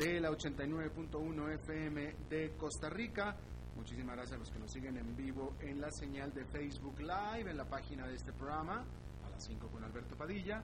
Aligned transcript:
de 0.00 0.18
la 0.18 0.30
89.1 0.30 1.52
FM 1.56 2.14
de 2.30 2.52
Costa 2.56 2.88
Rica. 2.88 3.36
Muchísimas 3.76 4.16
gracias 4.16 4.36
a 4.36 4.38
los 4.38 4.50
que 4.50 4.58
nos 4.58 4.72
siguen 4.72 4.96
en 4.96 5.14
vivo 5.14 5.56
en 5.60 5.78
la 5.78 5.90
señal 5.90 6.32
de 6.32 6.46
Facebook 6.46 6.98
Live, 7.00 7.50
en 7.50 7.58
la 7.58 7.66
página 7.66 8.06
de 8.06 8.14
este 8.14 8.32
programa, 8.32 8.82
a 9.26 9.28
las 9.28 9.44
5 9.44 9.68
con 9.68 9.84
Alberto 9.84 10.16
Padilla. 10.16 10.62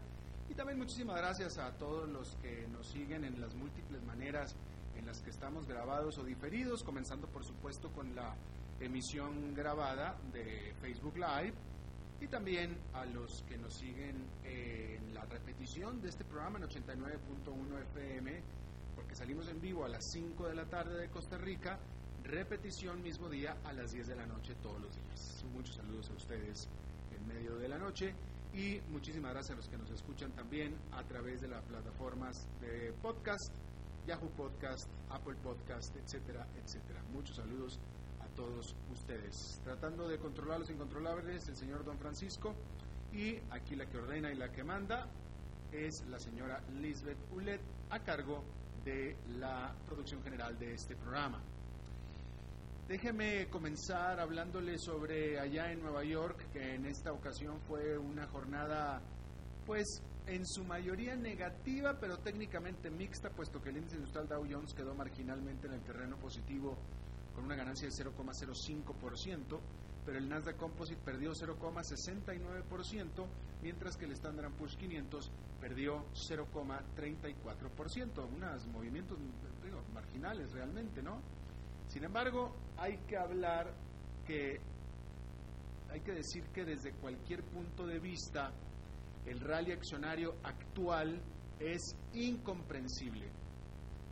Y 0.49 0.55
también 0.55 0.79
muchísimas 0.79 1.19
gracias 1.19 1.59
a 1.59 1.71
todos 1.73 2.09
los 2.09 2.35
que 2.37 2.67
nos 2.69 2.89
siguen 2.89 3.25
en 3.25 3.39
las 3.39 3.55
múltiples 3.55 4.03
maneras 4.05 4.57
en 4.97 5.05
las 5.05 5.21
que 5.21 5.29
estamos 5.29 5.67
grabados 5.67 6.17
o 6.17 6.25
diferidos, 6.25 6.83
comenzando 6.83 7.27
por 7.27 7.45
supuesto 7.45 7.93
con 7.93 8.15
la 8.15 8.35
emisión 8.81 9.53
grabada 9.53 10.17
de 10.33 10.73
Facebook 10.81 11.19
Live 11.19 11.53
y 12.23 12.29
también 12.29 12.75
a 12.95 13.05
los 13.05 13.43
que 13.43 13.59
nos 13.59 13.75
siguen 13.75 14.17
en 14.45 15.13
la 15.13 15.27
repetición 15.27 16.01
de 16.01 16.09
este 16.09 16.25
programa 16.25 16.59
en 16.59 16.65
89.1 16.65 17.83
FM, 17.83 18.43
salimos 19.17 19.49
en 19.49 19.61
vivo 19.63 19.85
a 19.87 19.89
las 19.89 20.05
5 20.13 20.47
de 20.49 20.55
la 20.55 20.67
tarde 20.67 21.01
de 21.01 21.09
Costa 21.09 21.39
Rica, 21.39 21.79
repetición 22.23 23.03
mismo 23.03 23.31
día 23.31 23.57
a 23.65 23.73
las 23.73 23.93
10 23.93 24.09
de 24.09 24.17
la 24.17 24.27
noche 24.27 24.55
todos 24.63 24.79
los 24.79 24.95
días. 24.95 25.43
Muchos 25.55 25.77
saludos 25.77 26.11
a 26.11 26.13
ustedes 26.13 26.69
en 27.17 27.27
medio 27.27 27.57
de 27.57 27.67
la 27.67 27.79
noche 27.79 28.15
y 28.53 28.79
muchísimas 28.91 29.33
gracias 29.33 29.55
a 29.55 29.57
los 29.57 29.69
que 29.71 29.79
nos 29.79 29.91
escuchan 29.91 30.33
también 30.33 30.75
a 30.93 31.03
través 31.05 31.41
de 31.41 31.49
las 31.49 31.63
plataformas 31.65 32.47
de 32.61 32.93
podcast, 33.01 33.55
Yahoo 34.07 34.29
Podcast, 34.37 34.87
Apple 35.09 35.37
Podcast, 35.43 35.97
etcétera, 35.97 36.47
etcétera. 36.63 37.03
Muchos 37.15 37.37
saludos 37.37 37.81
todos 38.37 38.77
ustedes. 38.93 39.61
Tratando 39.65 40.07
de 40.07 40.19
controlar 40.19 40.61
los 40.61 40.71
incontrolables, 40.71 41.49
el 41.49 41.57
señor 41.57 41.85
Don 41.85 41.99
Francisco, 41.99 42.55
y 43.13 43.39
aquí 43.51 43.75
la 43.77 43.87
que 43.87 43.97
ordena 43.97 44.31
y 44.31 44.37
la 44.37 44.53
que 44.53 44.63
manda 44.63 45.07
es 45.73 46.05
la 46.09 46.19
señora 46.21 46.61
Lisbeth 46.81 47.19
Ulet, 47.33 47.63
a 47.89 48.01
cargo 48.01 48.37
de 48.37 48.66
la 49.39 49.75
producción 49.87 50.23
general 50.23 50.57
de 50.59 50.75
este 50.75 50.95
programa. 50.95 51.41
Déjeme 52.89 53.49
comenzar 53.49 54.21
hablándole 54.21 54.79
sobre 54.79 55.41
allá 55.41 55.73
en 55.73 55.83
Nueva 55.83 56.05
York, 56.05 56.53
que 56.53 56.75
en 56.75 56.87
esta 56.87 57.13
ocasión 57.13 57.61
fue 57.67 57.99
una 57.99 58.29
jornada, 58.29 59.03
pues 59.67 60.03
en 60.29 60.47
su 60.47 60.63
mayoría 60.65 61.17
negativa, 61.17 61.99
pero 61.99 62.19
técnicamente 62.19 62.89
mixta, 62.91 63.31
puesto 63.31 63.61
que 63.61 63.71
el 63.71 63.79
índice 63.79 63.97
industrial 63.97 64.29
Dow 64.29 64.47
Jones 64.49 64.73
quedó 64.73 64.95
marginalmente 64.95 65.67
en 65.67 65.75
el 65.75 65.83
terreno 65.83 66.17
positivo 66.17 66.77
con 67.35 67.45
una 67.45 67.57
ganancia 67.57 67.89
de 67.89 67.93
0,05%, 67.93 69.61
pero 70.07 70.19
el 70.19 70.29
Nasdaq 70.29 70.57
Composite 70.57 71.01
perdió 71.05 71.33
0,69%, 71.33 73.27
mientras 73.61 73.97
que 73.97 74.05
el 74.05 74.13
Standard 74.13 74.53
Poor's 74.53 74.77
500 74.77 75.33
perdió 75.61 76.07
0,34%, 76.15 78.29
unos 78.33 78.67
movimientos 78.69 79.19
marginales 79.93 80.53
realmente, 80.53 81.03
¿no? 81.03 81.21
Sin 81.89 82.05
embargo, 82.05 82.55
hay 82.77 82.99
que 83.09 83.17
hablar 83.17 83.75
que 84.25 84.61
hay 85.91 86.01
que 86.01 86.13
decir 86.13 86.45
que 86.49 86.65
desde 86.65 86.93
cualquier 86.93 87.43
punto 87.43 87.87
de 87.87 87.99
vista 87.99 88.53
el 89.25 89.41
rally 89.41 89.73
accionario 89.73 90.37
actual 90.45 91.21
es 91.59 91.97
incomprensible. 92.13 93.29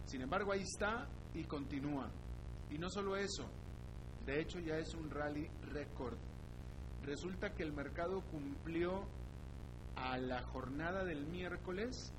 Sin 0.06 0.22
embargo, 0.22 0.50
ahí 0.52 0.62
está 0.62 1.06
y 1.34 1.44
continúa. 1.44 2.10
Y 2.70 2.78
no 2.78 2.88
solo 2.90 3.16
eso, 3.16 3.48
de 4.26 4.40
hecho 4.40 4.58
ya 4.60 4.78
es 4.78 4.94
un 4.94 5.10
rally 5.10 5.48
récord. 5.72 6.16
Resulta 7.04 7.54
que 7.54 7.62
el 7.62 7.72
mercado 7.72 8.22
cumplió 8.30 9.04
a 9.96 10.16
la 10.18 10.42
jornada 10.42 11.04
del 11.04 11.26
miércoles 11.26 12.12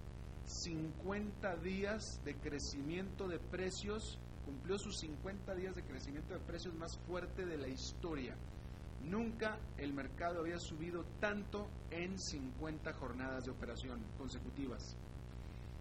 50 0.45 1.55
días 1.57 2.21
de 2.23 2.35
crecimiento 2.35 3.27
de 3.27 3.39
precios, 3.39 4.19
cumplió 4.45 4.77
sus 4.77 4.97
50 4.99 5.55
días 5.55 5.75
de 5.75 5.83
crecimiento 5.83 6.33
de 6.33 6.39
precios 6.39 6.75
más 6.75 6.97
fuerte 7.07 7.45
de 7.45 7.57
la 7.57 7.67
historia. 7.67 8.35
Nunca 9.03 9.57
el 9.77 9.93
mercado 9.93 10.41
había 10.41 10.59
subido 10.59 11.03
tanto 11.19 11.67
en 11.91 12.19
50 12.19 12.93
jornadas 12.93 13.45
de 13.45 13.51
operación 13.51 13.99
consecutivas. 14.17 14.95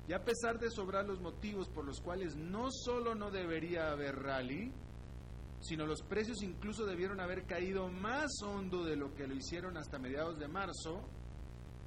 Y 0.09 0.13
a 0.13 0.23
pesar 0.23 0.59
de 0.59 0.71
sobrar 0.71 1.07
los 1.07 1.21
motivos 1.21 1.69
por 1.69 1.85
los 1.85 2.01
cuales 2.01 2.37
no 2.37 2.69
solo 2.71 3.15
no 3.15 3.31
debería 3.31 3.91
haber 3.91 4.17
rally, 4.17 4.73
sino 5.65 5.87
los 5.87 6.03
precios 6.03 6.43
incluso 6.43 6.85
debieron 6.85 7.21
haber 7.21 7.45
caído 7.45 7.89
más 7.89 8.31
hondo 8.43 8.85
de 8.85 8.97
lo 8.97 9.15
que 9.15 9.27
lo 9.27 9.35
hicieron 9.35 9.79
hasta 9.79 9.99
mediados 9.99 10.39
de 10.39 10.47
marzo, 10.47 11.09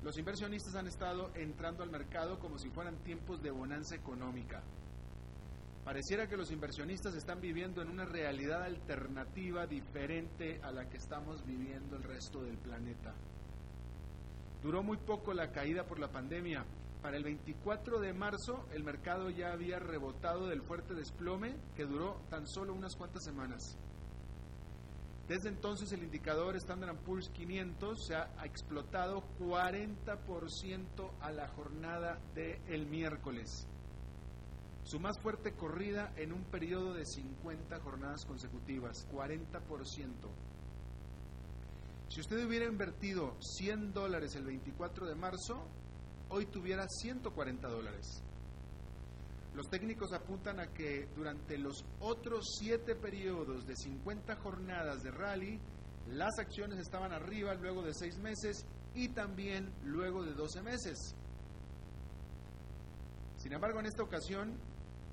los 0.02 0.18
inversionistas 0.18 0.74
han 0.76 0.88
estado 0.88 1.32
entrando 1.36 1.84
al 1.84 1.92
mercado 1.92 2.40
como 2.40 2.58
si 2.58 2.70
fueran 2.72 3.04
tiempos 3.04 3.42
de 3.44 3.52
bonanza 3.52 3.96
económica. 3.96 4.64
Pareciera 5.86 6.28
que 6.28 6.38
los 6.38 6.52
inversionistas 6.52 7.14
están 7.14 7.40
viviendo 7.40 7.84
en 7.84 7.90
una 7.90 8.06
realidad 8.06 8.64
alternativa 8.64 9.68
diferente 9.68 10.60
a 10.64 10.72
la 10.72 10.90
que 10.90 10.98
estamos 10.98 11.46
viviendo 11.46 11.98
el 11.98 12.04
resto 12.04 12.44
del 12.44 12.58
planeta. 12.58 13.14
Duró 14.64 14.82
muy 14.82 14.98
poco 14.98 15.34
la 15.34 15.52
caída 15.52 15.86
por 15.86 16.00
la 16.00 16.12
pandemia, 16.12 16.66
para 17.02 17.18
el 17.18 17.24
24 17.24 18.00
de 18.00 18.14
marzo 18.14 18.68
el 18.74 18.84
mercado 18.84 19.30
ya 19.30 19.52
había 19.52 19.80
rebotado 19.80 20.48
del 20.48 20.62
fuerte 20.62 20.94
desplome 20.94 21.56
que 21.76 21.86
duró 21.86 22.22
tan 22.30 22.48
solo 22.48 22.74
unas 22.74 22.96
cuantas 22.96 23.24
semanas. 23.24 23.78
Desde 25.28 25.50
entonces 25.50 25.92
el 25.92 26.04
indicador 26.04 26.56
Standard 26.56 26.96
Poor's 27.00 27.30
500 27.30 28.08
se 28.08 28.16
ha 28.16 28.30
explotado 28.46 29.24
40% 29.40 31.12
a 31.20 31.32
la 31.32 31.50
jornada 31.50 32.18
del 32.34 32.86
miércoles. 32.86 33.68
Su 34.84 35.02
más 35.02 35.20
fuerte 35.20 35.52
corrida 35.52 36.14
en 36.16 36.32
un 36.32 36.46
periodo 36.46 36.94
de 36.94 37.06
50 37.06 37.78
jornadas 37.82 38.26
consecutivas, 38.26 39.06
40%. 39.12 40.30
Si 42.08 42.22
usted 42.22 42.46
hubiera 42.46 42.66
invertido 42.66 43.36
100 43.42 43.94
dólares 43.94 44.34
el 44.36 44.46
24 44.46 45.08
de 45.08 45.16
marzo, 45.16 45.68
hoy 46.30 46.46
tuviera 46.48 46.88
140 46.88 47.68
dólares. 47.68 48.24
Los 49.56 49.70
técnicos 49.70 50.14
apuntan 50.14 50.60
a 50.60 50.68
que 50.68 51.08
durante 51.16 51.58
los 51.58 51.84
otros 52.00 52.46
siete 52.60 52.96
periodos 52.96 53.66
de 53.66 53.76
50 53.76 54.36
jornadas 54.36 55.02
de 55.02 55.12
rally, 55.12 55.60
las 56.12 56.38
acciones 56.40 56.80
estaban 56.80 57.12
arriba 57.12 57.54
luego 57.56 57.82
de 57.82 57.94
seis 57.94 58.18
meses 58.20 58.66
y 58.94 59.10
también 59.10 59.72
luego 59.84 60.24
de 60.24 60.34
12 60.34 60.62
meses. 60.62 61.16
Sin 63.38 63.54
embargo, 63.54 63.80
en 63.80 63.88
esta 63.88 64.04
ocasión, 64.04 64.54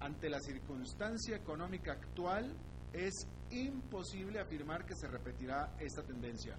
ante 0.01 0.29
la 0.29 0.41
circunstancia 0.41 1.37
económica 1.37 1.93
actual, 1.93 2.55
es 2.93 3.27
imposible 3.51 4.41
afirmar 4.41 4.85
que 4.85 4.95
se 4.95 5.09
repetirá 5.09 5.75
esta 5.79 6.03
tendencia. 6.03 6.57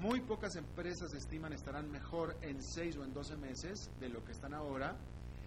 Muy 0.00 0.22
pocas 0.22 0.56
empresas 0.56 1.12
estiman 1.12 1.52
estarán 1.52 1.90
mejor 1.90 2.34
en 2.40 2.62
6 2.62 2.96
o 2.96 3.04
en 3.04 3.12
12 3.12 3.36
meses 3.36 3.90
de 4.00 4.08
lo 4.08 4.24
que 4.24 4.32
están 4.32 4.54
ahora, 4.54 4.96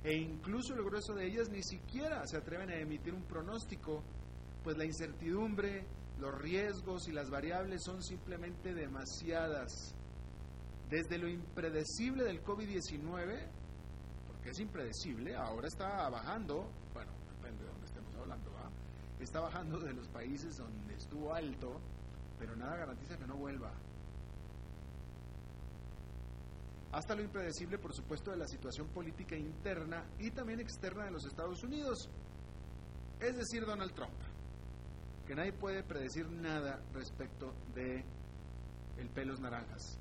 e 0.04 0.14
incluso 0.14 0.76
el 0.76 0.84
grueso 0.84 1.16
de 1.16 1.26
ellas 1.26 1.50
ni 1.50 1.64
siquiera 1.64 2.22
se 2.28 2.38
atreven 2.38 2.70
a 2.70 2.76
emitir 2.76 3.16
un 3.16 3.24
pronóstico, 3.24 4.04
pues 4.64 4.78
la 4.78 4.86
incertidumbre, 4.86 5.88
los 6.20 6.40
riesgos 6.40 7.08
y 7.08 7.14
las 7.14 7.32
variables 7.32 7.82
son 7.84 8.04
simplemente 8.04 8.76
demasiadas. 8.76 9.96
Desde 10.88 11.18
lo 11.18 11.28
impredecible 11.28 12.24
del 12.24 12.44
COVID-19, 12.44 13.48
porque 14.28 14.52
es 14.52 14.60
impredecible, 14.60 15.36
ahora 15.36 15.68
está 15.68 16.08
bajando, 16.10 16.70
bueno, 16.94 17.12
depende 17.38 17.64
de 17.64 17.72
dónde 17.72 17.88
estemos 17.88 18.14
hablando, 18.18 18.52
está 19.20 19.40
bajando 19.40 19.80
de 19.80 19.94
los 19.94 20.08
países 20.10 20.58
donde 20.58 20.94
estuvo 20.94 21.34
alto, 21.34 21.82
pero 22.38 22.56
nada 22.56 22.78
garantiza 22.78 23.18
que 23.18 23.26
no 23.26 23.36
vuelva. 23.36 23.74
Hasta 26.94 27.16
lo 27.16 27.24
impredecible, 27.24 27.80
por 27.80 27.94
supuesto, 27.94 28.32
de 28.32 28.38
la 28.38 28.48
situación 28.48 28.88
política 28.90 29.36
interna 29.36 30.06
y 30.20 30.30
también 30.30 30.60
externa 30.60 31.06
de 31.06 31.12
los 31.12 31.26
Estados 31.26 31.64
Unidos, 31.64 32.08
es 33.20 33.36
decir, 33.36 33.66
Donald 33.66 33.94
Trump, 33.94 34.14
que 35.26 35.34
nadie 35.34 35.54
puede 35.54 35.84
predecir 35.84 36.30
nada 36.30 36.80
respecto 36.94 37.54
de 37.74 38.06
el 39.00 39.10
pelos 39.10 39.40
naranjas. 39.40 39.98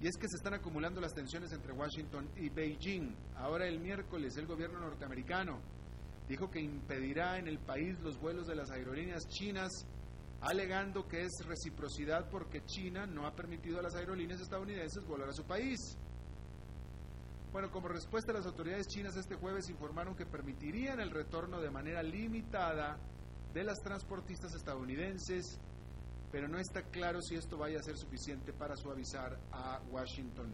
Y 0.00 0.08
es 0.08 0.16
que 0.16 0.28
se 0.28 0.36
están 0.36 0.54
acumulando 0.54 1.00
las 1.00 1.14
tensiones 1.14 1.52
entre 1.52 1.72
Washington 1.72 2.28
y 2.36 2.48
Beijing. 2.48 3.14
Ahora 3.36 3.66
el 3.66 3.78
miércoles 3.78 4.36
el 4.36 4.46
gobierno 4.46 4.80
norteamericano 4.80 5.60
dijo 6.28 6.50
que 6.50 6.60
impedirá 6.60 7.38
en 7.38 7.46
el 7.46 7.60
país 7.60 7.98
los 8.00 8.18
vuelos 8.18 8.48
de 8.48 8.56
las 8.56 8.70
aerolíneas 8.72 9.22
chinas, 9.28 9.70
alegando 10.44 11.06
que 11.08 11.22
es 11.22 11.44
reciprocidad 11.46 12.28
porque 12.30 12.64
China 12.64 13.06
no 13.06 13.26
ha 13.26 13.34
permitido 13.34 13.78
a 13.78 13.82
las 13.82 13.94
aerolíneas 13.94 14.40
estadounidenses 14.40 15.04
volar 15.06 15.28
a 15.28 15.32
su 15.32 15.44
país. 15.44 15.78
Bueno, 17.52 17.70
como 17.70 17.88
respuesta 17.88 18.32
las 18.32 18.46
autoridades 18.46 18.88
chinas 18.88 19.16
este 19.16 19.36
jueves 19.36 19.68
informaron 19.70 20.16
que 20.16 20.26
permitirían 20.26 21.00
el 21.00 21.10
retorno 21.10 21.60
de 21.60 21.70
manera 21.70 22.02
limitada 22.02 22.98
de 23.52 23.64
las 23.64 23.78
transportistas 23.80 24.54
estadounidenses 24.54 25.60
pero 26.34 26.48
no 26.48 26.58
está 26.58 26.82
claro 26.82 27.22
si 27.22 27.36
esto 27.36 27.56
vaya 27.56 27.78
a 27.78 27.82
ser 27.84 27.96
suficiente 27.96 28.52
para 28.52 28.74
suavizar 28.74 29.38
a 29.52 29.80
Washington. 29.92 30.52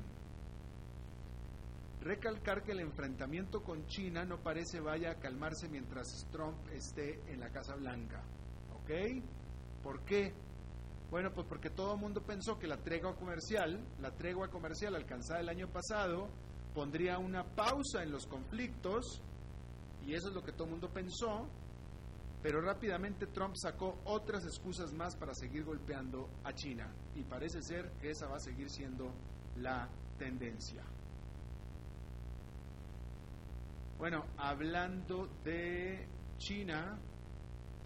Recalcar 2.02 2.62
que 2.62 2.72
el 2.72 2.80
enfrentamiento 2.80 3.62
con 3.62 3.86
China 3.86 4.26
no 4.26 4.42
parece 4.42 4.78
vaya 4.80 5.12
a 5.12 5.14
calmarse 5.14 5.70
mientras 5.70 6.26
Trump 6.30 6.58
esté 6.74 7.18
en 7.32 7.40
la 7.40 7.48
Casa 7.48 7.76
Blanca. 7.76 8.22
¿Ok? 8.74 8.90
¿Por 9.82 10.00
qué? 10.02 10.32
Bueno, 11.10 11.32
pues 11.32 11.46
porque 11.46 11.70
todo 11.70 11.94
el 11.94 12.00
mundo 12.00 12.22
pensó 12.22 12.58
que 12.58 12.66
la 12.66 12.76
tregua 12.76 13.16
comercial, 13.16 13.80
la 14.00 14.12
tregua 14.12 14.48
comercial 14.48 14.94
alcanzada 14.94 15.40
el 15.40 15.48
año 15.48 15.68
pasado, 15.68 16.28
pondría 16.74 17.18
una 17.18 17.44
pausa 17.44 18.02
en 18.02 18.12
los 18.12 18.26
conflictos, 18.26 19.20
y 20.06 20.14
eso 20.14 20.28
es 20.28 20.34
lo 20.34 20.42
que 20.44 20.52
todo 20.52 20.64
el 20.64 20.70
mundo 20.70 20.88
pensó, 20.88 21.48
pero 22.42 22.60
rápidamente 22.60 23.26
Trump 23.26 23.54
sacó 23.56 24.00
otras 24.04 24.44
excusas 24.44 24.92
más 24.94 25.14
para 25.16 25.34
seguir 25.34 25.64
golpeando 25.64 26.28
a 26.44 26.54
China 26.54 26.90
y 27.14 27.22
parece 27.22 27.62
ser 27.62 27.90
que 28.00 28.10
esa 28.10 28.28
va 28.28 28.36
a 28.36 28.40
seguir 28.40 28.70
siendo 28.70 29.12
la 29.56 29.88
tendencia. 30.18 30.82
Bueno, 33.98 34.24
hablando 34.38 35.28
de 35.44 36.06
China, 36.38 36.98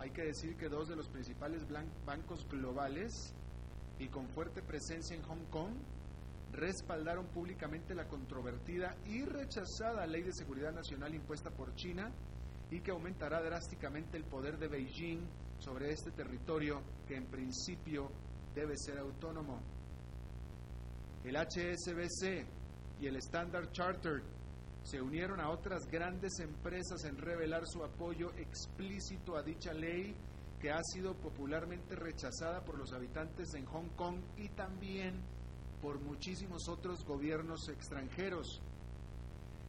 hay 0.05 0.11
que 0.11 0.23
decir 0.23 0.55
que 0.57 0.69
dos 0.69 0.87
de 0.87 0.97
los 0.97 1.09
principales 1.09 1.63
bancos 2.05 2.47
globales 2.51 3.33
y 3.99 4.09
con 4.09 4.29
fuerte 4.29 4.61
presencia 4.61 5.17
en 5.17 5.23
Hong 5.23 5.47
Kong 5.51 5.73
respaldaron 6.53 7.25
públicamente 7.29 7.95
la 7.95 8.07
controvertida 8.07 8.95
y 9.07 9.25
rechazada 9.25 10.07
ley 10.07 10.21
de 10.21 10.35
seguridad 10.35 10.75
nacional 10.75 11.15
impuesta 11.15 11.51
por 11.51 11.75
China 11.75 12.13
y 12.71 12.81
que 12.81 12.91
aumentará 12.91 13.41
drásticamente 13.41 14.19
el 14.19 14.25
poder 14.25 14.59
de 14.59 14.69
Beijing 14.69 15.21
sobre 15.59 15.91
este 15.91 16.11
territorio 16.11 16.83
que 17.09 17.17
en 17.17 17.25
principio 17.25 18.11
debe 18.55 18.77
ser 18.77 18.99
autónomo. 18.99 19.59
El 21.25 21.35
HSBC 21.35 22.45
y 23.01 23.07
el 23.07 23.17
Standard 23.17 23.73
Chartered 23.73 24.23
se 24.85 25.01
unieron 25.01 25.41
a 25.41 25.51
otras 25.51 25.87
grandes 25.91 26.39
empresas 26.41 27.05
en 27.05 27.17
revelar 27.17 27.67
su 27.67 27.83
apoyo 27.83 28.33
explícito 28.37 29.37
a 29.37 29.43
dicha 29.43 29.73
ley 29.73 30.15
que 30.61 30.71
ha 30.71 30.83
sido 30.83 31.15
popularmente 31.15 31.97
rechazada 31.97 32.65
por 32.65 32.79
los 32.79 32.93
habitantes 32.93 33.55
en 33.55 33.65
Hong 33.67 33.89
Kong 33.97 34.17
y 34.37 34.49
también 34.51 35.21
por 35.83 36.01
muchísimos 36.01 36.69
otros 36.69 37.05
gobiernos 37.05 37.69
extranjeros. 37.69 38.63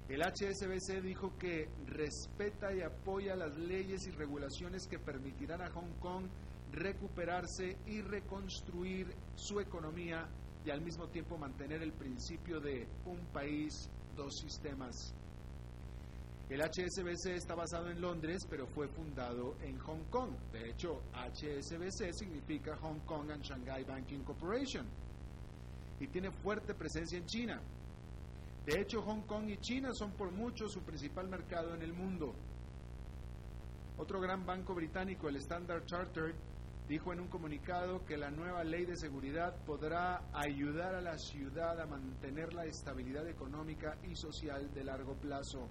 El 0.08 0.22
HSBC 0.22 1.02
dijo 1.02 1.36
que 1.38 1.68
respeta 1.88 2.74
y 2.74 2.82
apoya 2.82 3.36
las 3.36 3.58
leyes 3.58 4.06
y 4.08 4.12
regulaciones 4.12 4.88
que 4.88 5.00
permitirán 5.00 5.62
a 5.62 5.72
Hong 5.72 5.94
Kong 6.00 6.26
recuperarse 6.72 7.78
y 7.88 8.02
reconstruir 8.02 9.08
su 9.36 9.60
economía 9.60 10.28
y 10.66 10.70
al 10.70 10.82
mismo 10.82 11.08
tiempo 11.08 11.38
mantener 11.38 11.82
el 11.82 11.94
principio 11.94 12.60
de 12.60 12.88
un 13.06 13.20
país, 13.34 13.90
dos 14.16 14.38
sistemas. 14.38 15.14
El 16.50 16.62
HSBC 16.62 17.36
está 17.36 17.56
basado 17.56 17.90
en 17.90 18.00
Londres, 18.00 18.46
pero 18.48 18.68
fue 18.68 18.88
fundado 18.88 19.56
en 19.64 19.80
Hong 19.80 20.04
Kong. 20.12 20.30
De 20.52 20.70
hecho, 20.70 21.02
HSBC 21.14 22.14
significa 22.14 22.78
Hong 22.78 23.00
Kong 23.06 23.32
and 23.32 23.44
Shanghai 23.44 23.84
Banking 23.84 24.20
Corporation 24.20 24.86
y 26.00 26.08
tiene 26.08 26.30
fuerte 26.30 26.76
presencia 26.76 27.18
en 27.18 27.26
China. 27.26 27.60
De 28.66 28.80
hecho, 28.80 29.02
Hong 29.02 29.22
Kong 29.22 29.50
y 29.50 29.58
China 29.58 29.90
son 29.94 30.12
por 30.12 30.32
mucho 30.32 30.68
su 30.70 30.82
principal 30.82 31.28
mercado 31.28 31.74
en 31.74 31.82
el 31.82 31.94
mundo. 31.94 32.34
Otro 33.98 34.20
gran 34.20 34.46
banco 34.46 34.76
británico, 34.76 35.30
el 35.30 35.38
Standard 35.38 35.86
Chartered, 35.86 36.36
dijo 36.88 37.14
en 37.14 37.20
un 37.20 37.28
comunicado 37.28 38.06
que 38.06 38.18
la 38.18 38.30
nueva 38.30 38.64
ley 38.64 38.86
de 38.86 38.96
seguridad 38.96 39.56
podrá 39.66 40.22
ayudar 40.34 40.96
a 40.96 41.02
la 41.02 41.18
ciudad 41.18 41.80
a 41.80 41.86
mantener 41.86 42.54
la 42.54 42.66
estabilidad 42.66 43.28
económica 43.28 43.98
y 44.04 44.16
social 44.16 44.74
de 44.74 44.84
largo 44.84 45.16
plazo. 45.16 45.68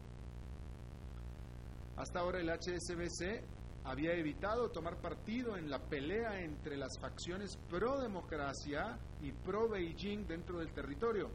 Hasta 1.97 2.21
ahora 2.21 2.41
el 2.41 2.51
HSBC 2.51 3.45
había 3.85 4.15
evitado 4.15 4.71
tomar 4.71 5.01
partido 5.01 5.57
en 5.57 5.71
la 5.71 5.79
pelea 5.79 6.41
entre 6.41 6.77
las 6.77 6.99
facciones 7.01 7.57
pro 7.69 8.01
democracia 8.01 8.99
y 9.23 9.31
pro 9.31 9.69
Beijing 9.69 10.27
dentro 10.27 10.59
del 10.59 10.73
territorio 10.73 11.31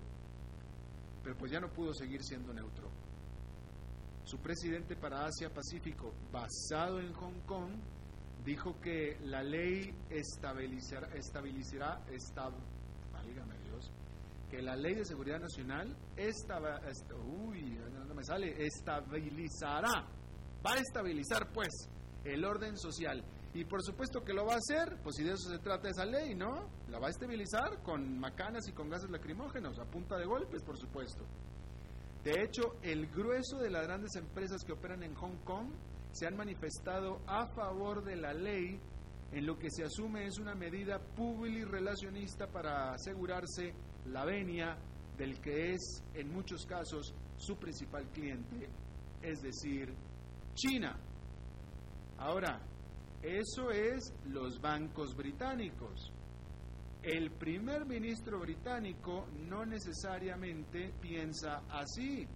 pero 1.24 1.36
pues 1.38 1.52
ya 1.52 1.60
no 1.60 1.70
pudo 1.70 1.94
seguir 1.94 2.24
siendo 2.24 2.54
neutro. 2.54 2.90
Su 4.24 4.38
presidente 4.40 4.96
para 4.96 5.26
Asia 5.26 5.50
Pacífico, 5.50 6.14
basado 6.32 7.00
en 7.00 7.14
Hong 7.14 7.40
Kong, 7.46 7.72
dijo 8.50 8.80
que 8.82 9.16
la 9.26 9.44
ley 9.44 9.94
estabilizará, 10.10 11.08
estabilizará 11.14 12.02
Dios, 13.64 13.92
que 14.50 14.60
la 14.64 14.76
ley 14.76 14.96
de 14.96 15.06
seguridad 15.06 15.40
nacional 15.40 15.96
estaba, 16.18 16.82
uy, 17.46 17.78
no 18.08 18.16
me 18.16 18.24
sale, 18.24 18.56
estabilizará, 18.58 20.04
va 20.66 20.74
a 20.74 20.80
estabilizar 20.80 21.52
pues 21.54 21.70
el 22.24 22.44
orden 22.44 22.76
social 22.76 23.24
y 23.54 23.66
por 23.66 23.84
supuesto 23.84 24.22
que 24.22 24.34
lo 24.34 24.48
va 24.48 24.54
a 24.54 24.58
hacer, 24.58 24.98
pues 25.04 25.18
si 25.18 25.24
de 25.24 25.34
eso 25.34 25.50
se 25.52 25.60
trata 25.60 25.88
esa 25.88 26.06
ley, 26.06 26.34
¿no? 26.34 26.70
La 26.90 26.98
va 26.98 27.08
a 27.08 27.12
estabilizar 27.12 27.84
con 27.84 28.18
macanas 28.18 28.68
y 28.68 28.72
con 28.72 28.90
gases 28.90 29.12
lacrimógenos, 29.12 29.78
a 29.78 29.86
punta 29.86 30.18
de 30.18 30.26
golpes, 30.26 30.64
por 30.64 30.78
supuesto. 30.78 31.24
De 32.24 32.32
hecho, 32.44 32.78
el 32.82 33.08
grueso 33.12 33.60
de 33.60 33.70
las 33.70 33.84
grandes 33.84 34.16
empresas 34.16 34.64
que 34.64 34.74
operan 34.74 35.04
en 35.04 35.14
Hong 35.14 35.38
Kong 35.44 35.70
se 36.12 36.28
han 36.28 36.36
manifestado 36.36 37.22
a 37.28 37.48
favor 37.48 38.04
de 38.04 38.16
la 38.16 38.34
ley 38.34 38.80
en 39.32 39.46
lo 39.46 39.58
que 39.58 39.70
se 39.70 39.84
asume 39.84 40.26
es 40.26 40.40
una 40.40 40.56
medida 40.56 41.00
relacionista 41.70 42.48
para 42.48 42.94
asegurarse 42.94 43.74
la 44.08 44.26
venia 44.26 44.76
del 45.18 45.40
que 45.40 45.74
es, 45.74 46.04
en 46.16 46.32
muchos 46.32 46.66
casos, 46.66 47.14
su 47.38 47.56
principal 47.58 48.10
cliente, 48.10 48.70
es 49.22 49.42
decir, 49.42 49.94
China. 50.56 50.98
Ahora, 52.18 52.60
eso 53.22 53.70
es 53.70 54.14
los 54.26 54.60
bancos 54.60 55.16
británicos. 55.16 56.12
El 57.04 57.32
primer 57.32 57.86
ministro 57.86 58.40
británico 58.40 59.28
no 59.48 59.66
necesariamente 59.66 60.92
piensa 61.00 61.64
así, 61.70 62.28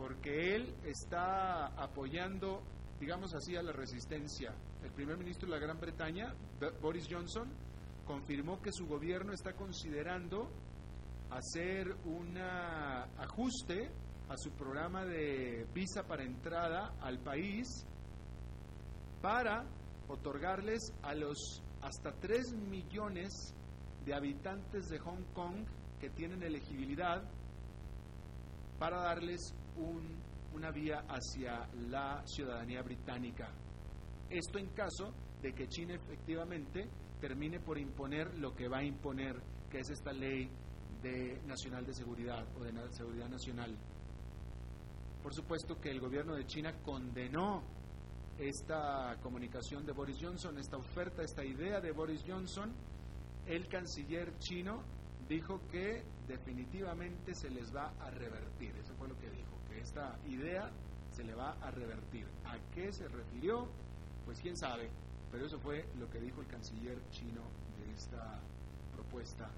porque 0.00 0.54
él 0.54 0.74
está 0.82 1.66
apoyando, 1.76 2.62
digamos 2.98 3.34
así, 3.34 3.54
a 3.54 3.62
la 3.62 3.72
resistencia. 3.72 4.54
El 4.82 4.90
primer 4.92 5.18
ministro 5.18 5.46
de 5.46 5.56
la 5.56 5.60
Gran 5.60 5.78
Bretaña, 5.78 6.34
Boris 6.80 7.06
Johnson, 7.08 7.50
confirmó 8.06 8.62
que 8.62 8.72
su 8.72 8.86
gobierno 8.86 9.34
está 9.34 9.52
considerando 9.52 10.48
hacer 11.30 11.94
un 12.06 12.34
ajuste 12.38 13.90
a 14.30 14.38
su 14.38 14.50
programa 14.52 15.04
de 15.04 15.66
visa 15.74 16.02
para 16.04 16.24
entrada 16.24 16.94
al 17.02 17.18
país 17.18 17.66
para 19.20 19.66
otorgarles 20.08 20.94
a 21.02 21.14
los 21.14 21.62
hasta 21.82 22.12
3 22.12 22.54
millones 22.54 23.54
de 24.06 24.14
habitantes 24.14 24.88
de 24.88 24.98
Hong 24.98 25.24
Kong 25.34 25.66
que 26.00 26.08
tienen 26.08 26.42
elegibilidad 26.42 27.22
para 28.78 29.02
darles 29.02 29.54
una 30.52 30.70
vía 30.70 31.04
hacia 31.08 31.68
la 31.88 32.22
ciudadanía 32.26 32.82
británica. 32.82 33.50
Esto 34.28 34.58
en 34.58 34.68
caso 34.70 35.12
de 35.42 35.52
que 35.52 35.68
China 35.68 35.94
efectivamente 35.94 36.88
termine 37.20 37.60
por 37.60 37.78
imponer 37.78 38.38
lo 38.38 38.54
que 38.54 38.68
va 38.68 38.78
a 38.78 38.84
imponer, 38.84 39.36
que 39.70 39.78
es 39.78 39.90
esta 39.90 40.12
ley 40.12 40.48
de 41.02 41.40
nacional 41.46 41.84
de 41.86 41.94
seguridad 41.94 42.44
o 42.56 42.64
de 42.64 42.72
seguridad 42.92 43.28
nacional. 43.28 43.76
Por 45.22 45.34
supuesto 45.34 45.80
que 45.80 45.90
el 45.90 46.00
gobierno 46.00 46.34
de 46.34 46.46
China 46.46 46.72
condenó 46.82 47.62
esta 48.38 49.16
comunicación 49.22 49.84
de 49.84 49.92
Boris 49.92 50.16
Johnson, 50.20 50.58
esta 50.58 50.78
oferta, 50.78 51.22
esta 51.22 51.44
idea 51.44 51.80
de 51.80 51.92
Boris 51.92 52.24
Johnson, 52.26 52.72
el 53.46 53.68
canciller 53.68 54.38
chino 54.38 54.82
dijo 55.28 55.60
que 55.70 56.02
definitivamente 56.26 57.34
se 57.34 57.50
les 57.50 57.74
va 57.74 57.92
a 58.00 58.10
revertir. 58.10 58.74
Eso 58.76 58.94
fue 58.94 59.08
lo 59.08 59.18
que 59.18 59.30
dijo, 59.30 59.49
esta 59.80 60.18
idea 60.28 60.70
se 61.12 61.24
le 61.24 61.34
va 61.34 61.56
a 61.60 61.70
revertir. 61.70 62.26
¿A 62.44 62.56
qué 62.74 62.92
se 62.92 63.08
refirió? 63.08 63.66
Pues 64.24 64.38
quién 64.40 64.56
sabe, 64.56 64.88
pero 65.30 65.46
eso 65.46 65.58
fue 65.58 65.84
lo 65.98 66.08
que 66.10 66.20
dijo 66.20 66.40
el 66.40 66.46
canciller 66.46 66.98
chino 67.10 67.42
de 67.78 67.92
esta 67.94 68.40
propuesta 68.94 69.48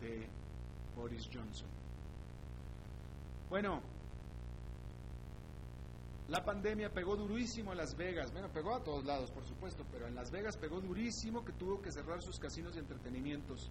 de 0.00 0.28
Boris 0.96 1.28
Johnson. 1.32 1.68
Bueno, 3.48 3.80
la 6.28 6.44
pandemia 6.44 6.92
pegó 6.92 7.16
durísimo 7.16 7.72
a 7.72 7.74
Las 7.74 7.96
Vegas, 7.96 8.30
bueno, 8.32 8.48
pegó 8.48 8.74
a 8.74 8.84
todos 8.84 9.04
lados, 9.04 9.30
por 9.30 9.44
supuesto, 9.46 9.84
pero 9.90 10.06
en 10.06 10.14
Las 10.14 10.30
Vegas 10.30 10.58
pegó 10.58 10.80
durísimo 10.80 11.44
que 11.44 11.52
tuvo 11.52 11.80
que 11.80 11.90
cerrar 11.90 12.20
sus 12.20 12.38
casinos 12.38 12.76
y 12.76 12.80
entretenimientos. 12.80 13.70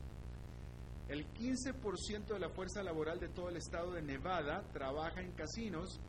El 1.10 1.26
15% 1.34 2.34
de 2.34 2.40
la 2.40 2.50
fuerza 2.50 2.84
laboral 2.84 3.18
de 3.20 3.30
todo 3.30 3.48
el 3.48 3.56
estado 3.56 3.94
de 3.94 4.02
Nevada 4.02 4.62
trabaja 4.74 5.22
en 5.22 5.32
casinos 5.32 6.02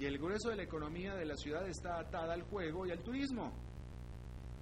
y 0.00 0.04
el 0.04 0.18
grueso 0.18 0.48
de 0.48 0.56
la 0.56 0.64
economía 0.64 1.14
de 1.14 1.24
la 1.24 1.36
ciudad 1.36 1.68
está 1.68 2.00
atada 2.00 2.34
al 2.34 2.42
juego 2.42 2.84
y 2.84 2.90
al 2.90 3.04
turismo. 3.04 3.52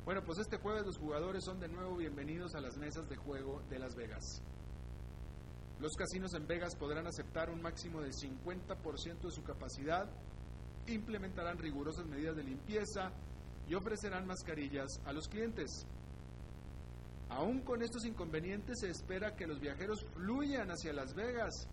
Bueno, 0.05 0.23
pues 0.23 0.39
este 0.39 0.59
jueves 0.59 0.85
los 0.85 0.99
jugadores 0.99 1.45
son 1.45 1.61
de 1.61 1.69
nuevo 1.69 1.97
bienvenidos 1.97 2.55
a 2.55 2.61
las 2.61 2.77
mesas 2.77 3.09
de 3.09 3.17
juego 3.17 3.63
de 3.71 3.79
Las 3.79 3.95
Vegas. 3.95 4.43
Los 5.81 5.93
casinos 5.97 6.35
en 6.35 6.47
Vegas 6.47 6.77
podrán 6.77 7.07
aceptar 7.07 7.49
un 7.49 7.63
máximo 7.63 8.03
del 8.03 8.13
50% 8.13 9.21
de 9.23 9.31
su 9.31 9.43
capacidad, 9.43 10.11
implementarán 10.89 11.57
rigurosas 11.57 12.05
medidas 12.07 12.37
de 12.37 12.45
limpieza 12.45 13.13
y 13.67 13.75
ofrecerán 13.75 14.27
mascarillas 14.27 15.01
a 15.07 15.13
los 15.15 15.27
clientes. 15.27 15.87
Aún 17.31 17.61
con 17.61 17.83
estos 17.83 18.05
inconvenientes 18.05 18.81
se 18.81 18.91
espera 18.91 19.37
que 19.37 19.47
los 19.47 19.61
viajeros 19.61 20.05
fluyan 20.15 20.69
hacia 20.71 20.93
Las 20.93 21.15
Vegas. 21.15 21.69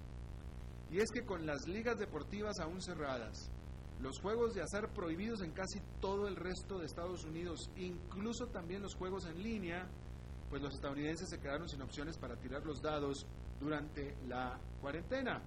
Y 0.90 1.00
es 1.00 1.10
que 1.12 1.26
con 1.26 1.46
las 1.46 1.68
ligas 1.68 1.98
deportivas 1.98 2.60
aún 2.60 2.82
cerradas, 2.82 3.52
los 4.00 4.20
juegos 4.20 4.54
de 4.54 4.62
azar 4.62 4.94
prohibidos 4.94 5.42
en 5.42 5.52
casi 5.52 5.80
todo 6.00 6.28
el 6.28 6.36
resto 6.36 6.78
de 6.78 6.86
Estados 6.86 7.26
Unidos, 7.26 7.70
incluso 7.76 8.48
también 8.48 8.84
los 8.84 8.96
juegos 8.96 9.26
en 9.26 9.42
línea, 9.42 9.88
pues 10.50 10.62
los 10.62 10.76
estadounidenses 10.76 11.30
se 11.30 11.40
quedaron 11.40 11.68
sin 11.68 11.82
opciones 11.82 12.18
para 12.18 12.38
tirar 12.38 12.64
los 12.66 12.82
dados 12.82 13.26
durante 13.60 14.16
la 14.28 14.60
cuarentena. 14.80 15.42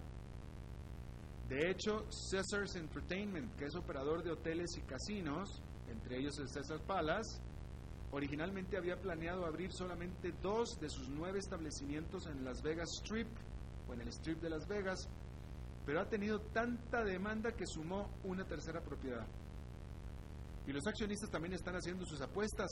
De 1.49 1.71
hecho, 1.71 2.05
Caesars 2.31 2.76
Entertainment, 2.76 3.57
que 3.57 3.67
es 3.67 3.75
operador 3.75 4.23
de 4.23 4.33
hoteles 4.33 4.71
y 4.76 4.83
casinos, 4.83 5.62
entre 5.88 6.19
ellos 6.19 6.38
el 6.38 6.49
Caesar 6.52 6.81
Palace, 6.87 7.40
Originalmente 8.12 8.76
había 8.76 8.97
planeado 8.97 9.47
abrir 9.47 9.73
solamente 9.73 10.33
dos 10.43 10.79
de 10.81 10.88
sus 10.88 11.09
nueve 11.09 11.38
establecimientos 11.38 12.26
en 12.26 12.45
Las 12.45 12.61
Vegas 12.61 12.88
Strip 13.02 13.29
o 13.88 13.95
en 13.95 14.00
el 14.00 14.09
Strip 14.09 14.40
de 14.40 14.50
Las 14.50 14.67
Vegas, 14.67 15.09
pero 15.87 16.00
ha 16.00 16.09
tenido 16.09 16.40
tanta 16.52 17.05
demanda 17.05 17.52
que 17.52 17.67
sumó 17.67 18.11
una 18.25 18.45
tercera 18.45 18.81
propiedad. 18.81 19.26
Y 20.67 20.73
los 20.73 20.87
accionistas 20.87 21.31
también 21.31 21.55
están 21.55 21.76
haciendo 21.76 22.05
sus 22.05 22.21
apuestas. 22.21 22.69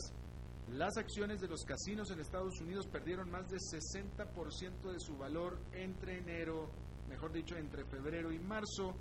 Las 0.72 0.96
acciones 0.96 1.40
de 1.40 1.48
los 1.48 1.64
casinos 1.64 2.10
en 2.10 2.20
Estados 2.20 2.60
Unidos 2.60 2.86
perdieron 2.86 3.30
más 3.30 3.48
del 3.48 3.60
60% 3.60 4.92
de 4.92 5.00
su 5.00 5.16
valor 5.16 5.58
entre 5.72 6.18
enero, 6.18 6.68
mejor 7.08 7.32
dicho, 7.32 7.56
entre 7.56 7.84
febrero 7.84 8.32
y 8.32 8.38
marzo, 8.38 8.94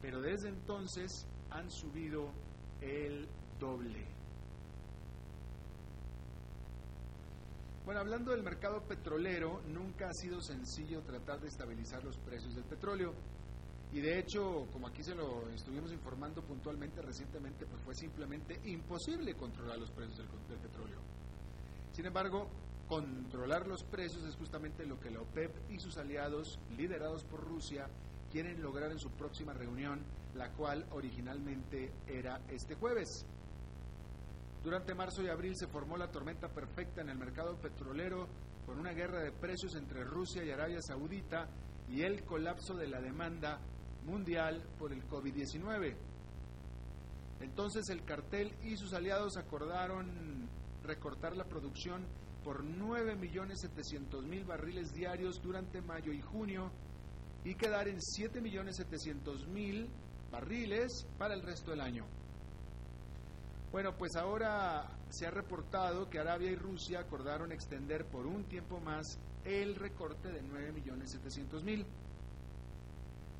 pero 0.00 0.20
desde 0.20 0.50
entonces 0.50 1.26
han 1.50 1.70
subido 1.70 2.30
el 2.80 3.26
doble. 3.58 4.13
Bueno, 7.84 8.00
hablando 8.00 8.30
del 8.30 8.42
mercado 8.42 8.80
petrolero, 8.80 9.60
nunca 9.68 10.08
ha 10.08 10.14
sido 10.14 10.40
sencillo 10.40 11.02
tratar 11.02 11.38
de 11.40 11.48
estabilizar 11.48 12.02
los 12.02 12.16
precios 12.16 12.54
del 12.54 12.64
petróleo. 12.64 13.12
Y 13.92 14.00
de 14.00 14.18
hecho, 14.18 14.66
como 14.72 14.88
aquí 14.88 15.02
se 15.02 15.14
lo 15.14 15.50
estuvimos 15.50 15.92
informando 15.92 16.42
puntualmente 16.42 17.02
recientemente, 17.02 17.66
pues 17.66 17.82
fue 17.82 17.94
simplemente 17.94 18.58
imposible 18.64 19.34
controlar 19.34 19.78
los 19.78 19.90
precios 19.90 20.16
del, 20.16 20.58
petróleo. 20.58 20.96
Sin 21.92 22.06
embargo, 22.06 22.48
controlar 22.88 23.66
los 23.66 23.84
precios 23.84 24.24
es 24.24 24.34
justamente 24.34 24.86
lo 24.86 24.98
que 24.98 25.10
la 25.10 25.20
OPEP 25.20 25.70
y 25.70 25.78
sus 25.78 25.98
aliados, 25.98 26.58
liderados 26.78 27.22
por 27.24 27.44
Rusia, 27.44 27.86
quieren 28.32 28.62
lograr 28.62 28.92
en 28.92 28.98
su 28.98 29.10
próxima 29.10 29.52
reunión, 29.52 30.00
la 30.34 30.50
cual 30.52 30.86
originalmente 30.90 31.92
era 32.06 32.40
este 32.48 32.76
jueves. 32.76 33.26
Durante 34.64 34.94
marzo 34.94 35.22
y 35.22 35.28
abril 35.28 35.54
se 35.54 35.66
formó 35.66 35.98
la 35.98 36.10
tormenta 36.10 36.48
perfecta 36.48 37.02
en 37.02 37.10
el 37.10 37.18
mercado 37.18 37.54
petrolero 37.60 38.26
con 38.64 38.78
una 38.78 38.92
guerra 38.92 39.20
de 39.20 39.30
precios 39.30 39.76
entre 39.76 40.04
Rusia 40.04 40.42
y 40.42 40.50
Arabia 40.50 40.80
Saudita 40.80 41.46
y 41.86 42.00
el 42.00 42.24
colapso 42.24 42.72
de 42.74 42.88
la 42.88 42.98
demanda 42.98 43.60
mundial 44.06 44.62
por 44.78 44.94
el 44.94 45.06
COVID-19. 45.06 45.94
Entonces 47.40 47.90
el 47.90 48.04
cartel 48.06 48.54
y 48.62 48.78
sus 48.78 48.94
aliados 48.94 49.36
acordaron 49.36 50.48
recortar 50.82 51.36
la 51.36 51.44
producción 51.44 52.06
por 52.42 52.64
9.700.000 52.64 54.46
barriles 54.46 54.94
diarios 54.94 55.42
durante 55.42 55.82
mayo 55.82 56.10
y 56.10 56.22
junio 56.22 56.70
y 57.44 57.54
quedar 57.54 57.86
en 57.88 57.98
7.700.000 57.98 59.88
barriles 60.32 61.06
para 61.18 61.34
el 61.34 61.42
resto 61.42 61.70
del 61.72 61.82
año. 61.82 62.06
Bueno, 63.74 63.92
pues 63.98 64.14
ahora 64.14 64.86
se 65.08 65.26
ha 65.26 65.32
reportado 65.32 66.08
que 66.08 66.20
Arabia 66.20 66.48
y 66.48 66.54
Rusia 66.54 67.00
acordaron 67.00 67.50
extender 67.50 68.04
por 68.06 68.24
un 68.24 68.44
tiempo 68.44 68.78
más 68.78 69.18
el 69.44 69.74
recorte 69.74 70.28
de 70.28 70.44
9.700.000. 70.44 71.84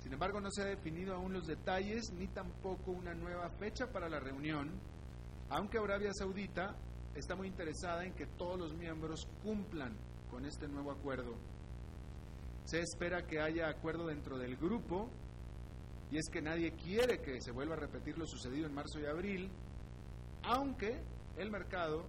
Sin 0.02 0.12
embargo, 0.12 0.40
no 0.40 0.50
se 0.50 0.62
ha 0.62 0.64
definido 0.64 1.14
aún 1.14 1.34
los 1.34 1.46
detalles 1.46 2.12
ni 2.14 2.26
tampoco 2.26 2.90
una 2.90 3.14
nueva 3.14 3.48
fecha 3.60 3.86
para 3.92 4.08
la 4.08 4.18
reunión, 4.18 4.72
aunque 5.50 5.78
Arabia 5.78 6.10
Saudita 6.12 6.74
está 7.14 7.36
muy 7.36 7.46
interesada 7.46 8.04
en 8.04 8.14
que 8.14 8.26
todos 8.26 8.58
los 8.58 8.74
miembros 8.74 9.28
cumplan 9.44 9.96
con 10.32 10.46
este 10.46 10.66
nuevo 10.66 10.90
acuerdo. 10.90 11.36
Se 12.64 12.80
espera 12.80 13.24
que 13.24 13.38
haya 13.38 13.68
acuerdo 13.68 14.08
dentro 14.08 14.36
del 14.36 14.56
grupo, 14.56 15.08
y 16.10 16.18
es 16.18 16.28
que 16.28 16.42
nadie 16.42 16.72
quiere 16.72 17.22
que 17.22 17.40
se 17.40 17.52
vuelva 17.52 17.76
a 17.76 17.78
repetir 17.78 18.18
lo 18.18 18.26
sucedido 18.26 18.66
en 18.66 18.74
marzo 18.74 18.98
y 18.98 19.06
abril, 19.06 19.48
aunque 20.46 21.00
el 21.36 21.50
mercado 21.50 22.04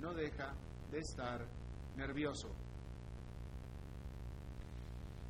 no 0.00 0.14
deja 0.14 0.52
de 0.90 0.98
estar 0.98 1.44
nervioso. 1.96 2.48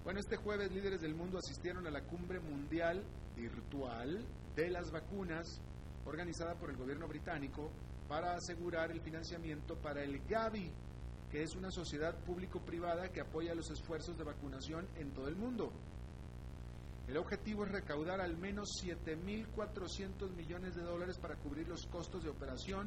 Bueno, 0.04 0.20
este 0.20 0.36
jueves 0.36 0.72
líderes 0.72 1.00
del 1.00 1.14
mundo 1.14 1.38
asistieron 1.38 1.86
a 1.86 1.90
la 1.90 2.02
cumbre 2.02 2.40
mundial 2.40 3.02
virtual 3.36 4.24
de 4.56 4.70
las 4.70 4.90
vacunas 4.90 5.60
organizada 6.06 6.54
por 6.54 6.70
el 6.70 6.76
gobierno 6.76 7.06
británico 7.06 7.70
para 8.08 8.34
asegurar 8.34 8.90
el 8.90 9.00
financiamiento 9.00 9.76
para 9.76 10.02
el 10.02 10.20
Gavi, 10.26 10.70
que 11.30 11.42
es 11.42 11.54
una 11.54 11.70
sociedad 11.70 12.16
público-privada 12.24 13.10
que 13.10 13.20
apoya 13.20 13.54
los 13.54 13.70
esfuerzos 13.70 14.16
de 14.16 14.24
vacunación 14.24 14.88
en 14.96 15.10
todo 15.10 15.28
el 15.28 15.36
mundo. 15.36 15.70
El 17.08 17.16
objetivo 17.16 17.64
es 17.64 17.72
recaudar 17.72 18.20
al 18.20 18.36
menos 18.36 18.68
7.400 18.84 20.30
millones 20.36 20.74
de 20.74 20.82
dólares 20.82 21.18
para 21.18 21.36
cubrir 21.36 21.66
los 21.66 21.86
costos 21.86 22.22
de 22.22 22.28
operación 22.28 22.86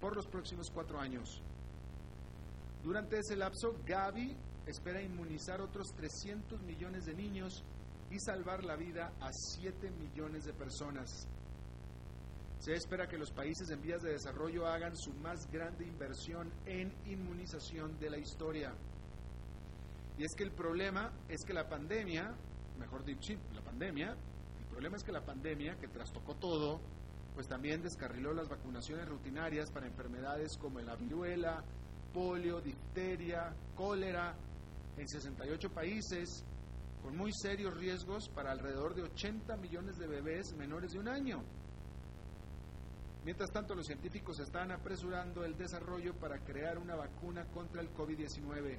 por 0.00 0.16
los 0.16 0.26
próximos 0.26 0.70
cuatro 0.72 0.98
años. 0.98 1.42
Durante 2.82 3.18
ese 3.18 3.36
lapso, 3.36 3.76
Gavi 3.84 4.34
espera 4.66 5.02
inmunizar 5.02 5.60
otros 5.60 5.88
300 5.94 6.62
millones 6.62 7.04
de 7.04 7.12
niños 7.12 7.62
y 8.10 8.18
salvar 8.18 8.64
la 8.64 8.76
vida 8.76 9.12
a 9.20 9.30
7 9.30 9.90
millones 9.90 10.46
de 10.46 10.54
personas. 10.54 11.28
Se 12.60 12.72
espera 12.72 13.08
que 13.08 13.18
los 13.18 13.30
países 13.30 13.68
en 13.68 13.82
vías 13.82 14.02
de 14.02 14.12
desarrollo 14.12 14.66
hagan 14.66 14.96
su 14.96 15.12
más 15.12 15.50
grande 15.52 15.86
inversión 15.86 16.50
en 16.64 16.94
inmunización 17.04 17.98
de 17.98 18.08
la 18.08 18.16
historia. 18.16 18.72
Y 20.16 20.24
es 20.24 20.34
que 20.34 20.44
el 20.44 20.52
problema 20.52 21.12
es 21.28 21.44
que 21.44 21.52
la 21.52 21.68
pandemia 21.68 22.34
mejor 22.78 23.04
dicho, 23.04 23.34
la 23.54 23.62
pandemia. 23.62 24.16
El 24.58 24.66
problema 24.66 24.96
es 24.96 25.04
que 25.04 25.12
la 25.12 25.24
pandemia, 25.24 25.76
que 25.76 25.88
trastocó 25.88 26.34
todo, 26.36 26.80
pues 27.34 27.46
también 27.46 27.82
descarriló 27.82 28.32
las 28.32 28.48
vacunaciones 28.48 29.08
rutinarias 29.08 29.70
para 29.70 29.86
enfermedades 29.86 30.56
como 30.56 30.80
la 30.80 30.96
viruela, 30.96 31.62
polio, 32.12 32.60
difteria, 32.60 33.54
cólera, 33.74 34.34
en 34.96 35.08
68 35.08 35.70
países, 35.70 36.44
con 37.02 37.16
muy 37.16 37.32
serios 37.32 37.74
riesgos 37.74 38.28
para 38.28 38.50
alrededor 38.50 38.94
de 38.94 39.02
80 39.02 39.56
millones 39.56 39.98
de 39.98 40.06
bebés 40.06 40.52
menores 40.54 40.92
de 40.92 40.98
un 40.98 41.08
año. 41.08 41.44
Mientras 43.24 43.50
tanto, 43.50 43.74
los 43.74 43.86
científicos 43.86 44.40
están 44.40 44.72
apresurando 44.72 45.44
el 45.44 45.56
desarrollo 45.56 46.14
para 46.14 46.38
crear 46.38 46.78
una 46.78 46.96
vacuna 46.96 47.44
contra 47.46 47.82
el 47.82 47.92
COVID-19 47.92 48.78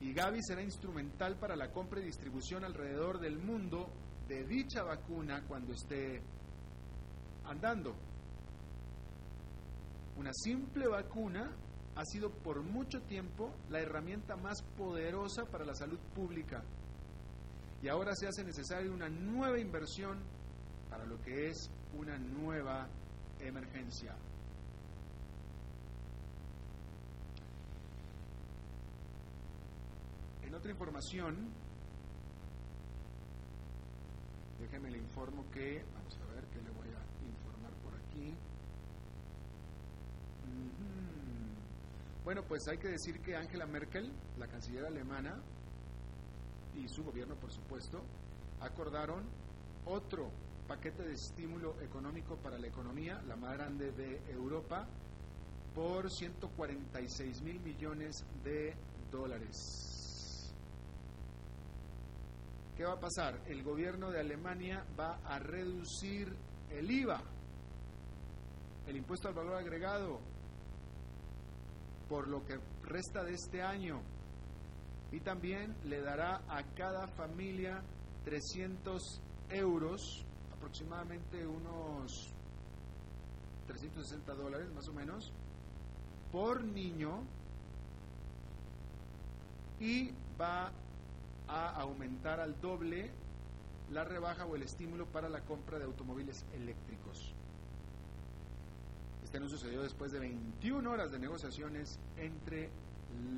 y 0.00 0.12
Gavi 0.12 0.42
será 0.42 0.62
instrumental 0.62 1.36
para 1.36 1.56
la 1.56 1.70
compra 1.70 2.00
y 2.00 2.04
distribución 2.04 2.64
alrededor 2.64 3.18
del 3.18 3.38
mundo 3.38 3.88
de 4.28 4.44
dicha 4.44 4.82
vacuna 4.82 5.42
cuando 5.46 5.72
esté 5.72 6.20
andando. 7.44 7.94
Una 10.16 10.32
simple 10.32 10.86
vacuna 10.88 11.50
ha 11.94 12.04
sido 12.04 12.30
por 12.30 12.62
mucho 12.62 13.00
tiempo 13.02 13.54
la 13.70 13.80
herramienta 13.80 14.36
más 14.36 14.62
poderosa 14.76 15.44
para 15.46 15.64
la 15.64 15.74
salud 15.74 15.98
pública. 16.14 16.62
Y 17.82 17.88
ahora 17.88 18.14
se 18.14 18.26
hace 18.26 18.44
necesaria 18.44 18.90
una 18.90 19.08
nueva 19.08 19.58
inversión 19.58 20.18
para 20.90 21.04
lo 21.04 21.20
que 21.22 21.48
es 21.48 21.70
una 21.94 22.18
nueva 22.18 22.88
emergencia. 23.40 24.14
Otra 30.56 30.70
información, 30.70 31.36
déjeme 34.58 34.90
le 34.90 34.98
informo 34.98 35.44
que, 35.52 35.84
vamos 35.94 36.16
a 36.16 36.34
ver 36.34 36.44
qué 36.46 36.60
le 36.62 36.70
voy 36.70 36.88
a 36.88 37.02
informar 37.28 37.72
por 37.84 37.94
aquí. 37.94 38.34
Bueno, 42.24 42.42
pues 42.42 42.66
hay 42.68 42.78
que 42.78 42.88
decir 42.88 43.20
que 43.20 43.36
Angela 43.36 43.66
Merkel, 43.66 44.10
la 44.38 44.48
canciller 44.48 44.86
alemana, 44.86 45.36
y 46.74 46.88
su 46.88 47.04
gobierno, 47.04 47.34
por 47.36 47.52
supuesto, 47.52 48.02
acordaron 48.60 49.24
otro 49.84 50.30
paquete 50.66 51.02
de 51.04 51.14
estímulo 51.14 51.80
económico 51.82 52.36
para 52.36 52.58
la 52.58 52.66
economía, 52.66 53.22
la 53.28 53.36
más 53.36 53.54
grande 53.54 53.92
de 53.92 54.20
Europa, 54.32 54.86
por 55.74 56.10
146 56.10 57.42
mil 57.42 57.60
millones 57.60 58.24
de 58.42 58.74
dólares. 59.12 59.95
¿Qué 62.76 62.84
va 62.84 62.92
a 62.92 63.00
pasar? 63.00 63.40
El 63.46 63.62
gobierno 63.62 64.10
de 64.10 64.20
Alemania 64.20 64.84
va 64.98 65.18
a 65.24 65.38
reducir 65.38 66.30
el 66.70 66.90
IVA, 66.90 67.22
el 68.86 68.96
impuesto 68.96 69.28
al 69.28 69.34
valor 69.34 69.54
agregado, 69.56 70.20
por 72.08 72.28
lo 72.28 72.44
que 72.44 72.58
resta 72.82 73.24
de 73.24 73.32
este 73.32 73.62
año 73.62 74.02
y 75.10 75.20
también 75.20 75.74
le 75.84 76.00
dará 76.02 76.42
a 76.48 76.62
cada 76.74 77.06
familia 77.08 77.82
300 78.24 79.20
euros, 79.50 80.24
aproximadamente 80.52 81.46
unos 81.46 82.32
360 83.68 84.34
dólares 84.34 84.70
más 84.74 84.86
o 84.88 84.92
menos, 84.92 85.32
por 86.30 86.62
niño 86.62 87.22
y 89.80 90.10
va 90.38 90.70
a 91.48 91.70
aumentar 91.80 92.40
al 92.40 92.60
doble 92.60 93.10
la 93.90 94.04
rebaja 94.04 94.46
o 94.46 94.56
el 94.56 94.62
estímulo 94.62 95.06
para 95.06 95.28
la 95.28 95.40
compra 95.42 95.78
de 95.78 95.84
automóviles 95.84 96.44
eléctricos. 96.54 97.34
Este 99.22 99.40
no 99.40 99.48
sucedió 99.48 99.82
después 99.82 100.12
de 100.12 100.20
21 100.20 100.90
horas 100.90 101.10
de 101.10 101.18
negociaciones 101.18 101.98
entre 102.16 102.70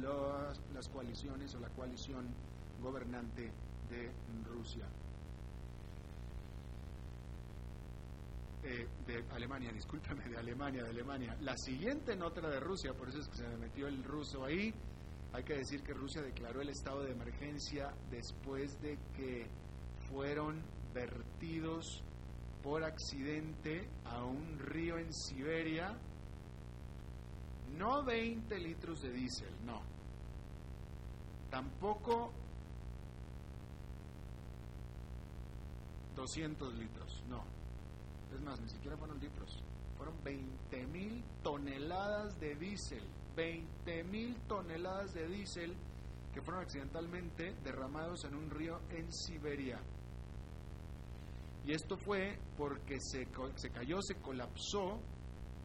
las 0.03 0.89
coaliciones 0.89 1.55
o 1.55 1.61
la 1.61 1.69
coalición 1.71 2.27
gobernante 2.83 3.51
de 3.91 4.11
Rusia. 4.47 4.87
Eh, 8.65 8.87
de 9.07 9.25
Alemania, 9.35 9.73
discúlpame, 9.75 10.29
de 10.29 10.37
Alemania, 10.37 10.83
de 10.83 10.91
Alemania. 10.91 11.37
La 11.41 11.57
siguiente 11.57 12.17
nota 12.17 12.47
de 12.49 12.61
Rusia, 12.61 12.93
por 12.93 13.09
eso 13.09 13.21
es 13.21 13.29
que 13.29 13.37
se 13.37 13.49
me 13.49 13.57
metió 13.57 13.87
el 13.89 14.03
ruso 14.05 14.45
ahí. 14.45 14.75
Hay 15.33 15.45
que 15.45 15.55
decir 15.55 15.83
que 15.83 15.93
Rusia 15.93 16.23
declaró 16.23 16.61
el 16.61 16.71
estado 16.71 17.03
de 17.05 17.13
emergencia 17.13 17.93
después 18.11 18.81
de 18.81 18.99
que 19.17 19.47
fueron 20.11 20.63
vertidos 20.95 22.03
por 22.63 22.83
accidente 22.83 23.89
a 24.05 24.25
un 24.25 24.59
río 24.59 24.99
en 24.99 25.13
Siberia 25.13 25.97
no 27.77 28.03
20 28.03 28.59
litros 28.59 29.03
de 29.03 29.11
diésel, 29.13 29.53
no. 29.65 29.83
Tampoco 31.51 32.33
200 36.17 36.75
litros, 36.75 37.23
no. 37.29 37.45
Es 38.35 38.41
más, 38.41 38.61
ni 38.61 38.69
siquiera 38.69 38.97
fueron 38.97 39.19
litros. 39.21 39.63
Fueron 39.97 40.15
20 40.23 40.87
mil 40.87 41.25
toneladas 41.43 42.39
de 42.41 42.55
diésel. 42.57 43.05
20 43.39 44.03
mil 44.03 44.35
toneladas 44.49 45.15
de 45.15 45.29
diésel 45.29 45.73
que 46.35 46.43
fueron 46.43 46.65
accidentalmente 46.65 47.55
derramados 47.63 48.25
en 48.25 48.35
un 48.35 48.51
río 48.51 48.81
en 48.91 49.13
Siberia. 49.13 49.79
Y 51.65 51.73
esto 51.73 51.97
fue 51.97 52.37
porque 52.57 52.99
se, 52.99 53.29
se 53.55 53.71
cayó, 53.71 54.03
se 54.03 54.17
colapsó 54.17 55.01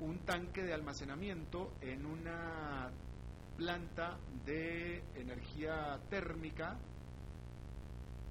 un 0.01 0.19
tanque 0.19 0.61
de 0.61 0.71
almacenamiento 0.71 1.73
en 1.81 2.05
una 2.05 2.91
planta 3.57 4.19
de 4.45 5.03
energía 5.15 5.99
térmica 6.11 6.77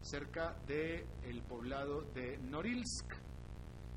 cerca 0.02 0.55
del 0.68 1.05
el 1.24 1.42
poblado 1.42 2.02
de 2.14 2.38
Norilsk. 2.38 3.12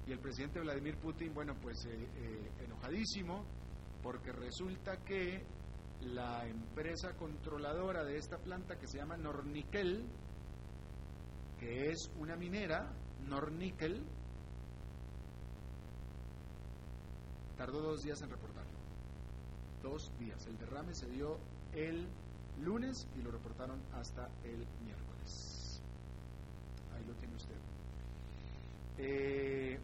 Y 0.07 0.11
el 0.11 0.19
presidente 0.19 0.59
Vladimir 0.59 0.97
Putin, 0.97 1.35
bueno, 1.35 1.53
pues 1.61 1.85
eh, 1.85 2.07
eh, 2.15 2.63
enojadísimo, 2.65 3.45
porque 4.05 4.31
resulta 4.31 4.97
que 4.97 5.41
la 6.01 6.47
empresa 6.47 7.15
controladora 7.17 8.03
de 8.03 8.17
esta 8.17 8.37
planta, 8.37 8.77
que 8.77 8.87
se 8.87 8.99
llama 8.99 9.17
Nornickel, 9.17 10.05
que 11.59 11.89
es 11.89 12.11
una 12.19 12.35
minera, 12.35 12.93
Nornickel, 13.27 14.05
Tardó 17.57 17.81
dos 17.81 18.03
días 18.03 18.21
en 18.21 18.29
reportarlo. 18.29 18.77
Dos 19.81 20.11
días. 20.19 20.45
El 20.45 20.57
derrame 20.57 20.93
se 20.93 21.09
dio 21.09 21.37
el 21.73 22.05
lunes 22.61 23.07
y 23.17 23.21
lo 23.21 23.31
reportaron 23.31 23.81
hasta 23.93 24.27
el 24.43 24.67
miércoles. 24.83 25.81
Ahí 26.93 27.05
lo 27.05 27.13
tiene 27.15 27.35
usted. 27.35 27.55
Eh, 28.97 29.79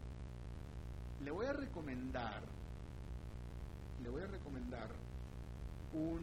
le 1.23 1.31
voy 1.31 1.45
a 1.45 1.53
recomendar, 1.53 2.43
le 4.03 4.09
voy 4.09 4.21
a 4.21 4.27
recomendar 4.27 4.89
un, 5.93 6.21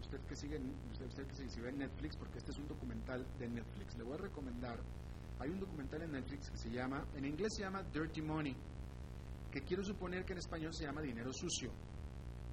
usted 0.00 0.20
que 0.28 0.36
sigue, 0.36 0.58
usted, 0.92 1.06
usted 1.06 1.26
que 1.26 1.48
sigue 1.48 1.68
en 1.68 1.78
Netflix, 1.78 2.16
porque 2.16 2.38
este 2.38 2.50
es 2.50 2.58
un 2.58 2.68
documental 2.68 3.26
de 3.38 3.48
Netflix, 3.48 3.96
le 3.96 4.04
voy 4.04 4.14
a 4.14 4.22
recomendar, 4.22 4.78
hay 5.38 5.50
un 5.50 5.60
documental 5.60 6.02
en 6.02 6.12
Netflix 6.12 6.50
que 6.50 6.58
se 6.58 6.70
llama, 6.70 7.06
en 7.14 7.24
inglés 7.24 7.54
se 7.56 7.62
llama 7.62 7.82
Dirty 7.82 8.22
Money, 8.22 8.56
que 9.50 9.62
quiero 9.62 9.82
suponer 9.84 10.24
que 10.24 10.32
en 10.32 10.38
español 10.38 10.72
se 10.74 10.84
llama 10.84 11.02
dinero 11.02 11.32
sucio. 11.32 11.70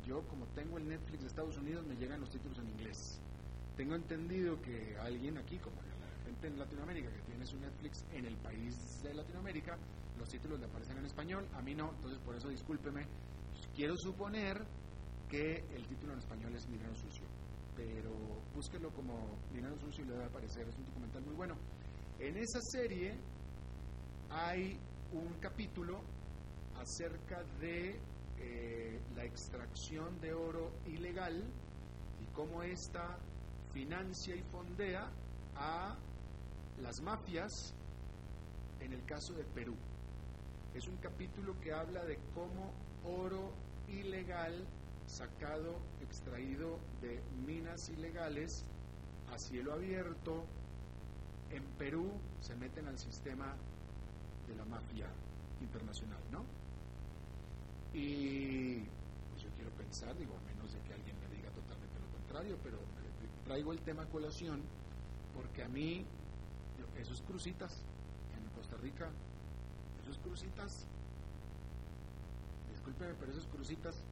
Yo, 0.06 0.22
como 0.28 0.46
tengo 0.48 0.78
el 0.78 0.88
Netflix 0.88 1.22
de 1.22 1.28
Estados 1.28 1.58
Unidos, 1.58 1.86
me 1.86 1.96
llegan 1.96 2.22
los 2.22 2.30
títulos 2.30 2.58
en 2.60 2.70
inglés. 2.70 3.22
Tengo 3.76 3.96
entendido 3.96 4.60
que 4.62 4.98
alguien 4.98 5.38
aquí, 5.38 5.58
como 5.60 5.76
la 5.82 6.26
gente 6.26 6.48
en 6.48 6.58
Latinoamérica 6.58 7.12
que 7.12 7.22
tiene 7.22 7.46
su 7.46 7.60
Netflix 7.60 8.04
en 8.14 8.26
el 8.26 8.38
país 8.38 8.74
de 9.04 9.14
Latinoamérica, 9.14 9.78
los 10.18 10.30
títulos 10.30 10.60
le 10.60 10.66
aparecen 10.66 10.98
en 10.98 11.06
español, 11.06 11.48
a 11.54 11.62
mí 11.62 11.76
no, 11.76 11.92
entonces 11.94 12.20
por 12.20 12.36
eso 12.36 12.50
discúlpeme. 12.50 13.06
Quiero 13.78 13.96
suponer 13.96 14.58
que 15.30 15.64
el 15.76 15.86
título 15.86 16.14
en 16.14 16.18
español 16.18 16.52
es 16.56 16.66
Dinero 16.66 16.96
Sucio, 16.96 17.28
pero 17.76 18.10
búsquelo 18.56 18.90
como 18.90 19.38
Dinero 19.54 19.78
Sucio 19.78 20.04
y 20.04 20.08
le 20.08 20.18
va 20.18 20.24
a 20.24 20.26
aparecer, 20.26 20.68
es 20.68 20.76
un 20.80 20.86
documental 20.86 21.22
muy 21.22 21.36
bueno. 21.36 21.56
En 22.18 22.38
esa 22.38 22.60
serie 22.60 23.14
hay 24.32 24.80
un 25.14 25.32
capítulo 25.40 26.02
acerca 26.76 27.44
de 27.62 28.00
eh, 28.40 29.00
la 29.16 29.26
extracción 29.26 30.20
de 30.22 30.34
oro 30.34 30.72
ilegal 30.88 31.40
y 32.20 32.34
cómo 32.34 32.64
ésta 32.64 33.20
financia 33.74 34.36
y 34.36 34.42
fondea 34.42 35.08
a 35.56 35.96
las 36.82 37.00
mafias 37.02 37.76
en 38.80 38.94
el 38.94 39.06
caso 39.06 39.34
de 39.34 39.44
Perú. 39.44 39.76
Es 40.74 40.88
un 40.88 40.98
capítulo 40.98 41.54
que 41.60 41.72
habla 41.72 42.04
de 42.06 42.18
cómo 42.34 42.74
oro 43.04 43.67
ilegal 43.88 44.54
sacado, 45.08 45.80
extraído 46.02 46.80
de 47.02 47.22
minas 47.46 47.90
ilegales 47.90 48.66
a 49.34 49.38
cielo 49.38 49.74
abierto 49.74 50.44
en 51.52 51.64
Perú 51.78 52.12
se 52.42 52.56
meten 52.56 52.88
al 52.88 52.98
sistema 52.98 53.56
de 54.48 54.56
la 54.56 54.66
mafia 54.66 55.08
internacional, 55.62 56.20
¿no? 56.32 56.44
Y 57.94 58.80
pues 59.32 59.44
yo 59.44 59.50
quiero 59.56 59.72
pensar, 59.72 60.16
digo, 60.18 60.34
a 60.36 60.54
menos 60.54 60.74
de 60.74 60.80
que 60.82 60.94
alguien 60.94 61.16
me 61.20 61.36
diga 61.36 61.50
totalmente 61.52 62.00
lo 62.00 62.18
contrario, 62.18 62.58
pero 62.64 62.78
traigo 63.46 63.72
el 63.72 63.80
tema 63.80 64.04
a 64.04 64.06
colación 64.08 64.62
porque 65.34 65.64
a 65.64 65.68
mí, 65.70 66.04
esos 67.00 67.22
crucitas 67.22 67.82
en 68.36 68.50
Costa 68.56 68.76
Rica, 68.78 69.10
esos 70.04 70.18
crucitas, 70.20 70.86
discúlpeme, 72.88 73.16
pero 73.20 73.32
esos 73.32 73.48
crucitas, 73.48 74.04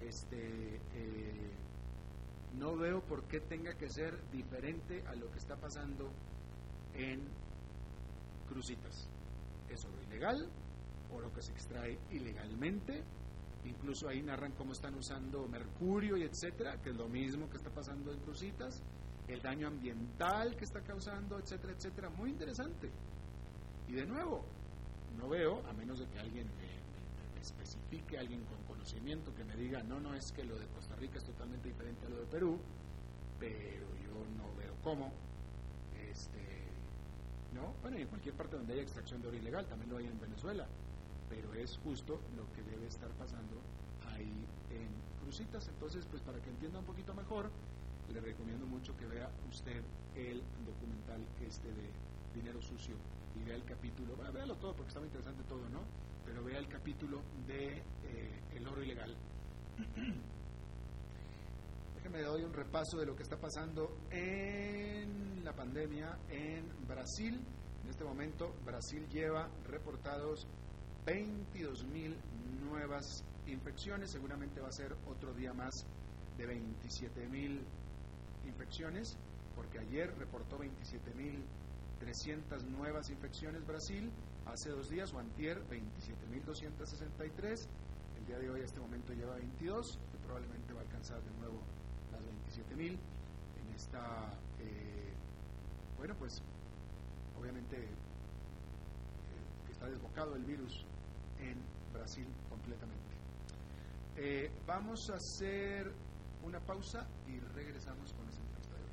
este, 0.00 0.76
eh, 0.76 1.50
no 2.58 2.76
veo 2.76 3.00
por 3.02 3.24
qué 3.24 3.40
tenga 3.40 3.74
que 3.74 3.88
ser 3.88 4.18
diferente 4.30 5.02
a 5.06 5.14
lo 5.14 5.30
que 5.30 5.38
está 5.38 5.56
pasando 5.56 6.10
en 6.94 7.20
crucitas. 8.48 9.08
Es 9.68 9.84
oro 9.84 10.02
ilegal, 10.08 10.48
oro 11.12 11.32
que 11.32 11.42
se 11.42 11.52
extrae 11.52 11.98
ilegalmente 12.10 13.02
Incluso 13.64 14.08
ahí 14.08 14.22
narran 14.22 14.52
cómo 14.52 14.72
están 14.72 14.94
usando 14.96 15.46
mercurio 15.46 16.16
y 16.16 16.24
etcétera, 16.24 16.80
que 16.82 16.90
es 16.90 16.96
lo 16.96 17.08
mismo 17.08 17.48
que 17.48 17.58
está 17.58 17.70
pasando 17.70 18.12
en 18.12 18.18
Crucitas, 18.20 18.82
el 19.28 19.40
daño 19.40 19.68
ambiental 19.68 20.56
que 20.56 20.64
está 20.64 20.80
causando, 20.80 21.38
etcétera, 21.38 21.72
etcétera. 21.72 22.10
Muy 22.10 22.30
interesante. 22.30 22.90
Y 23.86 23.92
de 23.92 24.04
nuevo, 24.04 24.44
no 25.16 25.28
veo, 25.28 25.64
a 25.68 25.72
menos 25.74 26.00
de 26.00 26.06
que 26.08 26.18
alguien 26.18 26.48
especifique, 27.92 28.18
alguien 28.18 28.44
con 28.44 28.62
conocimiento 28.64 29.34
que 29.34 29.44
me 29.44 29.54
diga, 29.56 29.82
no, 29.82 30.00
no 30.00 30.14
es 30.14 30.32
que 30.32 30.44
lo 30.44 30.58
de 30.58 30.66
Costa 30.68 30.96
Rica 30.96 31.18
es 31.18 31.24
totalmente 31.24 31.68
diferente 31.68 32.06
a 32.06 32.08
lo 32.08 32.16
de 32.16 32.26
Perú, 32.26 32.58
pero 33.38 33.86
yo 34.02 34.14
no 34.36 34.54
veo 34.56 34.74
cómo. 34.82 35.12
Este, 36.10 36.40
¿no? 37.54 37.74
Bueno, 37.82 37.98
y 37.98 38.02
en 38.02 38.08
cualquier 38.08 38.34
parte 38.34 38.56
donde 38.56 38.72
haya 38.74 38.82
extracción 38.82 39.20
de 39.20 39.28
oro 39.28 39.36
ilegal, 39.36 39.66
también 39.66 39.90
lo 39.90 39.98
hay 39.98 40.06
en 40.06 40.18
Venezuela, 40.20 40.66
pero 41.28 41.52
es 41.54 41.78
justo 41.84 42.20
lo 42.36 42.50
que 42.54 42.62
debe 42.70 42.86
estar 42.86 43.10
pasando 43.10 43.60
ahí 44.14 44.46
en 44.70 44.88
Crucitas. 45.22 45.68
Entonces, 45.68 46.06
pues 46.10 46.22
para 46.22 46.40
que 46.40 46.50
entienda 46.50 46.78
un 46.78 46.86
poquito 46.86 47.14
mejor, 47.14 47.50
le 48.12 48.20
recomiendo 48.20 48.66
mucho 48.66 48.96
que 48.96 49.06
vea 49.06 49.30
usted 49.48 49.82
el 50.16 50.42
documental 50.66 51.20
este 51.46 51.68
de 51.68 51.88
Dinero 52.34 52.60
Sucio 52.60 52.96
y 53.36 53.44
vea 53.44 53.56
el 53.56 53.64
capítulo, 53.64 54.14
bueno, 54.16 54.32
véalo 54.32 54.54
todo 54.56 54.74
porque 54.74 54.88
está 54.88 55.00
muy 55.00 55.08
interesante 55.08 55.42
todo, 55.44 55.68
¿no? 55.68 55.80
Pero 56.32 56.44
vea 56.44 56.58
el 56.58 56.68
capítulo 56.68 57.20
de 57.46 57.76
eh, 57.76 58.40
El 58.56 58.66
oro 58.66 58.82
ilegal. 58.82 59.14
Déjeme 61.96 62.22
doy 62.22 62.42
un 62.42 62.54
repaso 62.54 62.96
de 62.96 63.04
lo 63.04 63.14
que 63.14 63.22
está 63.22 63.36
pasando 63.36 63.98
en 64.10 65.44
la 65.44 65.52
pandemia 65.52 66.16
en 66.30 66.64
Brasil. 66.88 67.38
En 67.84 67.90
este 67.90 68.02
momento 68.02 68.54
Brasil 68.64 69.06
lleva 69.10 69.46
reportados 69.66 70.46
22 71.04 71.84
mil 71.88 72.16
nuevas 72.64 73.04
infecciones, 73.46 74.10
seguramente 74.10 74.62
va 74.62 74.68
a 74.68 74.72
ser 74.72 74.96
otro 75.06 75.34
día 75.34 75.52
más 75.52 75.84
de 76.38 76.46
27 76.46 77.28
mil 77.28 77.60
infecciones, 78.46 79.18
porque 79.54 79.80
ayer 79.80 80.16
reportó 80.16 80.56
27 80.56 81.12
mil 81.14 81.44
300 82.00 82.64
nuevas 82.64 83.10
infecciones 83.10 83.66
Brasil, 83.66 84.10
hace 84.46 84.70
dos 84.70 84.88
días 84.88 85.12
o 85.12 85.18
antier 85.18 85.62
27.263, 85.68 87.66
el 88.18 88.26
día 88.26 88.38
de 88.38 88.50
hoy 88.50 88.60
a 88.60 88.64
este 88.64 88.80
momento 88.80 89.12
lleva 89.12 89.34
22, 89.36 89.98
que 90.10 90.18
probablemente 90.18 90.72
va 90.72 90.80
a 90.80 90.82
alcanzar 90.82 91.22
de 91.22 91.30
nuevo 91.38 91.60
las 92.12 92.20
27.000 92.76 92.90
en 92.90 93.74
esta, 93.74 94.32
eh, 94.60 95.12
bueno 95.96 96.14
pues 96.16 96.42
obviamente 97.38 97.76
eh, 97.76 97.88
está 99.70 99.88
desbocado 99.88 100.36
el 100.36 100.44
virus 100.44 100.84
en 101.40 101.56
Brasil 101.92 102.26
completamente. 102.48 103.12
Eh, 104.16 104.50
vamos 104.66 105.08
a 105.10 105.14
hacer 105.14 105.90
una 106.44 106.60
pausa 106.60 107.06
y 107.26 107.38
regresamos 107.54 108.12
con 108.12 108.28
esa 108.28 108.40
entrevista 108.42 108.76
de 108.76 108.82
hoy. 108.84 108.92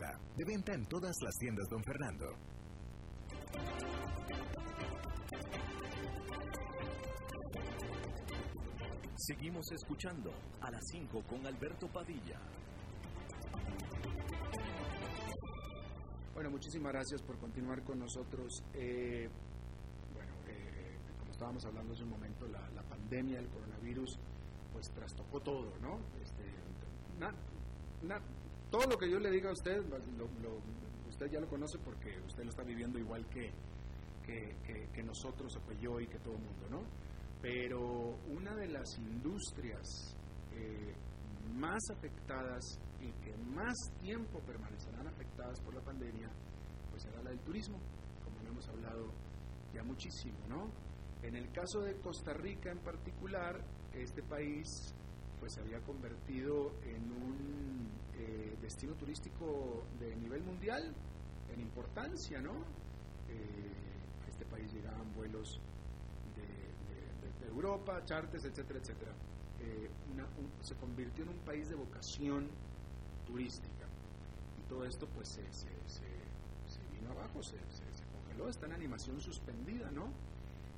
De 0.01 0.43
venta 0.45 0.73
en 0.73 0.83
todas 0.87 1.15
las 1.21 1.35
tiendas 1.37 1.67
Don 1.69 1.83
Fernando. 1.83 2.25
Seguimos 9.15 9.71
escuchando 9.71 10.31
a 10.61 10.71
las 10.71 10.81
5 10.91 11.21
con 11.29 11.45
Alberto 11.45 11.87
Padilla. 11.87 12.39
Bueno, 16.33 16.49
muchísimas 16.49 16.93
gracias 16.93 17.21
por 17.21 17.37
continuar 17.37 17.83
con 17.83 17.99
nosotros. 17.99 18.63
Eh, 18.73 19.29
bueno, 20.15 20.33
eh, 20.47 20.97
como 21.19 21.31
estábamos 21.31 21.63
hablando 21.65 21.93
hace 21.93 22.03
un 22.03 22.09
momento, 22.09 22.47
la, 22.47 22.67
la, 22.71 22.81
pandemia 22.81 23.37
del 23.37 23.49
coronavirus 23.49 24.17
pues 24.73 24.89
trastocó 24.95 25.41
todo, 25.41 25.77
¿no? 25.79 25.99
Este, 26.23 26.43
na, 27.19 27.31
na, 28.01 28.19
todo 28.71 28.87
lo 28.87 28.97
que 28.97 29.11
yo 29.11 29.19
le 29.19 29.29
diga 29.29 29.49
a 29.49 29.53
usted, 29.53 29.83
usted 31.07 31.29
ya 31.29 31.39
lo 31.39 31.47
conoce 31.47 31.77
porque 31.83 32.17
usted 32.25 32.43
lo 32.43 32.49
está 32.49 32.63
viviendo 32.63 32.97
igual 32.97 33.27
que, 33.27 33.51
que 34.25 35.03
nosotros, 35.03 35.53
o 35.57 35.67
que 35.67 35.77
yo 35.77 35.99
y 35.99 36.07
que 36.07 36.17
todo 36.19 36.35
el 36.35 36.41
mundo, 36.41 36.69
¿no? 36.69 36.83
Pero 37.41 38.17
una 38.29 38.55
de 38.55 38.67
las 38.67 38.97
industrias 38.97 40.15
eh, 40.53 40.93
más 41.53 41.81
afectadas 41.91 42.63
y 43.01 43.11
que 43.23 43.35
más 43.37 43.75
tiempo 43.99 44.39
permanecerán 44.39 45.07
afectadas 45.07 45.59
por 45.61 45.73
la 45.73 45.81
pandemia, 45.81 46.29
pues 46.91 47.03
será 47.03 47.21
la 47.23 47.31
del 47.31 47.39
turismo, 47.39 47.77
como 48.23 48.41
lo 48.43 48.49
hemos 48.49 48.67
hablado 48.69 49.11
ya 49.73 49.83
muchísimo, 49.83 50.37
¿no? 50.47 50.71
En 51.23 51.35
el 51.35 51.51
caso 51.51 51.81
de 51.81 51.95
Costa 51.99 52.33
Rica 52.33 52.71
en 52.71 52.79
particular, 52.79 53.59
este 53.93 54.23
país 54.23 54.67
pues 55.39 55.53
se 55.53 55.61
había 55.61 55.81
convertido 55.81 56.71
en 56.83 57.11
un 57.11 57.80
eh, 58.21 58.55
destino 58.61 58.93
turístico 58.93 59.83
de 59.99 60.15
nivel 60.15 60.43
mundial, 60.43 60.93
en 61.51 61.59
importancia, 61.59 62.39
¿no? 62.39 62.53
Eh, 63.29 64.25
a 64.25 64.29
este 64.29 64.45
país 64.45 64.71
llegaban 64.71 65.13
vuelos 65.15 65.59
de, 66.35 66.51
Europa, 67.47 68.01
chartes, 68.05 68.45
etcétera, 68.45 68.79
etcétera. 68.79 69.11
Eh, 69.59 69.89
una, 70.13 70.23
un, 70.23 70.49
se 70.63 70.73
convirtió 70.75 71.23
en 71.25 71.31
un 71.31 71.39
país 71.39 71.67
de 71.67 71.75
vocación 71.75 72.47
turística. 73.25 73.87
Y 74.57 74.69
todo 74.69 74.85
esto 74.85 75.05
pues 75.13 75.27
se, 75.27 75.43
se 75.51 76.79
vino 76.93 77.11
abajo, 77.11 77.43
se, 77.43 77.57
congeló, 78.13 78.47
está 78.47 78.67
en 78.67 78.73
animación 78.73 79.19
suspendida, 79.19 79.91
¿no? 79.91 80.13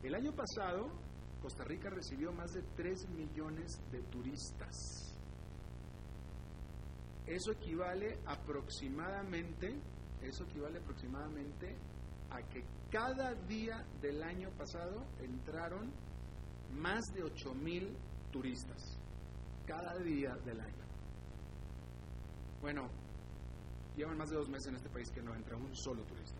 El 0.01 0.15
año 0.15 0.33
pasado 0.33 0.89
Costa 1.43 1.63
Rica 1.65 1.89
recibió 1.89 2.31
más 2.31 2.53
de 2.53 2.63
3 2.75 3.09
millones 3.09 3.79
de 3.91 4.01
turistas. 4.03 5.12
Eso 7.25 7.51
equivale 7.51 8.19
aproximadamente, 8.25 9.73
eso 10.21 10.43
equivale 10.43 10.79
aproximadamente 10.79 11.75
a 12.29 12.41
que 12.49 12.63
cada 12.91 13.33
día 13.33 13.85
del 14.01 14.21
año 14.23 14.49
pasado 14.51 15.05
entraron 15.21 15.91
más 16.75 17.03
de 17.13 17.23
8 17.23 17.53
mil 17.53 17.95
turistas. 18.31 18.99
Cada 19.65 19.97
día 19.99 20.35
del 20.45 20.59
año. 20.59 20.83
Bueno, 22.61 22.89
llevan 23.95 24.17
más 24.17 24.29
de 24.29 24.35
dos 24.35 24.49
meses 24.49 24.67
en 24.67 24.75
este 24.75 24.89
país 24.89 25.09
que 25.11 25.21
no 25.21 25.33
entra 25.35 25.55
un 25.55 25.73
solo 25.75 26.03
turista. 26.03 26.39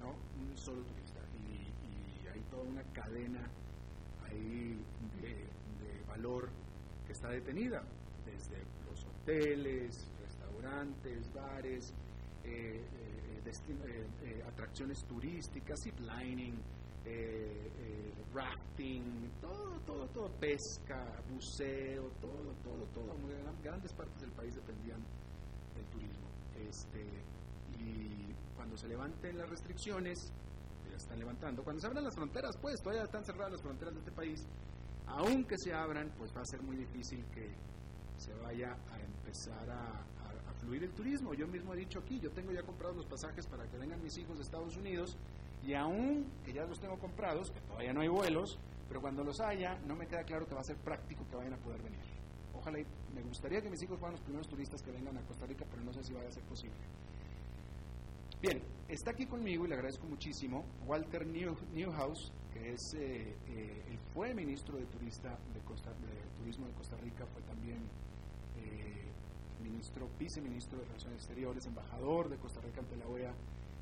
¿No? 0.00 0.14
Un 0.40 0.56
solo 0.56 0.82
turista. 0.82 1.20
Y, 1.48 2.28
hay 2.28 2.40
toda 2.50 2.62
una 2.62 2.82
cadena 2.92 3.48
ahí 4.26 4.78
de, 5.22 5.48
valor 6.06 6.48
que 7.06 7.12
está 7.12 7.28
detenida, 7.28 7.82
desde 8.24 8.62
hoteles, 9.22 10.10
restaurantes, 10.20 11.32
bares, 11.32 11.92
eh, 12.44 12.82
eh, 13.46 14.06
eh, 14.24 14.42
atracciones 14.46 15.04
turísticas, 15.04 15.80
ziplining, 15.82 16.58
rafting, 18.34 19.30
todo, 19.40 19.80
todo, 19.86 20.06
todo, 20.08 20.28
pesca, 20.38 21.02
buceo, 21.30 22.10
todo, 22.20 22.52
todo, 22.62 22.84
todo. 22.94 23.14
Muy 23.18 23.32
grandes 23.62 23.92
partes 23.94 24.20
del 24.20 24.32
país 24.32 24.54
dependían 24.54 25.00
del 25.74 25.84
turismo. 25.86 26.28
Este, 26.68 27.02
y 27.80 28.34
cuando 28.54 28.76
se 28.76 28.88
levanten 28.88 29.38
las 29.38 29.48
restricciones, 29.48 30.18
ya 30.90 30.96
están 30.96 31.18
levantando, 31.18 31.62
cuando 31.64 31.80
se 31.80 31.86
abran 31.86 32.04
las 32.04 32.14
fronteras, 32.14 32.56
pues 32.60 32.80
todavía 32.82 33.04
están 33.04 33.24
cerradas 33.24 33.52
las 33.52 33.62
fronteras 33.62 33.94
de 33.94 34.00
este 34.00 34.12
país, 34.12 34.46
aunque 35.06 35.56
se 35.56 35.72
abran, 35.72 36.12
pues 36.18 36.34
va 36.36 36.42
a 36.42 36.44
ser 36.44 36.62
muy 36.62 36.76
difícil 36.76 37.24
que 37.32 37.54
se 38.18 38.34
vaya 38.34 38.76
a 38.92 39.00
empezar 39.00 39.70
a, 39.70 40.04
fluir 40.60 40.82
el 40.82 40.90
turismo. 40.90 41.34
Yo 41.34 41.46
mismo 41.46 41.72
he 41.72 41.76
dicho 41.76 42.00
aquí, 42.00 42.18
yo 42.18 42.32
tengo 42.32 42.50
ya 42.50 42.62
comprados 42.62 42.96
los 42.96 43.06
pasajes 43.06 43.46
para 43.46 43.64
que 43.68 43.78
vengan 43.78 44.02
mis 44.02 44.18
hijos 44.18 44.38
de 44.38 44.42
Estados 44.42 44.76
Unidos 44.76 45.16
y 45.64 45.74
aún 45.74 46.26
que 46.44 46.52
ya 46.52 46.64
los 46.64 46.80
tengo 46.80 46.98
comprados, 46.98 47.52
que 47.52 47.60
todavía 47.60 47.92
no 47.92 48.00
hay 48.00 48.08
vuelos, 48.08 48.58
pero 48.88 49.00
cuando 49.00 49.22
los 49.22 49.40
haya, 49.40 49.78
no 49.86 49.94
me 49.94 50.08
queda 50.08 50.24
claro 50.24 50.48
que 50.48 50.56
va 50.56 50.60
a 50.62 50.64
ser 50.64 50.76
práctico 50.76 51.24
que 51.30 51.36
vayan 51.36 51.52
a 51.52 51.58
poder 51.58 51.80
venir. 51.80 52.00
Ojalá, 52.54 52.80
y 52.80 52.86
me 53.14 53.22
gustaría 53.22 53.62
que 53.62 53.70
mis 53.70 53.80
hijos 53.82 54.00
fueran 54.00 54.14
los 54.14 54.20
primeros 54.22 54.48
turistas 54.48 54.82
que 54.82 54.90
vengan 54.90 55.16
a 55.16 55.22
Costa 55.22 55.46
Rica, 55.46 55.64
pero 55.70 55.82
no 55.84 55.92
sé 55.92 56.02
si 56.02 56.12
vaya 56.12 56.28
a 56.28 56.32
ser 56.32 56.42
posible. 56.42 56.76
Bien, 58.40 58.60
está 58.88 59.12
aquí 59.12 59.26
conmigo 59.26 59.64
y 59.64 59.68
le 59.68 59.74
agradezco 59.74 60.06
muchísimo 60.06 60.64
Walter 60.86 61.24
Newhouse, 61.24 62.32
que 62.58 62.72
es, 62.72 62.94
eh, 62.94 63.36
eh, 63.48 63.98
fue 64.12 64.34
ministro 64.34 64.76
de, 64.76 64.86
turista 64.86 65.30
de, 65.54 65.60
Costa, 65.60 65.90
de 65.90 66.38
Turismo 66.38 66.66
de 66.66 66.72
Costa 66.72 66.96
Rica, 66.96 67.24
fue 67.32 67.42
también 67.42 67.78
eh, 68.56 69.04
ministro, 69.62 70.08
viceministro 70.18 70.78
de 70.78 70.84
Relaciones 70.86 71.18
Exteriores, 71.18 71.66
embajador 71.66 72.28
de 72.28 72.36
Costa 72.36 72.60
Rica 72.60 72.80
ante 72.80 72.96
la 72.96 73.06
OEA. 73.06 73.32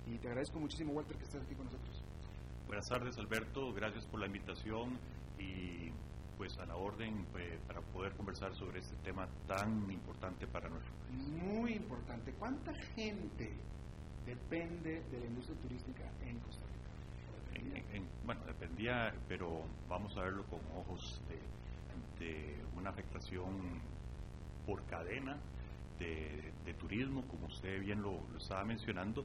Y 0.07 0.19
te 0.19 0.29
agradezco 0.29 0.61
muchísimo, 0.61 0.93
Walter, 0.93 1.17
que 1.17 1.25
estés 1.25 1.43
aquí 1.43 1.55
con 1.55 1.67
nosotros. 1.67 2.03
Buenas 2.67 2.87
tardes, 2.89 3.17
Alberto. 3.19 3.73
Gracias 3.73 4.05
por 4.07 4.21
la 4.21 4.27
invitación 4.27 4.99
y 5.39 5.91
pues 6.37 6.57
a 6.59 6.67
la 6.67 6.77
orden 6.77 7.25
para 7.67 7.81
poder 7.81 8.13
conversar 8.13 8.55
sobre 8.55 8.81
este 8.81 8.95
tema 8.97 9.27
tan 9.47 9.91
importante 9.91 10.47
para 10.47 10.69
nuestro 10.69 10.93
país. 10.93 11.29
Muy 11.29 11.73
importante. 11.73 12.33
¿Cuánta 12.33 12.75
gente 12.95 13.51
depende 14.27 15.03
de 15.11 15.21
la 15.21 15.27
industria 15.27 15.59
turística 15.61 16.05
en 16.27 16.39
Costa 16.41 16.61
Rica? 16.61 16.66
Bueno, 18.25 18.45
dependía, 18.47 19.13
pero 19.29 19.63
vamos 19.89 20.17
a 20.17 20.23
verlo 20.23 20.45
con 20.45 20.61
ojos 20.77 21.21
de, 21.29 21.37
una 22.77 22.91
afectación 22.91 23.81
por 24.67 24.83
cadena 24.87 25.39
de, 25.99 26.53
turismo, 26.79 27.27
como 27.29 27.47
usted 27.47 27.81
bien 27.81 28.01
lo, 28.03 28.21
estaba 28.37 28.65
mencionando. 28.65 29.25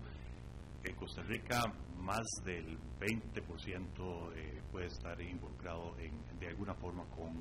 En 0.84 0.95
Costa 0.95 1.21
Rica 1.23 1.62
más 1.97 2.25
del 2.43 2.77
20% 2.99 4.34
eh, 4.36 4.62
puede 4.71 4.88
estar 4.88 5.19
involucrado 5.21 5.97
en, 5.99 6.39
de 6.39 6.47
alguna 6.47 6.73
forma 6.75 7.04
con, 7.06 7.34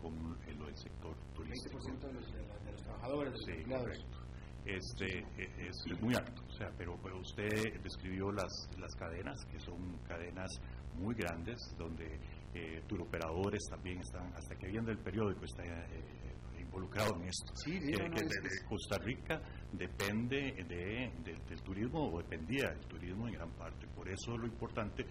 con 0.00 0.38
el, 0.46 0.76
sector 0.76 1.14
turístico. 1.34 1.78
20% 1.78 2.00
de 2.00 2.12
los, 2.12 2.32
de, 2.32 2.72
los 2.72 2.82
trabajadores, 2.82 3.34
sí, 3.44 3.64
correcto 3.64 4.19
este, 4.64 5.18
e, 5.38 5.68
es, 5.68 6.00
muy 6.00 6.14
alto. 6.14 6.42
O 6.46 6.52
sea, 6.52 6.70
pero, 6.76 6.98
usted 7.20 7.80
describió 7.82 8.30
las, 8.32 8.68
las 8.78 8.94
cadenas, 8.94 9.44
que 9.46 9.60
son 9.60 9.98
cadenas 10.06 10.50
muy 10.94 11.14
grandes, 11.14 11.58
donde 11.78 12.18
eh, 12.54 12.82
turoperadores 12.86 13.62
también 13.70 13.98
están, 13.98 14.32
hasta 14.34 14.54
que 14.56 14.68
viene 14.68 14.86
del 14.86 14.98
periódico, 14.98 15.44
está 15.44 15.64
eh, 15.64 16.30
involucrado 16.58 17.16
en 17.16 17.28
esto. 17.28 17.52
Sí, 17.56 17.78
de, 17.78 17.96
Costa 18.68 18.98
Rica 18.98 19.40
depende 19.72 20.64
de, 20.68 21.12
del 21.24 21.62
turismo, 21.62 22.12
o 22.12 22.18
dependía 22.22 22.70
del 22.70 22.86
turismo 22.86 23.26
en 23.28 23.34
gran 23.34 23.50
parte. 23.52 23.86
Por 23.88 24.08
eso 24.08 24.34
es 24.34 24.40
lo 24.40 24.46
importante 24.46 25.04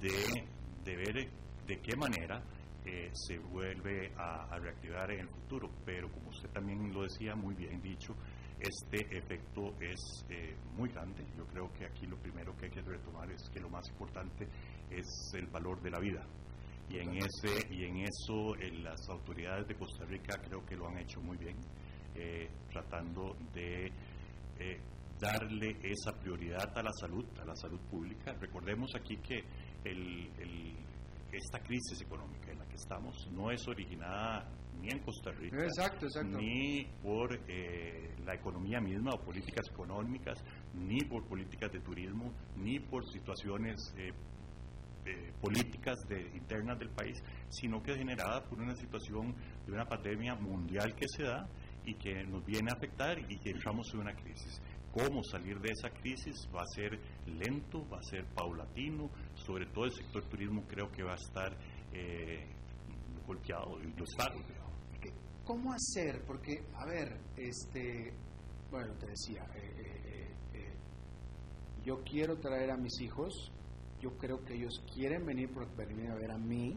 de, 0.00 0.44
de 0.84 0.96
ver 0.96 1.28
de 1.66 1.80
qué 1.80 1.96
manera 1.96 2.42
eh, 2.84 3.10
se 3.12 3.38
vuelve 3.38 4.12
a, 4.16 4.44
a, 4.44 4.58
reactivar 4.58 5.10
en 5.10 5.20
el 5.20 5.28
futuro. 5.28 5.70
Pero 5.84 6.10
como 6.10 6.28
usted 6.30 6.48
también 6.50 6.92
lo 6.92 7.02
decía, 7.02 7.34
muy 7.34 7.54
bien 7.54 7.80
dicho, 7.82 8.14
este 8.60 9.16
efecto 9.16 9.74
es 9.80 10.24
eh, 10.30 10.56
muy 10.76 10.88
grande. 10.88 11.24
Yo 11.36 11.46
creo 11.46 11.72
que 11.72 11.86
aquí 11.86 12.06
lo 12.06 12.16
primero 12.16 12.56
que 12.56 12.66
hay 12.66 12.70
que 12.70 12.82
retomar 12.82 13.30
es 13.30 13.48
que 13.50 13.60
lo 13.60 13.68
más 13.68 13.88
importante 13.88 14.48
es 14.90 15.06
el 15.34 15.46
valor 15.46 15.80
de 15.82 15.90
la 15.90 15.98
vida. 15.98 16.26
Y 16.88 16.98
en, 16.98 17.16
ese, 17.16 17.66
y 17.70 17.84
en 17.84 18.04
eso 18.04 18.54
eh, 18.56 18.70
las 18.82 19.08
autoridades 19.08 19.66
de 19.66 19.74
Costa 19.74 20.04
Rica 20.04 20.40
creo 20.40 20.64
que 20.64 20.76
lo 20.76 20.88
han 20.88 20.98
hecho 20.98 21.20
muy 21.20 21.36
bien, 21.36 21.56
eh, 22.14 22.48
tratando 22.70 23.36
de 23.52 23.92
darle 25.20 25.76
esa 25.82 26.12
prioridad 26.18 26.76
a 26.76 26.82
la 26.82 26.92
salud, 26.92 27.24
a 27.40 27.44
la 27.44 27.54
salud 27.56 27.80
pública. 27.90 28.32
Recordemos 28.40 28.90
aquí 28.94 29.16
que 29.18 29.44
el, 29.84 30.76
esta 31.36 31.60
crisis 31.60 32.00
económica 32.00 32.50
en 32.50 32.58
la 32.58 32.66
que 32.66 32.76
estamos 32.76 33.28
no 33.32 33.50
es 33.50 33.66
originada 33.68 34.48
ni 34.80 34.90
en 34.90 34.98
Costa 35.00 35.30
Rica, 35.32 35.56
ni 36.24 36.84
por 37.02 37.32
eh, 37.48 38.14
la 38.24 38.34
economía 38.34 38.80
misma 38.80 39.12
o 39.14 39.20
políticas 39.20 39.66
económicas, 39.70 40.42
ni 40.74 41.00
por 41.00 41.24
políticas 41.26 41.72
de 41.72 41.80
turismo, 41.80 42.32
ni 42.56 42.78
por 42.78 43.04
situaciones 43.10 43.94
eh, 43.96 44.12
eh, 45.06 45.32
políticas 45.40 45.96
de, 46.08 46.20
internas 46.34 46.78
del 46.78 46.90
país, 46.90 47.22
sino 47.48 47.82
que 47.82 47.92
es 47.92 47.98
generada 47.98 48.42
por 48.44 48.58
una 48.60 48.74
situación 48.74 49.34
de 49.64 49.72
una 49.72 49.86
pandemia 49.86 50.34
mundial 50.34 50.94
que 50.94 51.06
se 51.08 51.22
da 51.22 51.48
y 51.84 51.94
que 51.94 52.24
nos 52.24 52.44
viene 52.44 52.70
a 52.70 52.74
afectar 52.74 53.18
y 53.30 53.38
que 53.38 53.50
entramos 53.50 53.88
en 53.94 54.00
una 54.00 54.14
crisis. 54.14 54.60
Cómo 54.92 55.22
salir 55.22 55.60
de 55.60 55.70
esa 55.70 55.90
crisis 55.90 56.48
va 56.52 56.62
a 56.62 56.74
ser 56.74 56.98
lento, 57.26 57.88
va 57.88 57.98
a 57.98 58.02
ser 58.02 58.24
paulatino, 58.34 59.10
sobre 59.46 59.66
todo 59.66 59.84
el 59.84 59.92
sector 59.92 60.24
turismo 60.24 60.64
creo 60.66 60.90
que 60.90 61.02
va 61.02 61.12
a 61.12 61.16
estar 61.16 61.56
golpeado 63.26 63.78
y 63.82 63.92
¿Cómo 65.46 65.72
hacer? 65.72 66.24
Porque, 66.26 66.60
a 66.74 66.84
ver, 66.86 67.20
este, 67.36 68.12
bueno, 68.68 68.94
te 68.94 69.06
decía, 69.06 69.46
eh, 69.54 69.72
eh, 69.78 70.34
eh, 70.54 70.74
yo 71.84 72.02
quiero 72.02 72.36
traer 72.38 72.72
a 72.72 72.76
mis 72.76 73.00
hijos, 73.00 73.52
yo 74.00 74.10
creo 74.18 74.44
que 74.44 74.54
ellos 74.54 74.82
quieren 74.92 75.24
venir 75.24 75.48
por 75.52 75.72
venir 75.76 76.10
a 76.10 76.16
ver 76.16 76.32
a 76.32 76.36
mí, 76.36 76.76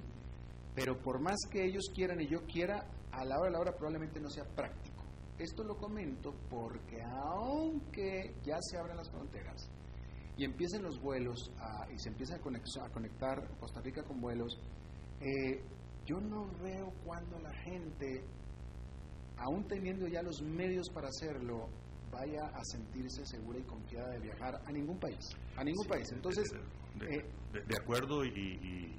pero 0.76 1.02
por 1.02 1.20
más 1.20 1.40
que 1.52 1.66
ellos 1.66 1.90
quieran 1.96 2.22
y 2.22 2.28
yo 2.28 2.44
quiera, 2.46 2.86
a 3.12 3.26
la 3.26 3.40
hora 3.40 3.46
de 3.46 3.52
la 3.54 3.60
hora 3.60 3.72
probablemente 3.76 4.20
no 4.20 4.30
sea 4.30 4.44
práctico. 4.44 5.04
Esto 5.40 5.64
lo 5.64 5.76
comento 5.76 6.36
porque 6.48 7.02
aunque 7.02 8.36
ya 8.44 8.58
se 8.62 8.78
abran 8.78 8.98
las 8.98 9.10
fronteras 9.10 9.68
y 10.40 10.46
empiecen 10.46 10.82
los 10.82 11.00
vuelos 11.02 11.52
y 11.94 12.00
se 12.00 12.08
empieza 12.08 12.36
a 12.36 12.40
conectar, 12.40 12.84
a 12.86 12.90
conectar 12.90 13.58
Costa 13.60 13.82
Rica 13.82 14.04
con 14.04 14.22
vuelos, 14.22 14.58
yo 16.06 16.20
no 16.22 16.48
veo 16.64 16.94
cuando 17.06 17.38
la 17.40 17.54
gente 17.54 18.24
aún 19.38 19.68
teniendo 19.68 20.08
ya 20.08 20.22
los 20.22 20.42
medios 20.42 20.90
para 20.90 21.10
hacerlo, 21.10 21.68
vaya 22.12 22.42
a 22.54 22.64
sentirse 22.64 23.26
segura 23.26 23.60
y 23.60 23.64
confiada 23.64 24.10
de 24.12 24.20
viajar 24.20 24.62
a 24.66 24.72
ningún 24.72 24.98
país, 24.98 25.30
a 25.56 25.64
ningún 25.64 25.86
país. 25.88 26.10
Entonces, 26.12 26.50
de, 26.96 27.16
eh, 27.16 27.78
acuerdo 27.82 28.26
y, 28.26 28.96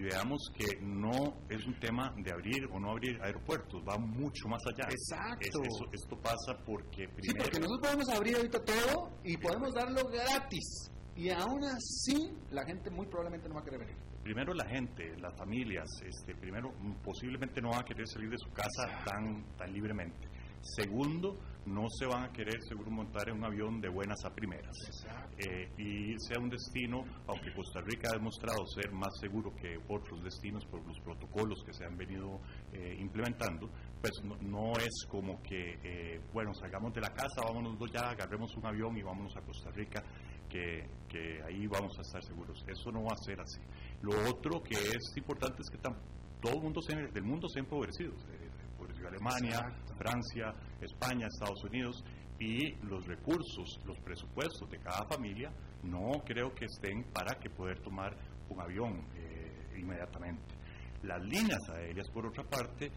veamos 0.00 0.50
que 0.56 0.80
no 0.80 1.44
es 1.48 1.64
un 1.66 1.78
tema 1.80 2.12
de 2.16 2.32
abrir 2.32 2.66
o 2.72 2.78
no 2.80 2.90
abrir 2.90 3.20
aeropuertos, 3.22 3.82
va 3.88 3.96
mucho 3.98 4.48
más 4.48 4.62
allá. 4.66 4.88
Exacto. 4.90 5.60
esto 5.92 6.16
pasa 6.20 6.56
porque 6.64 7.08
primero... 7.08 7.44
Sí, 7.44 7.50
porque 7.50 7.60
nosotros 7.60 7.80
podemos 7.80 8.08
abrir 8.08 8.36
ahorita 8.36 8.64
todo 8.64 9.10
y 9.24 9.36
podemos 9.36 9.74
darlo 9.74 10.08
gratis. 10.08 10.90
Y 11.16 11.30
aún 11.30 11.62
así, 11.64 12.32
la 12.50 12.64
gente 12.64 12.90
muy 12.90 13.06
probablemente 13.06 13.48
no 13.48 13.54
va 13.54 13.60
a 13.60 13.64
querer 13.64 13.80
venir 13.80 13.96
primero 14.24 14.54
la 14.54 14.66
gente, 14.66 15.14
las 15.18 15.36
familias, 15.36 15.86
este, 16.02 16.34
primero 16.34 16.72
posiblemente 17.04 17.60
no 17.60 17.70
van 17.70 17.82
a 17.82 17.84
querer 17.84 18.08
salir 18.08 18.30
de 18.30 18.38
su 18.38 18.50
casa 18.50 19.04
tan, 19.04 19.44
tan 19.56 19.70
libremente. 19.70 20.26
Segundo, 20.62 21.38
no 21.66 21.88
se 21.88 22.06
van 22.06 22.24
a 22.24 22.32
querer 22.32 22.62
seguro 22.68 22.90
montar 22.90 23.28
en 23.28 23.38
un 23.38 23.44
avión 23.44 23.80
de 23.80 23.88
buenas 23.88 24.24
a 24.24 24.34
primeras. 24.34 24.76
Eh, 25.38 25.70
y 25.78 26.14
sea 26.18 26.38
un 26.40 26.50
destino, 26.50 27.04
aunque 27.26 27.52
Costa 27.54 27.80
Rica 27.80 28.10
ha 28.10 28.16
demostrado 28.16 28.66
ser 28.66 28.92
más 28.92 29.10
seguro 29.20 29.54
que 29.54 29.78
otros 29.88 30.22
destinos 30.22 30.64
por 30.66 30.86
los 30.86 30.98
protocolos 31.00 31.62
que 31.64 31.72
se 31.72 31.84
han 31.84 31.96
venido 31.96 32.40
eh, 32.72 32.96
implementando, 32.98 33.70
pues 34.00 34.12
no, 34.42 34.72
es 34.74 35.06
como 35.08 35.42
que, 35.42 35.78
eh, 35.82 36.20
bueno, 36.32 36.52
salgamos 36.54 36.92
de 36.92 37.00
la 37.00 37.10
casa, 37.10 37.42
vámonos 37.42 37.78
ya, 37.90 38.10
agarremos 38.10 38.54
un 38.56 38.66
avión 38.66 38.96
y 38.96 39.02
vámonos 39.02 39.34
a 39.36 39.40
Costa 39.40 39.70
Rica, 39.70 40.02
que, 40.48 40.86
que 41.08 41.42
ahí 41.42 41.66
vamos 41.66 41.98
a 41.98 42.02
estar 42.02 42.22
seguros. 42.22 42.62
Eso 42.68 42.92
no 42.92 43.02
va 43.02 43.12
a 43.12 43.24
ser 43.24 43.40
así. 43.40 43.60
Lo 44.02 44.12
otro 44.28 44.62
que 44.62 44.74
es 44.74 45.16
importante 45.16 45.62
es 45.62 45.70
que 45.70 45.78
todo 45.78 46.54
el 46.54 46.60
mundo 46.60 46.80
del 46.86 47.24
mundo 47.24 47.48
se 47.48 47.58
ha 47.58 47.62
empobrecido. 47.62 48.12
Alemania, 49.06 49.60
Francia, 49.96 50.54
España, 50.80 51.26
Estados 51.26 51.62
Unidos, 51.64 52.04
y 52.38 52.74
los 52.86 53.06
recursos, 53.06 53.80
los 53.84 53.98
presupuestos 54.00 54.68
de 54.68 54.78
cada 54.78 55.06
familia 55.06 55.52
no 55.84 56.22
creo 56.24 56.52
que 56.54 56.64
estén 56.64 57.04
para 57.12 57.38
que 57.38 57.48
poder 57.50 57.80
tomar 57.80 58.16
un 58.48 58.60
avión 58.60 59.06
eh, 59.16 59.78
inmediatamente. 59.78 60.54
Las 61.02 61.22
líneas 61.22 61.60
aéreas, 61.70 62.08
por 62.10 62.26
otra 62.26 62.44
parte, 62.44 62.90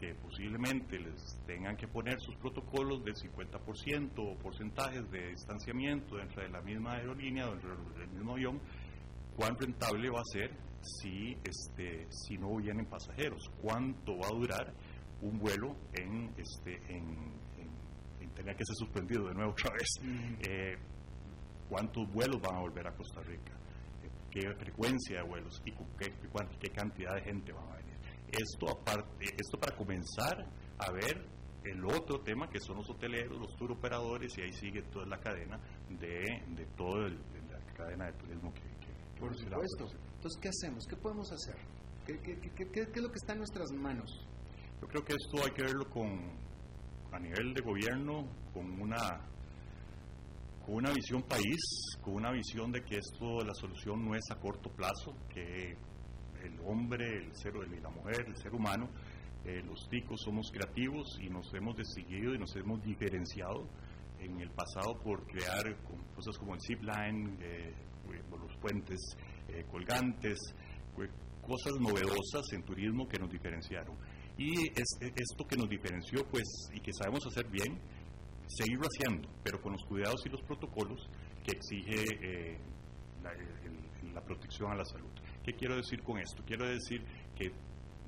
que 0.00 0.14
posiblemente 0.16 0.98
les 0.98 1.38
tengan 1.46 1.76
que 1.76 1.86
poner 1.86 2.20
sus 2.20 2.34
protocolos 2.36 3.04
del 3.04 3.14
50% 3.14 4.10
o 4.18 4.36
porcentajes 4.36 5.08
de 5.10 5.28
distanciamiento 5.28 6.16
dentro 6.16 6.42
de 6.42 6.48
la 6.48 6.60
misma 6.60 6.94
aerolínea, 6.94 7.46
dentro 7.46 7.76
del 7.96 8.08
mismo 8.08 8.32
avión, 8.32 8.60
cuán 9.36 9.56
rentable 9.56 10.10
va 10.10 10.20
a 10.20 10.32
ser 10.32 10.50
si, 10.80 11.36
este, 11.44 12.06
si 12.10 12.36
no 12.36 12.56
vienen 12.56 12.86
pasajeros, 12.86 13.48
cuánto 13.60 14.18
va 14.18 14.26
a 14.26 14.36
durar 14.36 14.74
un 15.22 15.38
vuelo 15.38 15.74
en, 15.94 16.34
este, 16.36 16.74
en, 16.88 17.42
tener 18.34 18.56
que 18.56 18.64
ser 18.64 18.76
suspendido 18.76 19.28
de 19.28 19.34
nuevo 19.34 19.52
otra 19.52 19.70
vez, 19.74 19.88
eh, 20.48 20.76
cuántos 21.68 22.10
vuelos 22.12 22.40
van 22.40 22.56
a 22.56 22.60
volver 22.60 22.86
a 22.86 22.92
Costa 22.92 23.20
Rica, 23.22 23.52
qué 24.30 24.40
frecuencia 24.54 25.18
de 25.18 25.28
vuelos 25.28 25.60
y 25.66 25.72
qué, 25.72 26.12
qué, 26.60 26.70
cantidad 26.70 27.14
de 27.14 27.22
gente 27.22 27.52
va 27.52 27.62
a 27.62 27.76
venir. 27.76 27.94
Esto, 28.28 28.70
aparte, 28.70 29.26
esto 29.36 29.58
para 29.58 29.76
comenzar 29.76 30.46
a 30.78 30.90
ver 30.92 31.26
el 31.64 31.84
otro 31.84 32.20
tema 32.20 32.48
que 32.48 32.58
son 32.60 32.78
los 32.78 32.88
hoteleros, 32.90 33.38
los 33.38 33.54
tour 33.56 33.72
operadores 33.72 34.32
y 34.38 34.42
ahí 34.42 34.52
sigue 34.52 34.82
toda 34.90 35.06
la 35.06 35.18
cadena 35.18 35.60
de, 35.90 36.42
de 36.56 36.66
toda 36.76 37.08
la 37.08 37.74
cadena 37.76 38.06
de 38.06 38.12
turismo 38.14 38.52
que, 38.54 38.62
por 39.20 39.36
supuesto. 39.36 39.86
Entonces, 40.16 40.40
¿qué 40.40 40.48
hacemos? 40.48 40.84
¿Qué 40.86 40.96
podemos 40.96 41.30
hacer? 41.30 41.56
¿Qué, 42.06 42.14
es 42.14 43.02
lo 43.02 43.10
que 43.10 43.18
está 43.18 43.32
en 43.32 43.38
nuestras 43.38 43.70
manos? 43.70 44.26
Yo 44.82 44.88
creo 44.88 45.04
que 45.04 45.12
esto 45.12 45.44
hay 45.44 45.52
que 45.52 45.62
verlo 45.62 45.88
con, 45.88 46.08
a 47.12 47.18
nivel 47.20 47.54
de 47.54 47.62
gobierno, 47.62 48.26
con 48.52 48.80
una, 48.80 49.20
con 50.66 50.74
una 50.74 50.90
visión 50.90 51.22
país, 51.22 51.60
con 52.02 52.14
una 52.14 52.32
visión 52.32 52.72
de 52.72 52.82
que 52.82 52.96
esto, 52.96 53.44
la 53.44 53.54
solución 53.54 54.04
no 54.04 54.16
es 54.16 54.24
a 54.32 54.40
corto 54.40 54.70
plazo, 54.70 55.14
que 55.32 55.76
el 56.42 56.58
hombre, 56.66 57.06
el 57.16 57.32
ser, 57.32 57.54
la 57.54 57.90
mujer, 57.90 58.24
el 58.26 58.36
ser 58.36 58.52
humano, 58.52 58.88
eh, 59.44 59.62
los 59.62 59.88
ticos 59.88 60.20
somos 60.20 60.50
creativos 60.50 61.16
y 61.20 61.30
nos 61.30 61.54
hemos 61.54 61.76
decidido 61.76 62.34
y 62.34 62.38
nos 62.38 62.54
hemos 62.56 62.82
diferenciado 62.82 63.68
en 64.18 64.40
el 64.40 64.50
pasado 64.50 64.98
por 65.00 65.24
crear 65.28 65.76
cosas 66.16 66.36
como 66.38 66.54
el 66.54 66.60
zipline, 66.60 67.38
eh, 67.40 67.72
los 68.32 68.56
puentes 68.56 68.98
eh, 69.46 69.64
colgantes, 69.70 70.40
cosas 71.40 71.72
novedosas 71.80 72.52
en 72.52 72.64
turismo 72.64 73.06
que 73.06 73.18
nos 73.18 73.30
diferenciaron. 73.30 73.96
Y 74.42 74.66
es, 74.74 74.98
esto 75.00 75.46
que 75.46 75.56
nos 75.56 75.68
diferenció, 75.68 76.26
pues, 76.26 76.42
y 76.74 76.80
que 76.80 76.92
sabemos 76.92 77.24
hacer 77.28 77.46
bien, 77.48 77.78
seguirlo 78.48 78.86
haciendo, 78.88 79.28
pero 79.44 79.62
con 79.62 79.72
los 79.72 79.84
cuidados 79.84 80.20
y 80.26 80.30
los 80.30 80.42
protocolos 80.42 81.08
que 81.44 81.52
exige 81.52 82.02
eh, 82.20 82.58
la, 83.22 83.32
la 84.12 84.20
protección 84.20 84.72
a 84.72 84.74
la 84.74 84.84
salud. 84.84 85.10
¿Qué 85.44 85.52
quiero 85.52 85.76
decir 85.76 86.02
con 86.02 86.18
esto? 86.18 86.42
Quiero 86.44 86.66
decir 86.66 87.04
que 87.36 87.52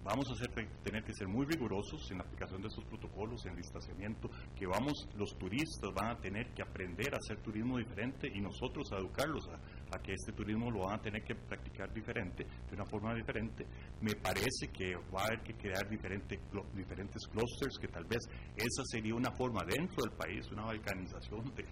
vamos 0.02 0.26
a 0.28 0.34
tener 0.82 1.04
que 1.04 1.14
ser 1.14 1.28
muy 1.28 1.46
rigurosos 1.46 2.10
en 2.10 2.18
la 2.18 2.24
aplicación 2.24 2.60
de 2.62 2.68
estos 2.68 2.84
protocolos, 2.84 3.46
en 3.46 3.54
distanciamiento, 3.54 4.28
que 4.56 4.66
vamos, 4.66 5.08
los 5.16 5.38
turistas 5.38 5.90
van 5.94 6.10
a 6.10 6.20
tener 6.20 6.52
que 6.52 6.62
aprender 6.62 7.14
a 7.14 7.18
hacer 7.18 7.38
turismo 7.42 7.78
diferente 7.78 8.28
y 8.32 8.40
nosotros 8.40 8.92
a 8.92 8.98
educarlos 8.98 9.48
a, 9.48 9.58
que 9.98 10.12
este 10.12 10.32
turismo 10.32 10.70
lo 10.70 10.84
van 10.84 10.98
a 10.98 11.02
tener 11.02 11.22
que 11.22 11.34
practicar 11.34 11.92
diferente, 11.92 12.44
de 12.44 12.74
una 12.74 12.84
forma 12.84 13.14
diferente. 13.14 13.66
Me 14.00 14.14
parece 14.14 14.68
que 14.72 14.94
va 15.14 15.22
a 15.22 15.26
haber 15.26 15.40
que 15.42 15.54
crear 15.54 15.88
diferentes 15.88 16.38
diferentes 16.74 17.26
clusters, 17.28 17.78
que 17.78 17.88
tal 17.88 18.04
vez 18.04 18.20
esa 18.56 18.82
sería 18.84 19.14
una 19.14 19.30
forma 19.32 19.62
dentro 19.64 20.04
del 20.04 20.16
país, 20.16 20.50
una 20.52 20.64
balcanización 20.64 21.52
de, 21.54 21.64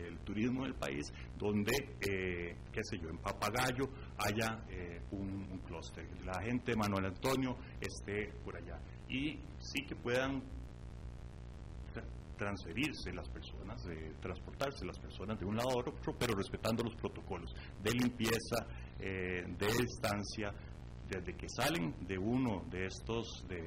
del 0.00 0.18
turismo 0.20 0.64
del 0.64 0.74
país, 0.74 1.12
donde, 1.36 1.72
eh, 2.00 2.56
qué 2.72 2.80
sé 2.82 2.98
yo, 2.98 3.08
en 3.08 3.18
Papagayo 3.18 3.88
haya 4.18 4.64
eh, 4.68 5.00
un, 5.12 5.48
un 5.50 5.58
clúster. 5.60 6.06
La 6.24 6.42
gente 6.42 6.72
de 6.72 6.76
Manuel 6.76 7.06
Antonio 7.06 7.56
esté 7.80 8.32
por 8.44 8.56
allá. 8.56 8.80
Y 9.08 9.38
sí 9.58 9.84
que 9.86 9.96
puedan 9.96 10.42
transferirse 12.40 13.12
las 13.12 13.28
personas, 13.28 13.84
de 13.84 14.14
transportarse 14.18 14.86
las 14.86 14.98
personas 14.98 15.38
de 15.38 15.44
un 15.44 15.56
lado 15.56 15.68
a 15.68 15.80
otro, 15.80 15.92
pero 16.18 16.34
respetando 16.34 16.82
los 16.82 16.96
protocolos 16.96 17.54
de 17.82 17.92
limpieza, 17.92 18.66
eh, 18.98 19.44
de 19.58 19.66
distancia, 19.66 20.50
desde 21.06 21.36
que 21.36 21.48
salen 21.50 21.94
de 22.06 22.16
uno 22.16 22.64
de 22.70 22.86
estos, 22.86 23.44
de, 23.46 23.60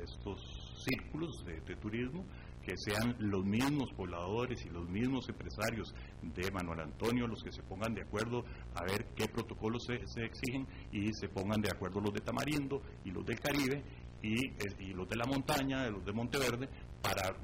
estos 0.00 0.38
círculos 0.86 1.44
de 1.44 1.76
turismo 1.76 2.24
que 2.64 2.76
sean 2.76 3.14
los 3.18 3.44
mismos 3.44 3.92
pobladores 3.94 4.64
y 4.64 4.70
los 4.70 4.88
mismos 4.88 5.28
empresarios 5.28 5.94
de 6.22 6.50
Manuel 6.50 6.80
Antonio 6.80 7.26
los 7.26 7.42
que 7.42 7.52
se 7.52 7.62
pongan 7.62 7.94
de 7.94 8.02
acuerdo 8.02 8.44
a 8.74 8.84
ver 8.84 9.06
qué 9.14 9.28
protocolos 9.28 9.84
se, 9.84 10.24
exigen 10.24 10.66
y 10.90 11.12
se 11.12 11.28
pongan 11.28 11.60
de 11.60 11.70
acuerdo 11.70 12.00
los 12.00 12.12
de 12.12 12.20
Tamarindo 12.20 12.80
y 13.04 13.10
los 13.10 13.24
del 13.26 13.38
Caribe 13.38 13.82
y, 14.22 14.94
los 14.94 15.06
de 15.06 15.16
la 15.16 15.26
montaña, 15.26 15.86
los 15.90 16.02
de 16.02 16.12
Monteverde, 16.14 16.66
para, 17.02 17.36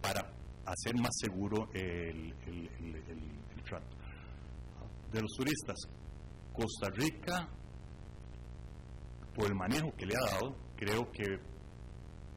para 0.00 0.20
hacer 0.66 0.94
más 0.96 1.10
seguro 1.20 1.68
el, 1.74 2.34
trato. 3.64 3.96
De 5.12 5.20
los 5.20 5.30
turistas, 5.36 5.76
Costa 6.52 6.90
Rica, 6.94 7.48
por 9.34 9.46
el 9.46 9.54
manejo 9.54 9.92
que 9.96 10.06
le 10.06 10.14
ha 10.16 10.30
dado, 10.32 10.56
creo 10.76 11.10
que 11.10 11.24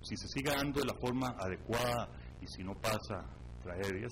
si 0.01 0.15
se 0.17 0.27
sigue 0.27 0.51
dando 0.51 0.81
de 0.81 0.87
la 0.87 0.99
forma 0.99 1.35
adecuada 1.39 2.09
y 2.41 2.47
si 2.47 2.63
no 2.63 2.73
pasa 2.75 3.25
tragedias, 3.63 4.11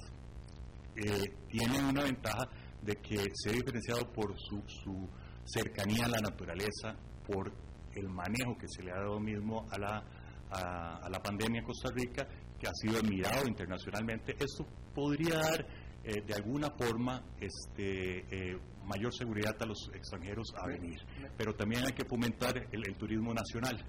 eh, 0.96 1.34
tiene 1.50 1.80
una 1.84 2.04
ventaja 2.04 2.48
de 2.82 2.96
que 2.96 3.18
se 3.34 3.50
ha 3.50 3.54
diferenciado 3.54 4.12
por 4.12 4.34
su, 4.40 4.62
su, 4.68 5.08
cercanía 5.46 6.06
a 6.06 6.10
la 6.10 6.20
naturaleza, 6.20 6.96
por 7.26 7.52
el 7.94 8.08
manejo 8.10 8.58
que 8.58 8.68
se 8.68 8.84
le 8.84 8.92
ha 8.92 9.00
dado 9.00 9.20
mismo 9.20 9.66
a 9.70 9.78
la, 9.78 10.04
a, 10.50 11.10
la 11.10 11.20
pandemia 11.22 11.60
en 11.60 11.66
Costa 11.66 11.90
Rica, 11.94 12.28
que 12.62 12.68
ha 12.68 12.74
sido 12.74 13.00
admirado 13.00 13.48
internacionalmente. 13.48 14.36
Esto 14.40 14.68
podría 14.94 15.40
dar 15.40 15.66
eh, 16.04 16.22
de 16.22 16.34
alguna 16.36 16.70
forma 16.70 17.24
este, 17.40 18.20
eh, 18.30 18.58
mayor 18.86 19.14
seguridad 19.14 19.56
a 19.60 19.66
los 19.66 19.90
extranjeros 19.94 20.54
a 20.56 20.68
venir, 20.68 21.00
pero 21.36 21.54
también 21.54 21.84
hay 21.86 21.94
que 21.94 22.06
fomentar 22.06 22.56
el 22.72 22.96
turismo 22.96 23.34
nacional 23.34 23.84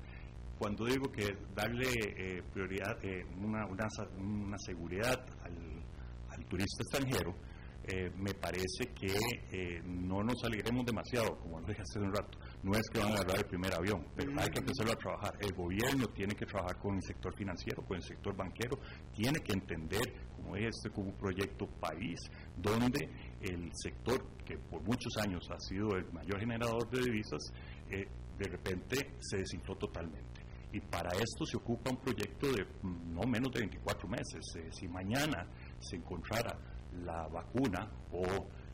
cuando 0.62 0.84
digo 0.84 1.10
que 1.10 1.36
darle 1.56 1.90
eh, 1.90 2.40
prioridad, 2.52 2.96
eh, 3.04 3.24
una, 3.36 3.66
una, 3.66 4.58
seguridad 4.58 5.20
al, 5.42 6.46
turista 6.46 6.84
extranjero, 6.84 7.34
eh, 7.84 8.10
me 8.16 8.34
parece 8.34 8.92
que 8.94 9.12
no 9.84 10.22
nos 10.22 10.42
alegremos 10.44 10.86
demasiado, 10.86 11.38
como 11.38 11.60
lo 11.60 11.66
dije 11.66 11.82
hace 11.82 11.98
un 11.98 12.12
rato. 12.14 12.38
No 12.62 12.72
es 12.72 12.82
que 12.92 13.00
van 13.00 13.12
a 13.12 13.14
agarrar 13.14 13.38
el 13.38 13.46
primer 13.46 13.74
avión, 13.74 14.06
pero 14.14 14.30
hay 14.40 14.48
que 14.48 14.60
empezarlo 14.60 14.92
a 14.92 14.96
trabajar. 14.96 15.34
El 15.40 15.52
gobierno 15.52 16.06
tiene 16.08 16.34
que 16.34 16.46
trabajar 16.46 16.78
con 16.78 16.94
el 16.94 17.02
sector 17.02 17.34
financiero, 17.34 17.82
con 17.84 17.96
el 17.96 18.02
sector 18.02 18.36
banquero, 18.36 18.78
tiene 19.12 19.40
que 19.40 19.52
entender, 19.52 20.02
como 20.36 20.56
es 20.56 20.66
este, 20.76 20.90
como 20.90 21.08
un 21.08 21.16
proyecto 21.16 21.66
país, 21.80 22.18
donde 22.56 23.08
el 23.40 23.70
sector 23.74 24.22
que 24.44 24.58
por 24.58 24.82
muchos 24.82 25.16
años 25.18 25.48
ha 25.50 25.58
sido 25.58 25.96
el 25.96 26.10
mayor 26.12 26.38
generador 26.38 26.88
de 26.90 27.02
divisas, 27.02 27.52
de 27.88 28.48
repente 28.48 29.14
se 29.20 29.38
desinfló 29.38 29.76
totalmente 29.76 30.32
y 30.72 30.80
para 30.80 31.10
esto 31.10 31.44
se 31.44 31.56
ocupa 31.56 31.90
un 31.90 31.98
proyecto 31.98 32.50
de 32.50 32.64
mm, 32.82 33.14
no 33.14 33.22
menos 33.26 33.52
de 33.52 33.60
24 33.60 34.08
meses. 34.08 34.40
Eh, 34.56 34.68
si 34.72 34.88
mañana 34.88 35.46
se 35.78 35.96
encontrara 35.96 36.58
la 37.04 37.26
vacuna 37.28 37.90
o 38.12 38.24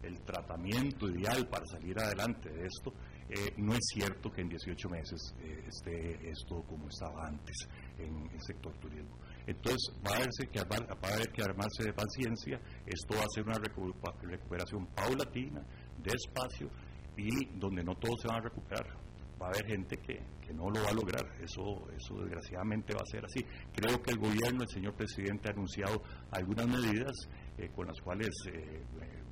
el 0.02 0.20
tratamiento 0.22 1.08
ideal 1.08 1.48
para 1.48 1.64
salir 1.66 1.98
adelante 1.98 2.48
de 2.50 2.66
esto, 2.66 2.92
eh, 3.28 3.52
no 3.58 3.74
es 3.74 3.80
cierto 3.92 4.30
que 4.30 4.40
en 4.40 4.48
18 4.48 4.88
meses 4.88 5.34
eh, 5.40 5.64
esté 5.66 6.30
esto 6.30 6.62
como 6.62 6.88
estaba 6.88 7.26
antes 7.26 7.68
en 7.98 8.30
el 8.30 8.40
sector 8.40 8.72
turismo. 8.78 9.18
Entonces 9.46 9.92
va 10.06 10.12
a, 10.12 10.16
haber 10.16 10.28
que, 10.50 10.60
va 10.60 11.14
haber 11.14 11.30
que 11.30 11.42
armarse 11.42 11.84
de 11.84 11.92
paciencia, 11.92 12.60
esto 12.86 13.16
va 13.16 13.22
a 13.22 13.34
ser 13.34 13.44
una 13.44 13.58
recuperación 13.58 14.86
paulatina, 14.94 15.62
despacio 16.02 16.70
y 17.16 17.46
donde 17.58 17.82
no 17.82 17.94
todos 17.96 18.14
se 18.22 18.28
van 18.28 18.38
a 18.38 18.44
recuperar 18.44 19.08
va 19.40 19.46
a 19.46 19.50
haber 19.50 19.66
gente 19.66 19.96
que, 19.98 20.20
no 20.52 20.70
lo 20.70 20.82
va 20.82 20.88
a 20.88 20.94
lograr. 20.94 21.24
Eso, 21.42 21.86
eso 21.94 22.22
desgraciadamente 22.22 22.94
va 22.94 23.02
a 23.02 23.10
ser 23.10 23.24
así. 23.24 23.40
Creo 23.74 24.02
que 24.02 24.10
el 24.10 24.18
gobierno, 24.18 24.62
el 24.62 24.68
señor 24.68 24.94
presidente, 24.94 25.48
ha 25.48 25.52
anunciado 25.52 26.02
algunas 26.30 26.66
medidas 26.66 27.12
eh, 27.58 27.70
con 27.74 27.86
las 27.86 28.00
cuales 28.00 28.30
eh, 28.46 28.82
eh, 29.02 29.22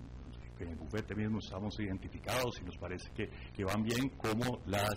en 0.59 0.69
el 0.69 0.77
bufete 0.77 1.15
mismo 1.15 1.39
estamos 1.39 1.79
identificados 1.81 2.61
y 2.61 2.65
nos 2.65 2.77
parece 2.79 3.11
que, 3.15 3.65
van 3.65 3.83
bien, 3.83 4.09
como 4.17 4.63
las, 4.67 4.95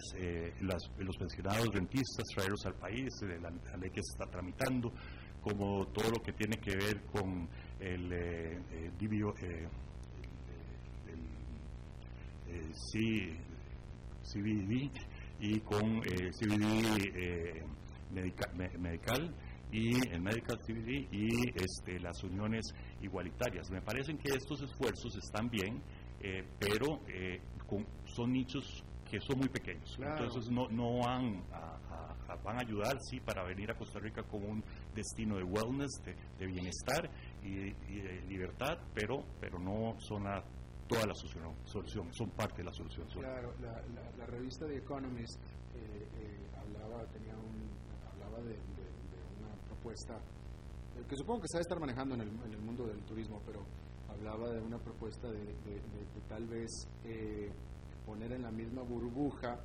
los 0.61 1.17
pensionados 1.17 1.67
rentistas, 1.73 2.23
traerlos 2.33 2.65
al 2.65 2.75
país, 2.75 3.09
la, 3.41 3.49
ley 3.77 3.89
que 3.89 4.01
se 4.01 4.13
está 4.13 4.25
tramitando, 4.31 4.93
como 5.41 5.85
todo 5.87 6.11
lo 6.11 6.23
que 6.23 6.31
tiene 6.31 6.57
que 6.57 6.77
ver 6.77 7.01
con 7.07 7.49
el, 7.81 8.13
el, 8.13 8.91
sí, 12.73 13.37
CBD 14.23 14.91
y 15.39 15.59
con 15.61 15.97
eh, 16.05 16.29
CBD 16.31 16.97
eh, 17.15 17.63
medical 18.77 19.33
y 19.71 19.95
el 20.11 20.21
medical 20.21 20.57
CBD 20.59 21.07
y 21.11 21.29
este, 21.55 21.99
las 21.99 22.23
uniones 22.23 22.73
igualitarias. 23.01 23.69
Me 23.71 23.81
parecen 23.81 24.17
que 24.17 24.29
estos 24.29 24.61
esfuerzos 24.61 25.15
están 25.15 25.49
bien, 25.49 25.81
eh, 26.21 26.43
pero 26.59 26.99
son 28.05 28.31
nichos 28.31 28.83
que 29.09 29.19
son 29.19 29.39
muy 29.39 29.49
pequeños. 29.49 29.97
Entonces 29.99 30.49
no, 30.51 30.67
no 30.69 30.99
van 30.99 31.43
a, 31.51 32.35
van 32.43 32.57
a 32.57 32.61
ayudar, 32.61 32.97
sí, 33.01 33.19
para 33.19 33.43
venir 33.43 33.71
a 33.71 33.75
Costa 33.75 33.99
Rica 33.99 34.23
como 34.23 34.47
un 34.47 34.63
destino 34.93 35.37
de 35.37 35.43
wellness, 35.43 36.01
de, 36.05 36.45
bienestar 36.45 37.09
y, 37.43 37.73
de 37.73 38.21
libertad, 38.27 38.77
pero, 38.93 39.23
pero 39.39 39.59
no 39.59 39.99
son 39.99 40.27
a 40.27 40.43
toda 40.87 41.05
la 41.05 41.13
solución, 41.13 42.13
son 42.13 42.29
parte 42.31 42.57
de 42.57 42.63
la 42.65 42.73
solución. 42.73 43.07
Claro, 43.07 43.53
la, 43.61 44.25
revista 44.25 44.67
The 44.67 44.77
Economist 44.77 45.39
eh, 45.75 46.07
eh, 46.19 46.49
hablaba, 46.57 47.05
tenía 47.07 47.35
un, 47.35 47.69
hablaba 48.11 48.43
de, 48.43 48.55
una 49.39 49.55
propuesta 49.67 50.15
eh, 50.15 50.38
que 51.07 51.15
supongo 51.15 51.41
que 51.41 51.47
se 51.47 51.57
debe 51.57 51.61
estar 51.61 51.79
manejando 51.79 52.15
en 52.15 52.21
el, 52.21 52.27
el, 52.27 52.61
mundo 52.61 52.85
del 52.87 53.01
turismo, 53.03 53.41
pero 53.45 53.63
hablaba 54.09 54.49
de 54.49 54.61
una 54.61 54.77
propuesta 54.77 55.29
de, 55.31 55.55
tal 56.27 56.45
vez 56.47 56.69
poner 58.05 58.31
en 58.33 58.43
la 58.43 58.51
misma 58.51 58.81
burbuja 58.83 59.59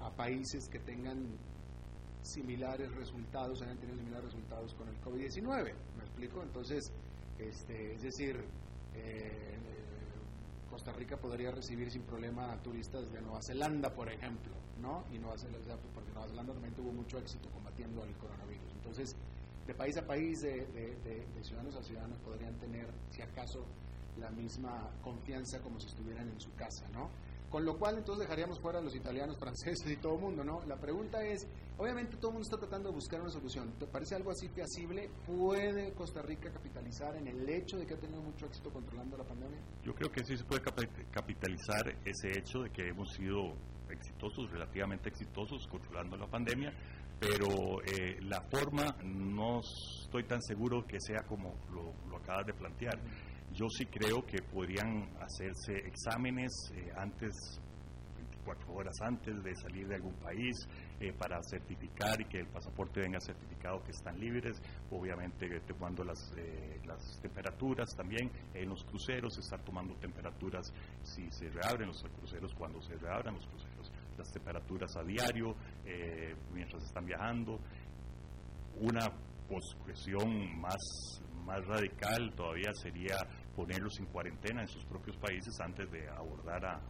a 0.00 0.10
países 0.10 0.68
que 0.68 0.80
tengan 0.80 1.38
similares 2.22 2.92
resultados, 2.94 3.62
hayan 3.62 3.78
tenido 3.78 3.98
similares 3.98 4.26
resultados 4.26 4.74
con 4.74 4.88
el 4.88 5.00
COVID-19. 5.00 5.74
¿Me 5.96 6.04
explico? 6.04 6.42
Entonces, 6.42 6.92
este, 7.38 7.94
es 7.94 8.02
decir, 8.02 8.36
eh, 8.94 9.56
Costa 10.70 10.92
Rica 10.92 11.16
podría 11.16 11.50
recibir 11.50 11.90
sin 11.90 12.02
problema 12.02 12.52
a 12.52 12.60
turistas 12.62 13.10
de 13.12 13.22
Nueva 13.22 13.40
Zelanda, 13.46 13.94
por 13.94 14.10
ejemplo, 14.10 14.52
¿no? 14.80 15.04
Y 15.12 15.18
Nueva 15.18 15.38
Zelanda, 15.38 15.78
porque 15.94 16.12
Nueva 16.12 16.28
Zelanda 16.28 16.52
también 16.52 16.74
tuvo 16.74 16.92
mucho 16.92 17.18
éxito 17.18 17.48
combatiendo 17.50 18.02
al 18.02 18.14
coronavirus. 18.18 18.72
Entonces, 18.74 19.16
de 19.66 19.74
país 19.74 19.96
a 19.96 20.06
país, 20.06 20.40
de, 20.40 20.66
de 20.66 21.44
ciudadanos 21.44 21.76
a 21.76 21.82
ciudadanos, 21.82 22.18
podrían 22.20 22.54
tener, 22.58 22.86
si 23.10 23.22
acaso, 23.22 23.66
la 24.18 24.30
misma 24.30 24.90
confianza 25.02 25.60
como 25.60 25.78
si 25.80 25.88
estuvieran 25.88 26.28
en 26.28 26.40
su 26.40 26.52
casa, 26.54 26.88
¿no? 26.92 27.10
Con 27.50 27.64
lo 27.64 27.78
cual 27.78 27.98
entonces 27.98 28.26
dejaríamos 28.26 28.60
fuera 28.60 28.80
a 28.80 28.82
los 28.82 28.94
italianos, 28.94 29.36
franceses 29.40 29.90
y 29.90 29.96
todo 29.96 30.14
el 30.14 30.20
mundo, 30.20 30.44
¿no? 30.44 30.64
La 30.66 30.76
pregunta 30.76 31.24
es, 31.24 31.46
obviamente 31.78 32.16
todo 32.16 32.30
el 32.30 32.34
mundo 32.34 32.46
está 32.46 32.58
tratando 32.58 32.88
de 32.88 32.94
buscar 32.94 33.20
una 33.20 33.30
solución. 33.30 33.72
¿Te 33.78 33.86
parece 33.86 34.14
algo 34.14 34.30
así 34.30 34.48
feasible? 34.48 35.10
¿Puede 35.26 35.92
Costa 35.92 36.22
Rica 36.22 36.50
capitalizar 36.50 37.16
en 37.16 37.28
el 37.28 37.48
hecho 37.48 37.76
de 37.76 37.86
que 37.86 37.94
ha 37.94 37.98
tenido 37.98 38.20
mucho 38.22 38.46
éxito 38.46 38.70
controlando 38.70 39.16
la 39.16 39.24
pandemia? 39.24 39.58
Yo 39.84 39.94
creo 39.94 40.10
que 40.10 40.24
sí 40.24 40.36
se 40.36 40.44
puede 40.44 40.62
capitalizar 41.10 41.96
ese 42.04 42.38
hecho 42.38 42.62
de 42.62 42.70
que 42.70 42.88
hemos 42.88 43.12
sido 43.12 43.54
exitosos, 43.90 44.50
relativamente 44.50 45.08
exitosos 45.08 45.66
controlando 45.68 46.16
la 46.16 46.26
pandemia, 46.26 46.72
pero 47.18 47.82
eh, 47.82 48.18
la 48.22 48.40
forma 48.42 48.94
no 49.04 49.60
estoy 49.60 50.24
tan 50.24 50.42
seguro 50.42 50.86
que 50.86 51.00
sea 51.00 51.22
como 51.26 51.54
lo, 51.72 51.92
lo 52.10 52.16
acabas 52.16 52.46
de 52.46 52.54
plantear. 52.54 52.98
Yo 53.52 53.68
sí 53.70 53.86
creo 53.86 54.24
que 54.26 54.42
podrían 54.42 55.08
hacerse 55.20 55.78
exámenes 55.86 56.52
eh, 56.74 56.92
antes, 56.96 57.32
24 58.16 58.74
horas 58.74 58.94
antes 59.00 59.42
de 59.42 59.54
salir 59.56 59.88
de 59.88 59.94
algún 59.94 60.14
país 60.14 60.54
eh, 61.00 61.12
para 61.12 61.40
certificar 61.42 62.20
y 62.20 62.24
que 62.26 62.40
el 62.40 62.48
pasaporte 62.48 63.00
venga 63.00 63.18
certificado 63.20 63.82
que 63.82 63.92
están 63.92 64.18
libres. 64.20 64.60
Obviamente 64.90 65.48
tomando 65.60 66.04
las, 66.04 66.32
eh, 66.36 66.80
las 66.84 67.18
temperaturas 67.22 67.88
también 67.96 68.30
en 68.52 68.68
los 68.68 68.84
cruceros, 68.84 69.38
estar 69.38 69.62
tomando 69.64 69.94
temperaturas 69.94 70.72
si 71.02 71.30
se 71.30 71.48
reabren 71.48 71.88
los 71.88 72.02
cruceros, 72.02 72.52
cuando 72.54 72.82
se 72.82 72.94
reabran 72.96 73.34
los 73.36 73.46
cruceros, 73.46 73.90
las 74.16 74.30
temperaturas 74.32 74.96
a 74.96 75.02
diario 75.02 75.54
mientras 76.52 76.82
están 76.84 77.06
viajando. 77.06 77.58
Una 78.80 79.10
cuestión 79.48 80.60
más, 80.60 81.20
más 81.44 81.64
radical 81.66 82.32
todavía 82.34 82.72
sería 82.74 83.16
ponerlos 83.54 83.98
en 83.98 84.06
cuarentena 84.06 84.62
en 84.62 84.68
sus 84.68 84.84
propios 84.84 85.16
países 85.16 85.58
antes 85.60 85.90
de 85.90 86.08
abordar 86.08 86.64
a, 86.64 86.80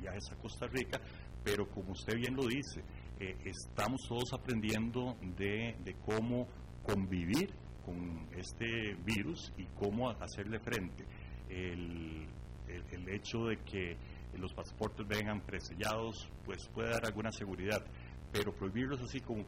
viajes 0.00 0.30
a 0.32 0.36
Costa 0.36 0.66
Rica, 0.66 1.00
pero 1.44 1.68
como 1.68 1.92
usted 1.92 2.14
bien 2.16 2.34
lo 2.34 2.46
dice, 2.46 2.82
eh, 3.18 3.36
estamos 3.44 4.00
todos 4.08 4.32
aprendiendo 4.32 5.16
de, 5.36 5.74
cómo 6.06 6.46
convivir 6.82 7.52
con 7.84 8.28
este 8.36 8.94
virus 9.04 9.52
y 9.58 9.64
cómo 9.78 10.10
hacerle 10.10 10.60
frente. 10.60 11.04
El, 11.48 12.26
el, 12.68 13.08
hecho 13.08 13.46
de 13.46 13.56
que 13.58 13.96
los 14.38 14.52
pasaportes 14.54 15.06
vengan 15.06 15.40
presellados, 15.40 16.28
pues 16.44 16.68
puede 16.68 16.90
dar 16.90 17.04
alguna 17.06 17.30
seguridad, 17.32 17.84
pero 18.32 18.52
prohibirlos 18.52 19.00
así 19.00 19.20
como 19.20 19.44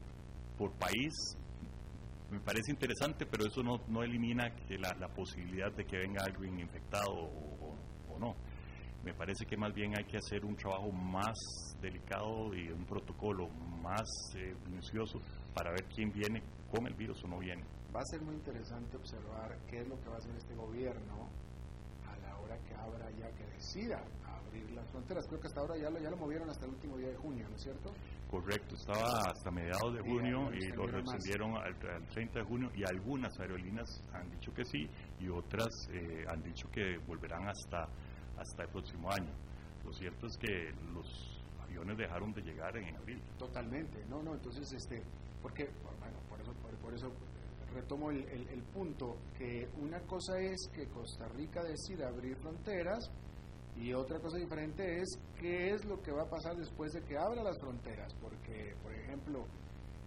por 0.57 0.73
país 0.73 1.13
me 2.33 2.41
parece 2.41 2.73
interesante, 2.73 3.27
pero 3.27 3.47
eso 3.47 3.63
no, 3.63 3.79
no 3.89 4.03
elimina 4.03 4.55
que 4.55 4.79
la, 4.79 4.95
la, 4.99 5.09
posibilidad 5.09 5.71
de 5.71 5.85
que 5.85 5.99
venga 5.99 6.25
alguien 6.25 6.59
infectado 6.59 7.13
o, 7.13 8.19
no. 8.19 8.35
Me 9.05 9.13
parece 9.13 9.45
que 9.45 9.57
más 9.57 9.75
bien 9.75 9.93
hay 9.99 10.05
que 10.05 10.17
hacer 10.17 10.45
un 10.45 10.57
trabajo 10.57 10.91
más 10.93 11.37
delicado 11.81 12.55
y 12.55 12.71
un 12.71 12.87
protocolo 12.87 13.49
más 13.83 14.07
eh, 14.37 14.55
minucioso 14.65 15.21
para 15.53 15.73
ver 15.73 15.85
quién 15.95 16.11
viene 16.13 16.43
con 16.71 16.87
el 16.87 16.95
virus 16.95 17.23
o 17.25 17.29
no 17.29 17.39
viene. 17.39 17.65
Va 17.95 18.01
a 18.01 18.05
ser 18.05 18.23
muy 18.23 18.35
interesante 18.37 18.97
observar 18.97 19.59
qué 19.69 19.81
es 19.81 19.89
lo 19.89 20.01
que 20.01 20.09
va 20.09 20.15
a 20.15 20.19
hacer 20.19 20.35
este 20.37 20.55
gobierno 20.55 21.29
que 22.59 22.75
abra 22.75 23.11
ya, 23.19 23.31
que 23.33 23.45
decida 23.47 24.03
abrir 24.25 24.71
las 24.73 24.89
fronteras. 24.91 25.27
Creo 25.27 25.41
que 25.41 25.47
hasta 25.47 25.61
ahora 25.61 25.77
ya 25.77 25.91
lo, 25.91 25.99
ya 25.99 26.11
lo 26.11 26.17
movieron 26.17 26.49
hasta 26.51 26.67
el 26.67 26.73
último 26.73 26.97
día 26.97 27.09
de 27.09 27.17
junio, 27.17 27.47
¿no 27.49 27.57
es 27.57 27.63
cierto? 27.63 27.93
Correcto, 28.31 28.75
estaba 28.75 29.31
hasta 29.31 29.51
mediados 29.51 29.93
de 29.95 30.01
junio 30.01 30.51
y 30.55 30.69
lo 30.69 30.89
extendieron 30.89 31.55
al, 31.57 31.77
30 32.09 32.39
de 32.39 32.45
junio 32.45 32.71
y 32.75 32.83
algunas 32.83 33.39
aerolíneas 33.39 34.03
han 34.15 34.31
dicho 34.31 34.55
que 34.55 34.65
sí 34.65 34.89
y 35.21 35.29
otras 35.29 35.69
eh, 35.93 36.25
han 36.29 36.43
dicho 36.43 36.67
que 36.71 36.97
volverán 37.07 37.47
hasta, 37.47 37.87
hasta 38.39 38.63
el 38.63 38.69
próximo 38.71 39.11
año. 39.11 39.33
Lo 39.85 39.93
cierto 39.93 40.27
es 40.27 40.37
que 40.39 40.73
los 40.95 41.43
aviones 41.63 41.99
dejaron 41.99 42.33
de 42.33 42.41
llegar 42.41 42.75
en 42.77 42.97
abril. 42.97 43.21
Totalmente, 43.39 44.05
no, 44.09 44.23
no, 44.23 44.35
entonces, 44.35 44.73
este, 44.73 45.03
porque, 45.43 45.69
bueno, 46.01 46.17
por 46.29 46.41
eso, 46.41 46.53
por, 46.81 46.95
eso 46.95 47.13
retomo 47.73 48.11
el, 48.11 48.63
punto, 48.73 49.17
que 49.37 49.69
una 49.81 50.01
cosa 50.01 50.39
es 50.39 50.69
que 50.73 50.87
Costa 50.89 51.29
Rica 51.29 51.63
decida 51.63 52.09
abrir 52.09 52.37
fronteras, 52.37 53.11
y 53.77 53.93
otra 53.95 54.19
cosa 54.21 54.37
diferente 54.37 55.01
es 55.01 55.19
qué 55.41 55.71
es 55.71 55.85
lo 55.85 56.03
que 56.03 56.13
va 56.13 56.23
a 56.23 56.31
pasar 56.31 56.57
después 56.57 56.93
de 56.93 57.03
que 57.03 57.17
abra 57.17 57.43
las 57.43 57.59
fronteras, 57.59 58.15
porque, 58.21 58.75
por 58.83 58.93
ejemplo, 58.93 59.47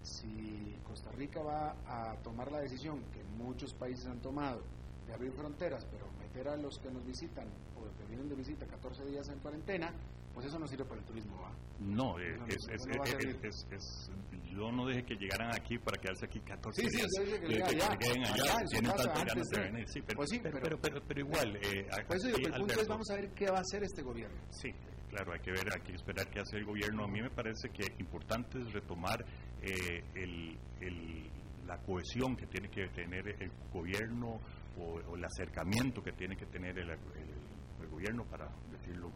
si 0.03 0.77
Costa 0.83 1.11
Rica 1.11 1.41
va 1.41 1.75
a 1.87 2.15
tomar 2.21 2.51
la 2.51 2.59
decisión 2.59 3.01
que 3.11 3.23
muchos 3.23 3.73
países 3.73 4.05
han 4.05 4.21
tomado 4.21 4.61
de 5.07 5.13
abrir 5.13 5.31
fronteras, 5.33 5.85
pero 5.91 6.05
meter 6.19 6.47
a 6.47 6.57
los 6.57 6.77
que 6.79 6.91
nos 6.91 7.05
visitan 7.05 7.47
o 7.75 7.97
que 7.97 8.05
vienen 8.07 8.29
de 8.29 8.35
visita 8.35 8.65
14 8.67 9.05
días 9.05 9.27
en 9.29 9.39
cuarentena, 9.39 9.91
pues 10.35 10.47
eso 10.47 10.59
no 10.59 10.67
sirve 10.67 10.83
para 10.83 10.99
el 10.99 11.05
turismo, 11.07 11.41
¿va? 11.41 11.49
No, 11.79 12.19
es, 12.19 12.37
es, 12.67 13.65
es, 13.71 14.11
yo 14.51 14.69
no 14.69 14.85
dejé 14.85 15.05
que 15.05 15.15
llegaran 15.15 15.49
aquí 15.55 15.77
para 15.77 15.97
quedarse 15.99 16.25
aquí 16.25 16.41
14 16.41 16.81
sí, 16.81 16.89
días. 16.89 17.07
Sí, 17.17 17.25
sí, 17.25 17.31
que, 17.31 17.39
que, 17.39 17.55
lleguen 17.55 18.23
allá, 18.25 18.57
tienen 18.69 18.91
tantas 18.91 19.25
ganas 19.25 19.47
de 19.47 19.59
venir. 19.61 19.87
Sí, 19.87 20.01
pero, 20.05 20.17
pues 20.17 20.29
sí, 20.29 20.39
pero, 20.43 20.77
pero, 20.77 21.01
pero, 21.07 21.19
igual. 21.21 21.55
Eh, 21.55 21.87
pues 22.05 22.25
eso, 22.25 22.35
el 22.35 22.51
punto 22.51 22.81
es, 22.81 22.87
vamos 22.87 23.09
a 23.09 23.15
ver 23.15 23.29
qué 23.33 23.49
va 23.49 23.59
a 23.59 23.61
hacer 23.61 23.83
este 23.83 24.01
gobierno. 24.01 24.37
Sí, 24.49 24.73
claro, 25.09 25.31
hay 25.31 25.39
que 25.39 25.51
ver, 25.51 25.73
hay 25.73 25.81
que 25.81 25.93
esperar 25.93 26.29
qué 26.29 26.41
hace 26.41 26.57
el 26.57 26.65
gobierno. 26.65 27.05
A 27.05 27.07
mí 27.07 27.21
me 27.21 27.29
parece 27.29 27.69
que 27.69 27.85
importante 27.99 28.59
es 28.59 28.73
retomar 28.73 29.25
eh, 29.61 30.03
el, 30.15 30.57
el, 30.81 31.29
la 31.65 31.77
cohesión 31.77 32.35
que 32.35 32.47
tiene 32.47 32.69
que 32.69 32.89
tener 32.89 33.41
el 33.41 33.51
gobierno 33.71 34.41
o, 34.77 34.99
o 34.99 35.15
el 35.15 35.23
acercamiento 35.23 36.03
que 36.03 36.11
tiene 36.11 36.35
que 36.35 36.45
tener 36.47 36.77
el, 36.77 36.89
el 36.89 37.87
gobierno, 37.89 38.25
para 38.25 38.49
decirlo 38.69 39.11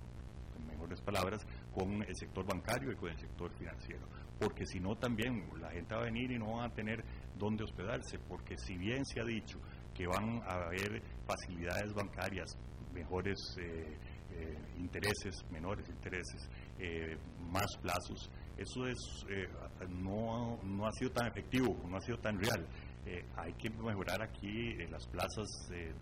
mejores 0.79 1.01
palabras, 1.01 1.45
con 1.73 2.01
el 2.03 2.15
sector 2.15 2.45
bancario 2.45 2.91
y 2.91 2.95
con 2.95 3.09
el 3.09 3.19
sector 3.19 3.51
financiero 3.53 4.07
porque 4.39 4.65
si 4.65 4.79
no 4.79 4.95
también 4.95 5.43
la 5.59 5.69
gente 5.69 5.93
va 5.93 6.01
a 6.01 6.05
venir 6.05 6.31
y 6.31 6.39
no 6.39 6.53
va 6.53 6.65
a 6.65 6.69
tener 6.69 7.03
dónde 7.37 7.65
hospedarse, 7.65 8.17
porque 8.19 8.57
si 8.57 8.77
bien 8.77 9.05
se 9.05 9.19
ha 9.19 9.25
dicho 9.25 9.59
que 9.93 10.07
van 10.07 10.41
a 10.43 10.65
haber 10.65 11.01
facilidades 11.27 11.93
bancarias, 11.93 12.57
mejores 12.93 13.37
eh, 13.59 13.97
eh, 14.31 14.57
intereses, 14.77 15.35
menores 15.51 15.87
intereses, 15.89 16.49
eh, 16.79 17.17
más 17.51 17.67
plazos, 17.81 18.31
eso 18.57 18.87
es 18.87 18.97
no, 19.89 20.59
no 20.63 20.85
ha 20.85 20.91
sido 20.91 21.11
tan 21.11 21.27
efectivo, 21.27 21.77
no 21.87 21.97
ha 21.97 22.01
sido 22.01 22.17
tan 22.19 22.37
real. 22.37 22.65
Hay 23.37 23.53
que 23.53 23.69
mejorar 23.69 24.21
aquí 24.21 24.73
las 24.89 25.07
plazas 25.07 25.47
de 25.69 25.93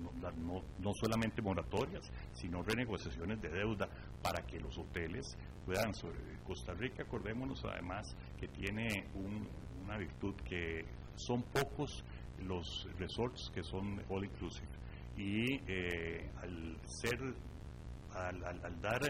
no, 0.00 0.62
no, 0.78 0.92
solamente 0.94 1.42
moratorias, 1.42 2.10
sino 2.32 2.62
renegociaciones 2.62 3.40
de 3.40 3.48
deuda 3.48 3.88
para 4.22 4.44
que 4.46 4.58
los 4.58 4.76
hoteles 4.78 5.36
puedan 5.64 5.92
sobrevivir. 5.94 6.38
Costa 6.40 6.72
Rica, 6.74 7.02
acordémonos 7.02 7.62
además 7.64 8.16
que 8.38 8.48
tiene 8.48 9.06
una 9.82 9.98
virtud 9.98 10.34
que 10.48 10.84
son 11.16 11.42
pocos 11.42 12.04
los 12.42 12.88
resorts 12.98 13.50
que 13.54 13.62
son 13.62 14.02
all 14.08 14.24
inclusive 14.24 14.68
y 15.16 15.60
eh, 15.68 16.30
al 16.40 16.78
ser 16.84 17.18
al, 18.14 18.42
al, 18.44 18.80
dar 18.80 19.00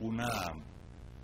una 0.00 0.26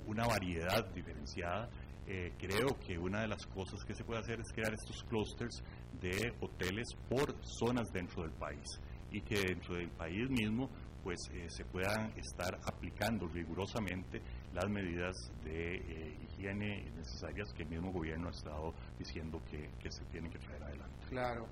una 0.06 0.26
variedad 0.26 0.86
diferenciada 0.94 1.68
eh, 2.14 2.34
creo 2.36 2.78
que 2.78 2.98
una 2.98 3.22
de 3.22 3.28
las 3.28 3.46
cosas 3.46 3.82
que 3.86 3.94
se 3.94 4.04
puede 4.04 4.20
hacer 4.20 4.38
es 4.38 4.52
crear 4.52 4.74
estos 4.74 5.02
clústeres 5.04 5.62
de 5.98 6.34
hoteles 6.42 6.94
por 7.08 7.34
zonas 7.42 7.90
dentro 7.90 8.22
del 8.22 8.32
país 8.32 8.66
y 9.10 9.22
que 9.22 9.40
dentro 9.40 9.76
del 9.76 9.88
país 9.88 10.28
mismo 10.28 10.68
pues 11.02 11.18
eh, 11.32 11.48
se 11.48 11.64
puedan 11.64 12.12
estar 12.18 12.60
aplicando 12.66 13.26
rigurosamente 13.28 14.20
las 14.52 14.68
medidas 14.68 15.16
de 15.42 15.76
eh, 15.76 16.18
higiene 16.24 16.90
necesarias 16.94 17.50
que 17.54 17.62
el 17.62 17.70
mismo 17.70 17.90
gobierno 17.90 18.28
ha 18.28 18.32
estado 18.32 18.74
diciendo 18.98 19.40
que, 19.50 19.70
que 19.82 19.90
se 19.90 20.04
tienen 20.04 20.30
que 20.30 20.38
traer 20.38 20.62
adelante. 20.64 21.06
Claro. 21.08 21.46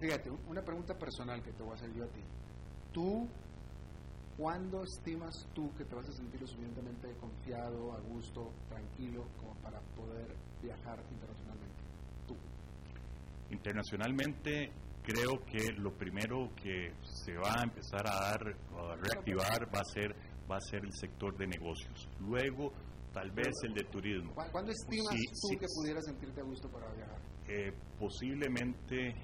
Fíjate, 0.00 0.28
una 0.48 0.62
pregunta 0.62 0.98
personal 0.98 1.40
que 1.40 1.52
te 1.52 1.62
voy 1.62 1.70
a 1.70 1.74
hacer 1.74 1.94
yo 1.94 2.02
a 2.02 2.08
ti. 2.08 2.20
¿Tú 2.92 3.28
¿Cuándo 4.36 4.82
estimas 4.82 5.46
tú 5.54 5.72
que 5.76 5.84
te 5.84 5.94
vas 5.94 6.08
a 6.08 6.12
sentir 6.12 6.40
lo 6.40 6.46
suficientemente 6.46 7.14
confiado, 7.20 7.92
a 7.92 8.00
gusto, 8.00 8.50
tranquilo, 8.68 9.26
como 9.38 9.54
para 9.62 9.80
poder 9.96 10.34
viajar 10.60 10.98
internacionalmente? 11.10 11.82
Tú. 12.26 12.36
Internacionalmente 13.50 14.72
creo 15.02 15.44
que 15.44 15.72
lo 15.78 15.92
primero 15.92 16.50
que 16.56 16.92
se 17.02 17.34
va 17.34 17.60
a 17.60 17.62
empezar 17.62 18.06
a 18.06 18.30
dar, 18.30 18.40
a 18.40 18.96
reactivar, 18.96 19.72
va 19.72 19.80
a 19.80 19.84
ser 19.84 20.14
va 20.50 20.56
a 20.56 20.60
ser 20.60 20.84
el 20.84 20.92
sector 20.92 21.36
de 21.36 21.46
negocios. 21.46 22.08
Luego, 22.20 22.72
tal 23.12 23.30
vez 23.30 23.52
el 23.64 23.74
de 23.74 23.84
turismo. 23.84 24.34
¿Cuándo 24.34 24.70
estimas 24.70 25.14
tú 25.14 25.58
que 25.58 25.66
pudieras 25.74 26.04
sentirte 26.04 26.40
a 26.40 26.44
gusto 26.44 26.68
para 26.68 26.92
viajar? 26.92 27.18
Eh, 27.48 27.72
posiblemente, 27.98 29.14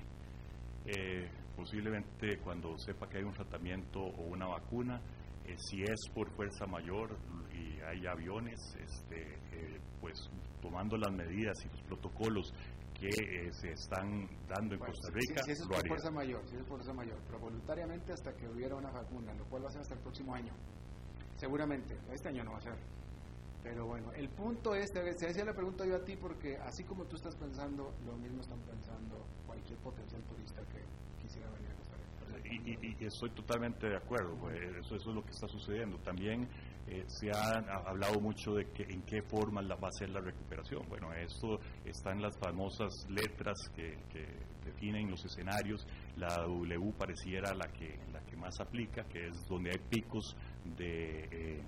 eh, 0.86 1.30
posiblemente 1.60 2.38
cuando 2.38 2.76
sepa 2.78 3.06
que 3.06 3.18
hay 3.18 3.24
un 3.24 3.34
tratamiento 3.34 4.00
o 4.00 4.22
una 4.22 4.46
vacuna, 4.46 4.98
eh, 5.44 5.54
si 5.58 5.82
es 5.82 6.08
por 6.14 6.30
fuerza 6.30 6.66
mayor 6.66 7.18
y 7.52 7.78
hay 7.82 8.06
aviones, 8.06 8.58
este, 8.82 9.38
pues 10.00 10.30
tomando 10.62 10.96
las 10.96 11.12
medidas 11.12 11.54
y 11.64 11.68
los 11.68 11.82
protocolos 11.82 12.54
que 12.94 13.52
se 13.52 13.72
están 13.72 14.26
dando 14.48 14.74
en 14.74 14.80
Costa 14.80 15.10
Rica. 15.12 15.42
Si, 15.44 15.52
es 15.52 15.66
por 15.66 15.86
fuerza 15.86 16.10
mayor, 16.10 16.42
si 16.48 16.56
es 16.56 16.62
por 16.62 16.78
fuerza 16.78 16.94
mayor, 16.94 17.18
pero 17.26 17.38
voluntariamente 17.38 18.12
hasta 18.12 18.32
que 18.34 18.48
hubiera 18.48 18.76
una 18.76 18.90
vacuna, 18.90 19.34
lo 19.34 19.44
cual 19.44 19.64
va 19.64 19.68
a 19.68 19.72
ser 19.72 19.82
hasta 19.82 19.94
el 19.94 20.00
próximo 20.00 20.34
año. 20.34 20.54
Seguramente, 21.36 21.94
este 22.10 22.28
año 22.28 22.44
no 22.44 22.52
va 22.52 22.58
a 22.58 22.62
ser. 22.62 22.78
Pero 23.62 23.86
bueno, 23.86 24.10
el 24.12 24.30
punto 24.30 24.74
es, 24.74 24.90
se 24.90 25.26
decía 25.26 25.44
la 25.44 25.52
pregunta 25.52 25.84
yo 25.84 25.96
a 25.96 26.04
ti 26.04 26.16
porque 26.16 26.56
así 26.56 26.84
como 26.84 27.04
tú 27.04 27.16
estás 27.16 27.36
pensando, 27.36 27.92
lo 28.06 28.16
mismo 28.16 28.40
están 28.40 28.60
pensando 28.60 29.26
cualquier 29.46 29.78
potencial 29.80 30.22
que 30.22 31.20
quisiera 31.22 31.50
venir 31.50 31.70
a 31.70 31.74
Costa 31.76 31.96
Rica. 32.76 32.96
Y, 33.00 33.04
estoy 33.04 33.30
totalmente 33.30 33.88
de 33.88 33.96
acuerdo, 33.96 34.50
eso, 34.50 34.96
eso 34.96 35.10
es 35.10 35.14
lo 35.14 35.24
que 35.24 35.30
está 35.30 35.48
sucediendo. 35.48 35.98
También 35.98 36.48
eh, 36.90 37.04
se 37.06 37.30
ha, 37.30 37.58
hablado 37.86 38.20
mucho 38.20 38.54
de 38.54 38.66
que, 38.72 38.82
en 38.82 39.02
qué 39.02 39.22
forma 39.22 39.62
va 39.62 39.88
a 39.88 39.92
ser 39.92 40.10
la 40.10 40.20
recuperación. 40.20 40.82
Bueno, 40.88 41.12
esto 41.12 41.60
está 41.84 42.10
en 42.10 42.20
las 42.20 42.36
famosas 42.38 43.06
letras 43.08 43.56
que, 43.74 43.96
definen 44.64 45.10
los 45.10 45.24
escenarios. 45.24 45.86
La 46.16 46.42
W 46.42 46.92
pareciera 46.98 47.54
la 47.54 47.68
que, 47.68 47.98
la 48.12 48.20
que 48.22 48.36
más 48.36 48.60
aplica, 48.60 49.04
que 49.04 49.28
es 49.28 49.46
donde 49.48 49.70
hay 49.70 49.78
picos 49.78 50.36
de, 50.76 51.28
eh, 51.30 51.62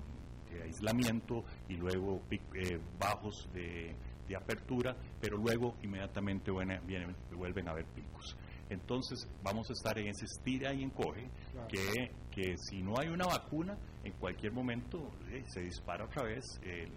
aislamiento 0.65 1.45
y 1.69 1.77
luego 1.77 2.23
eh, 2.31 2.79
bajos 2.99 3.49
de, 3.53 3.95
apertura, 4.35 4.97
pero 5.21 5.37
luego 5.37 5.77
inmediatamente 5.83 6.51
vienen, 6.87 7.15
vuelven 7.37 7.69
a 7.69 7.73
haber 7.73 7.85
picos. 7.85 8.35
Entonces 8.73 9.29
vamos 9.43 9.69
a 9.71 9.73
estar 9.73 9.99
en 9.99 10.09
ese 10.09 10.25
estira 10.25 10.73
y 10.73 10.83
encoge 10.83 11.29
que, 11.69 12.11
que 12.31 12.57
si 12.57 12.83
no 12.83 12.99
hay 12.99 13.09
una 13.09 13.27
vacuna, 13.27 13.77
en 14.05 14.13
cualquier 14.15 14.53
momento 14.53 14.99
eh, 15.31 15.43
se 15.47 15.61
dispara 15.61 16.05
otra 16.05 16.25
vez 16.25 16.45
el, 16.63 16.91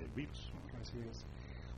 el 0.00 0.08
virus. 0.14 0.52
Así 0.80 0.98
es. 0.98 1.24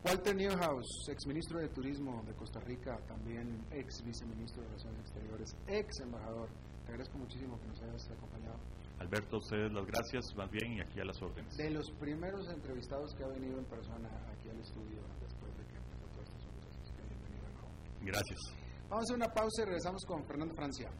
Walter 0.04 0.36
Newhouse, 0.36 1.08
ex 1.08 1.26
ministro 1.26 1.58
de 1.58 1.68
Turismo 1.68 2.22
de 2.26 2.32
Costa 2.34 2.60
Rica, 2.60 2.96
también 3.08 3.64
ex 3.72 4.04
viceministro 4.04 4.62
de 4.62 4.68
Relaciones 4.68 5.00
Exteriores, 5.00 5.56
ex 5.66 6.00
embajador. 6.00 6.48
Te 6.84 6.92
agradezco 6.92 7.18
muchísimo 7.18 7.58
que 7.60 7.66
nos 7.66 7.82
hayas 7.82 8.10
acompañado. 8.10 8.58
Alberto, 9.00 9.36
a 9.36 9.38
ustedes 9.40 9.72
las 9.72 9.84
gracias, 9.84 10.34
más 10.36 10.50
bien, 10.50 10.74
y 10.74 10.80
aquí 10.80 11.00
a 11.00 11.04
las 11.04 11.20
órdenes. 11.20 11.56
De 11.56 11.70
los 11.70 11.90
primeros 11.98 12.48
entrevistados 12.48 13.14
que 13.14 13.24
ha 13.24 13.28
venido 13.28 13.58
en 13.58 13.64
persona 13.64 14.08
aquí 14.32 14.48
al 14.48 14.60
estudio 14.60 15.02
después 15.20 15.52
de 15.58 15.64
que 15.66 15.76
empezó 15.76 16.06
todas 16.14 16.28
estas 16.30 16.54
cosas. 16.54 16.94
Bienvenido 16.96 17.48
nuevo. 17.50 17.68
Gracias. 18.02 18.38
Vamos 18.88 19.02
a 19.02 19.04
hacer 19.04 19.16
una 19.16 19.32
pausa 19.32 19.62
y 19.62 19.64
regresamos 19.64 20.04
con 20.04 20.24
Fernando 20.24 20.54
Francia. 20.54 20.90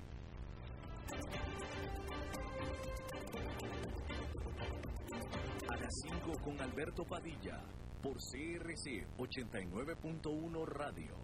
A 5.69 5.77
las 5.77 5.93
5 6.03 6.33
con 6.43 6.61
Alberto 6.61 7.05
Padilla, 7.05 7.63
por 8.03 8.17
CRC 8.17 9.07
89.1 9.19 10.67
Radio. 10.67 11.15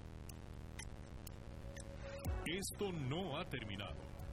Esto 2.47 2.93
no 2.93 3.39
ha 3.39 3.45
terminado. 3.49 4.12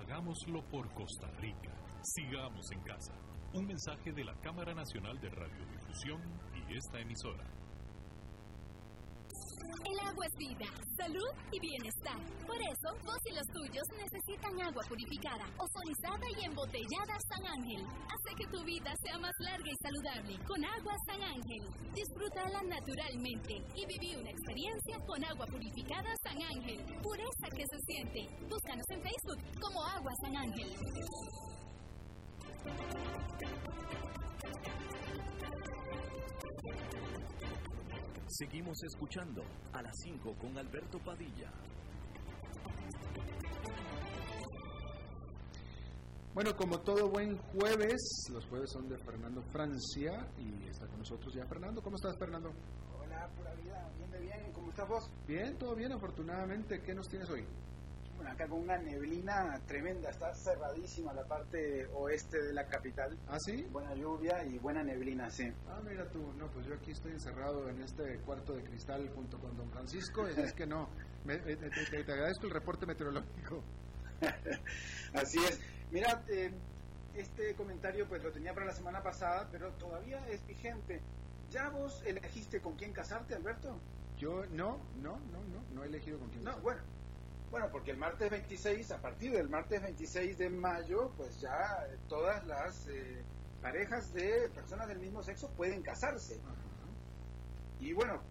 Hagámoslo 0.00 0.62
por 0.70 0.92
Costa 0.94 1.30
Rica. 1.40 1.70
Sigamos 2.02 2.70
en 2.72 2.80
casa. 2.82 3.12
Un 3.52 3.66
mensaje 3.66 4.12
de 4.12 4.24
la 4.24 4.34
Cámara 4.40 4.72
Nacional 4.72 5.20
de 5.20 5.28
Radiodifusión 5.28 6.22
y 6.54 6.76
esta 6.76 7.00
emisora. 7.00 7.44
El 9.60 9.98
agua 10.08 10.24
es 10.26 10.36
vida, 10.38 10.66
salud 10.96 11.32
y 11.52 11.60
bienestar. 11.60 12.18
Por 12.46 12.56
eso, 12.56 12.88
vos 13.04 13.20
y 13.28 13.34
los 13.34 13.46
tuyos 13.52 13.86
necesitan 13.92 14.60
agua 14.60 14.82
purificada, 14.88 15.46
ozonizada 15.56 16.26
y 16.36 16.44
embotellada 16.44 17.14
San 17.28 17.44
Ángel. 17.46 17.84
Hace 18.08 18.30
que 18.36 18.46
tu 18.50 18.64
vida 18.64 18.92
sea 19.04 19.18
más 19.18 19.34
larga 19.38 19.70
y 19.70 19.76
saludable 19.84 20.34
con 20.48 20.64
agua 20.64 20.94
San 21.06 21.22
Ángel. 21.22 21.62
Disfrútala 21.94 22.62
naturalmente 22.62 23.62
y 23.76 23.86
viví 23.86 24.16
una 24.16 24.30
experiencia 24.30 24.96
con 25.06 25.24
agua 25.24 25.46
purificada 25.46 26.10
San 26.24 26.40
Ángel. 26.42 26.80
Pureza 27.02 27.39
que 27.60 27.66
se 27.66 27.78
siente. 27.84 28.26
Búscanos 28.48 28.86
en 28.88 29.02
Facebook 29.02 29.60
como 29.60 29.84
Agua 29.84 30.12
San 30.22 30.34
Ángel. 30.34 30.76
Seguimos 38.28 38.82
escuchando 38.82 39.42
a 39.74 39.82
las 39.82 39.94
5 40.02 40.34
con 40.40 40.56
Alberto 40.56 40.98
Padilla. 41.00 41.50
Bueno, 46.32 46.56
como 46.56 46.80
todo 46.80 47.10
buen 47.10 47.36
jueves, 47.36 48.00
los 48.32 48.46
jueves 48.46 48.70
son 48.70 48.88
de 48.88 48.96
Fernando 48.96 49.42
Francia 49.52 50.26
y 50.38 50.66
está 50.68 50.86
con 50.86 51.00
nosotros 51.00 51.34
ya 51.34 51.44
Fernando. 51.44 51.82
¿Cómo 51.82 51.96
estás, 51.96 52.16
Fernando? 52.18 52.52
Hola, 53.20 53.28
pura 53.36 53.54
vida, 53.54 53.90
bien 53.98 54.10
de 54.12 54.18
bien. 54.18 54.52
¿Cómo 54.54 54.70
estás 54.70 54.88
vos? 54.88 55.10
Bien, 55.26 55.58
todo 55.58 55.74
bien, 55.74 55.92
afortunadamente. 55.92 56.80
¿Qué 56.80 56.94
nos 56.94 57.06
tienes 57.06 57.28
hoy? 57.28 57.44
Bueno, 58.16 58.30
acá 58.30 58.48
con 58.48 58.60
una 58.60 58.78
neblina 58.78 59.60
tremenda, 59.66 60.08
está 60.08 60.34
cerradísima 60.34 61.12
la 61.12 61.24
parte 61.24 61.86
oeste 61.88 62.40
de 62.40 62.54
la 62.54 62.66
capital. 62.66 63.18
¿Ah, 63.28 63.38
sí? 63.38 63.66
Buena 63.70 63.94
lluvia 63.94 64.42
y 64.44 64.58
buena 64.58 64.82
neblina, 64.82 65.28
sí. 65.28 65.52
Ah, 65.68 65.82
mira 65.86 66.08
tú, 66.08 66.32
no, 66.38 66.50
pues 66.50 66.64
yo 66.64 66.74
aquí 66.74 66.92
estoy 66.92 67.12
encerrado 67.12 67.68
en 67.68 67.82
este 67.82 68.20
cuarto 68.20 68.54
de 68.54 68.64
cristal 68.64 69.10
junto 69.14 69.38
con 69.38 69.54
don 69.54 69.70
Francisco, 69.70 70.26
y 70.26 70.40
es 70.40 70.54
que 70.54 70.66
no, 70.66 70.88
te, 71.26 71.98
agradezco 71.98 72.46
el 72.46 72.52
reporte 72.52 72.86
meteorológico. 72.86 73.62
Así 75.12 75.38
es. 75.40 75.60
Mira, 75.90 76.24
eh, 76.28 76.52
este 77.14 77.54
comentario 77.54 78.08
pues 78.08 78.22
lo 78.22 78.32
tenía 78.32 78.54
para 78.54 78.64
la 78.64 78.72
semana 78.72 79.02
pasada, 79.02 79.46
pero 79.52 79.72
todavía 79.72 80.26
es 80.28 80.46
vigente. 80.46 81.02
¿Ya 81.50 81.68
vos 81.68 82.02
elegiste 82.06 82.60
con 82.60 82.76
quién 82.76 82.92
casarte, 82.92 83.34
Alberto? 83.34 83.76
Yo 84.16 84.44
no, 84.52 84.78
no, 85.02 85.18
no, 85.32 85.42
no, 85.52 85.64
no 85.74 85.82
he 85.82 85.86
elegido 85.86 86.18
con 86.18 86.28
quién 86.30 86.44
No, 86.44 86.56
bueno, 86.60 86.80
bueno, 87.50 87.68
porque 87.72 87.90
el 87.90 87.96
martes 87.96 88.30
26, 88.30 88.92
a 88.92 88.98
partir 88.98 89.32
del 89.32 89.48
martes 89.48 89.82
26 89.82 90.38
de 90.38 90.48
mayo, 90.48 91.10
pues 91.16 91.40
ya 91.40 91.84
todas 92.08 92.46
las 92.46 92.86
eh, 92.86 93.22
parejas 93.60 94.12
de 94.12 94.48
personas 94.54 94.86
del 94.86 95.00
mismo 95.00 95.22
sexo 95.22 95.48
pueden 95.56 95.82
casarse. 95.82 96.38
Y 97.80 97.92
bueno, 97.94 98.22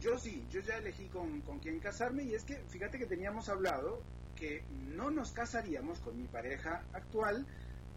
yo 0.00 0.18
sí, 0.18 0.44
yo 0.50 0.60
ya 0.60 0.78
elegí 0.78 1.06
con, 1.08 1.42
con 1.42 1.60
quién 1.60 1.78
casarme 1.78 2.24
y 2.24 2.34
es 2.34 2.42
que 2.42 2.56
fíjate 2.56 2.98
que 2.98 3.06
teníamos 3.06 3.48
hablado 3.48 4.02
que 4.34 4.64
no 4.96 5.10
nos 5.12 5.30
casaríamos 5.30 6.00
con 6.00 6.16
mi 6.16 6.26
pareja 6.26 6.82
actual 6.92 7.46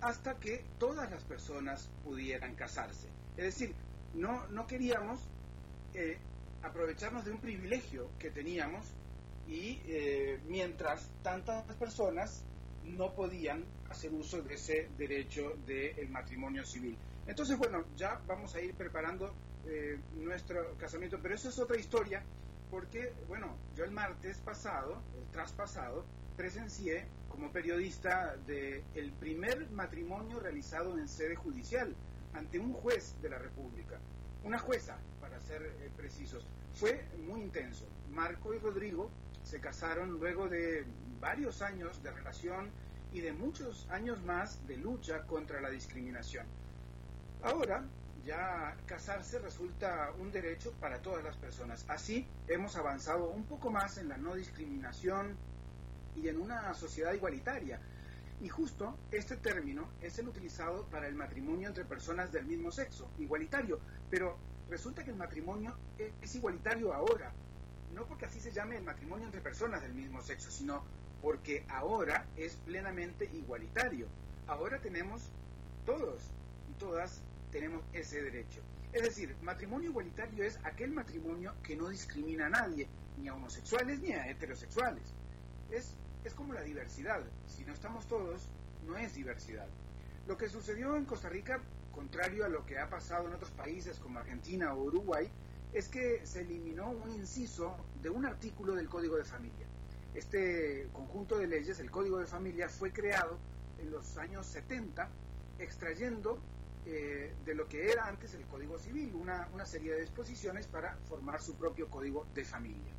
hasta 0.01 0.35
que 0.35 0.63
todas 0.77 1.09
las 1.09 1.23
personas 1.23 1.89
pudieran 2.03 2.53
casarse. 2.53 3.07
Es 3.35 3.45
decir, 3.45 3.75
no, 4.13 4.47
no 4.47 4.67
queríamos 4.67 5.19
eh, 5.93 6.17
aprovecharnos 6.63 7.25
de 7.25 7.31
un 7.31 7.39
privilegio 7.39 8.09
que 8.19 8.31
teníamos 8.31 8.85
y 9.47 9.79
eh, 9.85 10.39
mientras 10.47 11.09
tantas 11.23 11.63
personas 11.75 12.43
no 12.83 13.13
podían 13.13 13.63
hacer 13.89 14.11
uso 14.13 14.41
de 14.41 14.55
ese 14.55 14.89
derecho 14.97 15.53
del 15.65 16.09
matrimonio 16.09 16.65
civil. 16.65 16.97
Entonces, 17.25 17.57
bueno, 17.57 17.83
ya 17.95 18.19
vamos 18.27 18.55
a 18.55 18.61
ir 18.61 18.73
preparando 18.73 19.33
eh, 19.65 19.99
nuestro 20.15 20.75
casamiento, 20.77 21.19
pero 21.21 21.35
eso 21.35 21.49
es 21.49 21.59
otra 21.59 21.77
historia, 21.77 22.23
porque, 22.71 23.13
bueno, 23.27 23.55
yo 23.75 23.83
el 23.83 23.91
martes 23.91 24.37
pasado, 24.39 25.01
el 25.17 25.25
traspasado, 25.31 26.05
presencié 26.35 27.05
como 27.29 27.51
periodista 27.51 28.35
de 28.45 28.83
el 28.95 29.11
primer 29.13 29.69
matrimonio 29.71 30.39
realizado 30.39 30.97
en 30.97 31.07
sede 31.07 31.35
judicial 31.35 31.93
ante 32.37 32.59
un 32.59 32.73
juez 32.73 33.15
de 33.21 33.29
la 33.29 33.39
República, 33.39 33.97
una 34.43 34.59
jueza, 34.59 34.97
para 35.19 35.39
ser 35.41 35.63
eh, 35.63 35.89
precisos. 35.97 36.45
Fue 36.73 37.05
muy 37.25 37.41
intenso. 37.41 37.85
Marco 38.11 38.53
y 38.53 38.59
Rodrigo 38.59 39.09
se 39.43 39.59
casaron 39.59 40.11
luego 40.11 40.47
de 40.47 40.85
varios 41.19 41.61
años 41.61 42.01
de 42.03 42.11
relación 42.11 42.69
y 43.11 43.21
de 43.21 43.31
muchos 43.31 43.87
años 43.89 44.21
más 44.23 44.65
de 44.67 44.77
lucha 44.77 45.23
contra 45.23 45.61
la 45.61 45.69
discriminación. 45.69 46.45
Ahora, 47.41 47.83
ya 48.25 48.75
casarse 48.85 49.39
resulta 49.39 50.11
un 50.19 50.31
derecho 50.31 50.73
para 50.79 51.01
todas 51.01 51.23
las 51.23 51.37
personas. 51.37 51.85
Así 51.87 52.27
hemos 52.47 52.75
avanzado 52.75 53.29
un 53.29 53.45
poco 53.45 53.71
más 53.71 53.97
en 53.97 54.09
la 54.09 54.17
no 54.17 54.35
discriminación 54.35 55.37
y 56.15 56.27
en 56.27 56.39
una 56.39 56.73
sociedad 56.73 57.13
igualitaria. 57.13 57.79
Y 58.39 58.49
justo 58.49 58.95
este 59.11 59.35
término 59.37 59.87
es 60.01 60.19
el 60.19 60.27
utilizado 60.27 60.85
para 60.85 61.07
el 61.07 61.15
matrimonio 61.15 61.67
entre 61.67 61.85
personas 61.85 62.31
del 62.31 62.45
mismo 62.45 62.71
sexo, 62.71 63.09
igualitario. 63.17 63.79
Pero 64.09 64.37
resulta 64.69 65.03
que 65.03 65.09
el 65.09 65.17
matrimonio 65.17 65.75
e-, 65.97 66.13
es 66.21 66.35
igualitario 66.35 66.93
ahora, 66.93 67.31
no 67.93 68.05
porque 68.05 68.25
así 68.25 68.39
se 68.39 68.51
llame 68.51 68.77
el 68.77 68.83
matrimonio 68.83 69.25
entre 69.25 69.41
personas 69.41 69.81
del 69.81 69.93
mismo 69.93 70.21
sexo, 70.21 70.51
sino 70.51 70.83
porque 71.21 71.65
ahora 71.69 72.25
es 72.35 72.55
plenamente 72.57 73.25
igualitario. 73.33 74.07
Ahora 74.45 74.79
tenemos 74.79 75.31
todos 75.85 76.21
y 76.69 76.73
todas 76.79 77.21
tenemos 77.51 77.83
ese 77.93 78.21
derecho. 78.21 78.61
Es 78.93 79.03
decir, 79.03 79.35
matrimonio 79.41 79.89
igualitario 79.89 80.43
es 80.43 80.59
aquel 80.63 80.91
matrimonio 80.91 81.53
que 81.63 81.75
no 81.75 81.89
discrimina 81.89 82.47
a 82.47 82.49
nadie, 82.49 82.87
ni 83.17 83.27
a 83.27 83.33
homosexuales 83.33 83.99
ni 83.99 84.13
a 84.13 84.29
heterosexuales. 84.29 85.03
Es, 85.71 85.95
es 86.27 86.33
como 86.33 86.53
la 86.53 86.61
diversidad. 86.61 87.21
Si 87.47 87.63
no 87.63 87.73
estamos 87.73 88.05
todos, 88.05 88.47
no 88.85 88.97
es 88.97 89.15
diversidad. 89.15 89.67
Lo 90.27 90.37
que 90.37 90.49
sucedió 90.49 90.95
en 90.95 91.05
Costa 91.05 91.29
Rica, 91.29 91.59
contrario 91.91 92.45
a 92.45 92.49
lo 92.49 92.65
que 92.65 92.77
ha 92.77 92.89
pasado 92.89 93.27
en 93.27 93.33
otros 93.33 93.51
países 93.51 93.97
como 93.97 94.19
Argentina 94.19 94.73
o 94.73 94.83
Uruguay, 94.83 95.29
es 95.73 95.87
que 95.87 96.25
se 96.25 96.41
eliminó 96.41 96.89
un 96.89 97.11
inciso 97.11 97.75
de 98.01 98.09
un 98.09 98.25
artículo 98.25 98.75
del 98.75 98.89
Código 98.89 99.15
de 99.15 99.23
Familia. 99.23 99.65
Este 100.13 100.89
conjunto 100.93 101.37
de 101.37 101.47
leyes, 101.47 101.79
el 101.79 101.91
Código 101.91 102.19
de 102.19 102.25
Familia, 102.25 102.67
fue 102.67 102.91
creado 102.91 103.37
en 103.79 103.91
los 103.91 104.17
años 104.17 104.45
70 104.47 105.09
extrayendo 105.59 106.39
eh, 106.85 107.33
de 107.45 107.55
lo 107.55 107.67
que 107.67 107.89
era 107.91 108.07
antes 108.07 108.33
el 108.33 108.45
Código 108.45 108.77
Civil, 108.79 109.15
una, 109.15 109.47
una 109.53 109.65
serie 109.65 109.93
de 109.93 110.01
disposiciones 110.01 110.67
para 110.67 110.97
formar 111.07 111.41
su 111.41 111.55
propio 111.55 111.89
Código 111.89 112.27
de 112.33 112.43
Familia. 112.43 112.93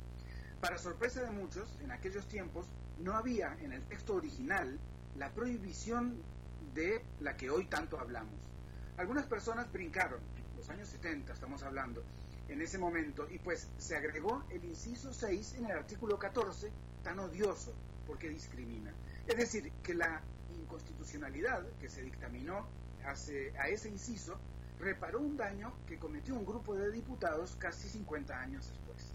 Para 0.61 0.77
sorpresa 0.77 1.21
de 1.21 1.31
muchos, 1.31 1.77
en 1.81 1.91
aquellos 1.91 2.27
tiempos 2.27 2.65
no 2.99 3.15
había 3.15 3.57
en 3.61 3.73
el 3.73 3.81
texto 3.83 4.15
original 4.15 4.77
la 5.17 5.29
prohibición 5.31 6.21
de 6.73 7.03
la 7.19 7.35
que 7.35 7.49
hoy 7.49 7.65
tanto 7.65 7.99
hablamos. 7.99 8.35
Algunas 8.97 9.25
personas 9.25 9.71
brincaron, 9.71 10.19
los 10.57 10.69
años 10.69 10.89
70 10.89 11.33
estamos 11.33 11.63
hablando, 11.63 12.03
en 12.49 12.61
ese 12.61 12.77
momento, 12.77 13.27
y 13.29 13.39
pues 13.39 13.67
se 13.77 13.95
agregó 13.95 14.43
el 14.49 14.63
inciso 14.63 15.13
6 15.13 15.55
en 15.59 15.65
el 15.65 15.71
artículo 15.71 16.17
14, 16.17 16.71
tan 17.03 17.19
odioso 17.19 17.73
porque 18.07 18.29
discrimina. 18.29 18.91
Es 19.27 19.37
decir, 19.37 19.71
que 19.83 19.93
la 19.93 20.21
inconstitucionalidad 20.59 21.63
que 21.79 21.89
se 21.89 22.01
dictaminó 22.01 22.67
a 23.05 23.67
ese 23.69 23.89
inciso 23.89 24.37
reparó 24.79 25.19
un 25.19 25.37
daño 25.37 25.73
que 25.87 25.97
cometió 25.97 26.35
un 26.35 26.45
grupo 26.45 26.75
de 26.75 26.91
diputados 26.91 27.55
casi 27.57 27.87
50 27.89 28.39
años 28.39 28.67
después. 28.67 29.08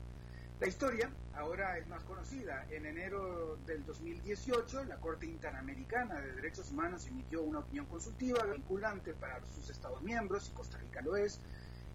La 0.64 0.70
historia 0.70 1.10
ahora 1.34 1.76
es 1.76 1.86
más 1.88 2.02
conocida. 2.04 2.66
En 2.70 2.86
enero 2.86 3.58
del 3.66 3.84
2018, 3.84 4.84
la 4.84 4.96
Corte 4.96 5.26
Interamericana 5.26 6.18
de 6.22 6.32
Derechos 6.32 6.70
Humanos 6.70 7.06
emitió 7.06 7.42
una 7.42 7.58
opinión 7.58 7.84
consultiva 7.84 8.42
vinculante 8.44 9.12
para 9.12 9.44
sus 9.44 9.68
Estados 9.68 10.00
miembros, 10.00 10.48
y 10.48 10.52
Costa 10.52 10.78
Rica 10.78 11.02
lo 11.02 11.16
es, 11.16 11.38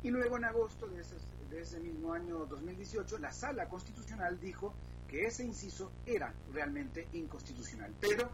y 0.03 0.11
luego 0.11 0.37
en 0.37 0.45
agosto 0.45 0.85
de 0.85 1.01
ese, 1.01 1.15
de 1.49 1.61
ese 1.61 1.79
mismo 1.79 2.13
año 2.13 2.45
2018, 2.45 3.17
la 3.17 3.31
Sala 3.31 3.67
Constitucional 3.67 4.39
dijo 4.39 4.75
que 5.07 5.25
ese 5.25 5.43
inciso 5.43 5.91
era 6.05 6.31
realmente 6.53 7.07
inconstitucional, 7.13 7.91
pero 7.99 8.29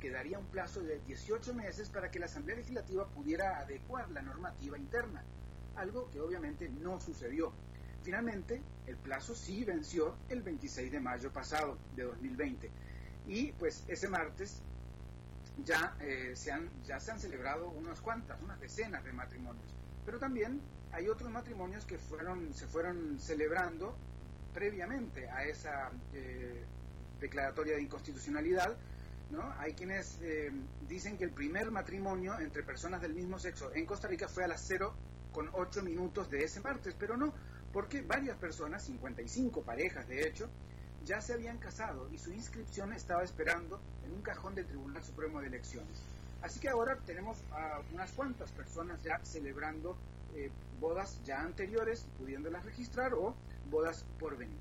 quedaría 0.00 0.40
un 0.40 0.46
plazo 0.46 0.80
de 0.80 0.98
18 1.06 1.54
meses 1.54 1.90
para 1.90 2.10
que 2.10 2.18
la 2.18 2.26
Asamblea 2.26 2.56
Legislativa 2.56 3.06
pudiera 3.06 3.60
adecuar 3.60 4.10
la 4.10 4.22
normativa 4.22 4.76
interna, 4.76 5.22
algo 5.76 6.10
que 6.10 6.20
obviamente 6.20 6.68
no 6.68 6.98
sucedió. 6.98 7.52
Finalmente, 8.06 8.62
el 8.86 8.96
plazo 8.98 9.34
sí 9.34 9.64
venció 9.64 10.14
el 10.28 10.40
26 10.40 10.92
de 10.92 11.00
mayo 11.00 11.32
pasado 11.32 11.76
de 11.96 12.04
2020 12.04 12.70
y 13.26 13.50
pues 13.50 13.82
ese 13.88 14.08
martes 14.08 14.62
ya, 15.64 15.96
eh, 15.98 16.30
se, 16.36 16.52
han, 16.52 16.70
ya 16.84 17.00
se 17.00 17.10
han 17.10 17.18
celebrado 17.18 17.68
unas 17.70 18.00
cuantas, 18.00 18.40
unas 18.40 18.60
decenas 18.60 19.02
de 19.02 19.12
matrimonios, 19.12 19.66
pero 20.04 20.20
también 20.20 20.60
hay 20.92 21.08
otros 21.08 21.32
matrimonios 21.32 21.84
que 21.84 21.98
fueron, 21.98 22.54
se 22.54 22.68
fueron 22.68 23.18
celebrando 23.18 23.96
previamente 24.54 25.28
a 25.28 25.44
esa 25.44 25.90
eh, 26.14 26.62
declaratoria 27.18 27.74
de 27.74 27.82
inconstitucionalidad, 27.82 28.76
¿no? 29.32 29.52
Hay 29.58 29.72
quienes 29.72 30.20
eh, 30.22 30.52
dicen 30.86 31.18
que 31.18 31.24
el 31.24 31.32
primer 31.32 31.72
matrimonio 31.72 32.38
entre 32.38 32.62
personas 32.62 33.02
del 33.02 33.14
mismo 33.14 33.40
sexo 33.40 33.74
en 33.74 33.84
Costa 33.84 34.06
Rica 34.06 34.28
fue 34.28 34.44
a 34.44 34.46
las 34.46 34.64
0 34.64 34.94
con 35.32 35.50
8 35.52 35.82
minutos 35.82 36.30
de 36.30 36.44
ese 36.44 36.60
martes, 36.60 36.94
pero 36.98 37.16
no, 37.16 37.34
porque 37.72 38.02
varias 38.02 38.36
personas, 38.36 38.84
55 38.84 39.62
parejas 39.62 40.08
de 40.08 40.26
hecho, 40.26 40.48
ya 41.04 41.20
se 41.20 41.34
habían 41.34 41.58
casado 41.58 42.08
y 42.12 42.18
su 42.18 42.32
inscripción 42.32 42.92
estaba 42.92 43.22
esperando 43.22 43.80
en 44.04 44.12
un 44.12 44.22
cajón 44.22 44.54
del 44.54 44.66
Tribunal 44.66 45.04
Supremo 45.04 45.40
de 45.40 45.46
Elecciones. 45.46 46.02
Así 46.42 46.60
que 46.60 46.68
ahora 46.68 46.96
tenemos 47.06 47.38
a 47.52 47.80
unas 47.92 48.10
cuantas 48.12 48.50
personas 48.52 49.02
ya 49.02 49.18
celebrando 49.24 49.96
eh, 50.34 50.50
bodas 50.80 51.20
ya 51.24 51.40
anteriores, 51.40 52.06
pudiéndolas 52.18 52.64
registrar 52.64 53.14
o 53.14 53.34
bodas 53.70 54.04
por 54.18 54.36
venir. 54.36 54.58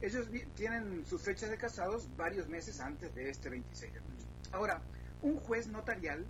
Ellos 0.00 0.28
tienen 0.54 1.04
sus 1.04 1.22
fechas 1.22 1.50
de 1.50 1.58
casados 1.58 2.08
varios 2.16 2.48
meses 2.48 2.80
antes 2.80 3.14
de 3.14 3.30
este 3.30 3.50
26 3.50 3.92
de 3.92 4.00
mayo. 4.00 4.26
Ahora, 4.52 4.80
un 5.22 5.40
juez 5.40 5.66
notarial 5.66 6.24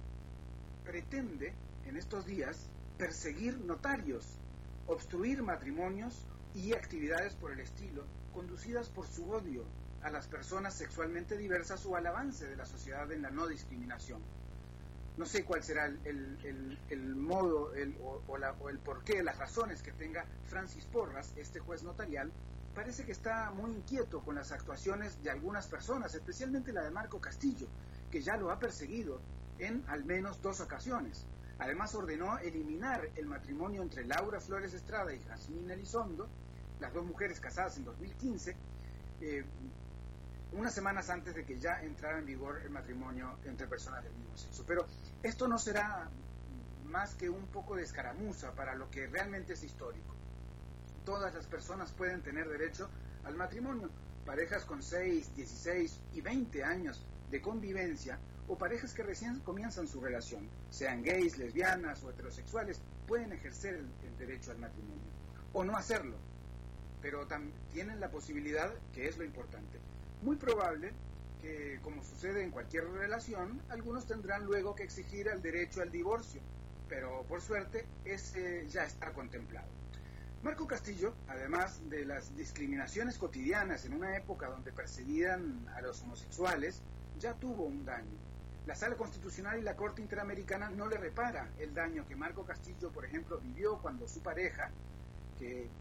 pretende 0.85 1.53
en 1.87 1.97
estos 1.97 2.25
días 2.25 2.71
perseguir 2.97 3.59
notarios, 3.59 4.27
obstruir 4.89 5.43
matrimonios 5.43 6.27
y 6.55 6.73
actividades 6.73 7.35
por 7.35 7.53
el 7.53 7.61
estilo, 7.61 8.05
conducidas 8.33 8.89
por 8.89 9.07
su 9.07 9.31
odio 9.31 9.65
a 10.03 10.11
las 10.11 10.27
personas 10.27 10.75
sexualmente 10.75 11.37
diversas 11.37 11.85
o 11.87 11.97
al 11.97 12.07
avance 12.07 12.47
de 12.47 12.57
la 12.57 12.65
sociedad 12.65 13.11
en 13.13 13.23
la 13.23 13.31
no 13.31 13.47
discriminación. 13.47 14.21
No 15.17 15.27
sé 15.27 15.45
cuál 15.45 15.63
será 15.63 15.87
el, 15.87 17.17
modo 17.17 17.73
o, 18.03 18.23
o 18.29 18.69
el 18.69 18.79
porqué, 18.79 19.23
las 19.23 19.37
razones 19.37 19.83
que 19.83 19.93
tenga 19.93 20.25
Francis 20.47 20.85
Porras, 20.87 21.33
este 21.37 21.59
juez 21.59 21.83
notarial, 21.83 22.33
parece 22.75 23.05
que 23.05 23.13
está 23.13 23.51
muy 23.51 23.73
inquieto 23.73 24.21
con 24.21 24.37
las 24.37 24.53
actuaciones 24.53 25.21
de 25.23 25.31
algunas 25.31 25.67
personas, 25.67 26.15
especialmente 26.15 26.73
la 26.73 26.85
de 26.85 26.93
Marco 26.93 27.21
Castillo, 27.21 27.67
que 28.11 28.23
ya 28.23 28.37
lo 28.37 28.53
ha 28.53 28.61
perseguido 28.61 29.21
en 29.59 29.85
al 29.89 30.05
menos 30.05 30.41
dos 30.41 30.61
ocasiones. 30.61 31.27
Además 31.59 31.95
ordenó 31.95 32.39
eliminar 32.39 33.09
el 33.17 33.27
matrimonio 33.27 33.83
entre 33.83 34.05
Laura 34.05 34.41
Flores 34.41 34.75
Estrada 34.75 35.13
y 35.13 35.21
Jasmine 35.21 35.75
Elizondo, 35.75 36.29
las 36.81 36.93
dos 36.93 37.05
mujeres 37.05 37.41
casadas 37.41 37.77
en 37.79 37.85
2015, 37.85 38.57
eh, 39.21 39.45
unas 40.53 40.73
semanas 40.73 41.11
antes 41.11 41.35
de 41.35 41.45
que 41.45 41.59
ya 41.59 41.83
entrara 41.83 42.19
en 42.19 42.27
vigor 42.27 42.61
el 42.63 42.71
matrimonio 42.71 43.39
entre 43.45 43.67
personas 43.67 44.05
del 44.05 44.13
mismo 44.15 44.37
sexo. 44.37 44.65
Pero 44.67 44.87
esto 45.23 45.49
no 45.49 45.59
será 45.59 46.09
más 46.85 47.15
que 47.15 47.29
un 47.29 47.47
poco 47.49 47.77
de 47.77 47.83
escaramuza 47.83 48.53
para 48.53 48.75
lo 48.75 48.91
que 48.91 49.07
realmente 49.09 49.55
es 49.55 49.63
histórico 49.63 50.19
todas 51.09 51.33
las 51.35 51.47
personas 51.47 51.91
pueden 51.93 52.21
tener 52.21 52.47
derecho 52.51 52.87
al 53.25 53.35
matrimonio. 53.35 53.89
Parejas 54.27 54.67
con 54.67 54.83
6, 54.83 55.35
16 55.37 56.01
y 56.13 56.21
20 56.21 56.63
años 56.63 57.03
de 57.31 57.41
convivencia 57.41 58.19
o 58.49 58.57
parejas 58.57 58.95
que 58.95 59.03
recién 59.03 59.41
comienzan 59.41 59.87
su 59.87 60.01
relación, 60.01 60.49
sean 60.71 61.03
gays, 61.03 61.37
lesbianas 61.37 62.03
o 62.03 62.11
heterosexuales, 62.11 62.81
pueden 63.07 63.33
ejercer 63.33 63.75
el, 63.75 64.19
derecho 64.19 64.51
al 64.51 64.59
matrimonio 64.59 65.05
o 65.53 65.65
no 65.65 65.77
hacerlo, 65.77 66.17
pero 67.01 67.27
tienen 67.73 68.01
la 68.01 68.11
posibilidad, 68.11 68.73
que 68.93 69.07
es 69.07 69.17
lo 69.17 69.25
importante. 69.25 69.79
Muy 70.23 70.37
probable 70.37 70.93
que, 71.41 71.79
como 71.83 72.03
sucede 72.03 72.43
en 72.43 72.51
cualquier 72.51 72.85
relación, 72.91 73.61
algunos 73.69 74.07
tendrán 74.07 74.45
luego 74.45 74.75
que 74.75 74.83
exigir 74.83 75.29
el 75.29 75.41
derecho 75.41 75.81
al 75.81 75.93
divorcio, 75.93 76.41
pero 76.89 77.23
por 77.29 77.41
suerte 77.41 77.87
ese 78.05 78.67
ya 78.69 78.85
está 78.85 79.13
contemplado. 79.13 79.69
Marco 80.43 80.67
Castillo, 80.67 81.15
además 81.29 81.81
de 81.91 82.05
las 82.05 82.35
discriminaciones 82.37 83.19
cotidianas 83.19 83.85
en 83.85 83.93
una 83.93 84.17
época 84.17 84.49
donde 84.49 84.73
perseguían 84.73 85.69
a 85.75 85.81
los 85.81 86.03
homosexuales, 86.03 86.81
ya 87.19 87.35
tuvo 87.35 87.65
un 87.65 87.85
daño. 87.85 88.28
La 88.69 88.75
Sala 88.75 88.97
Constitucional 88.97 89.59
y 89.59 89.63
la 89.63 89.77
Corte 89.77 90.03
Interamericana 90.03 90.69
no 90.69 90.87
le 90.89 90.99
repara 90.99 91.49
el 91.59 91.73
daño 91.73 92.07
que 92.07 92.15
Marco 92.15 92.45
Castillo, 92.45 92.91
por 92.93 93.07
ejemplo, 93.07 93.41
vivió 93.41 93.79
cuando 93.79 94.07
su 94.07 94.21
pareja, 94.21 94.71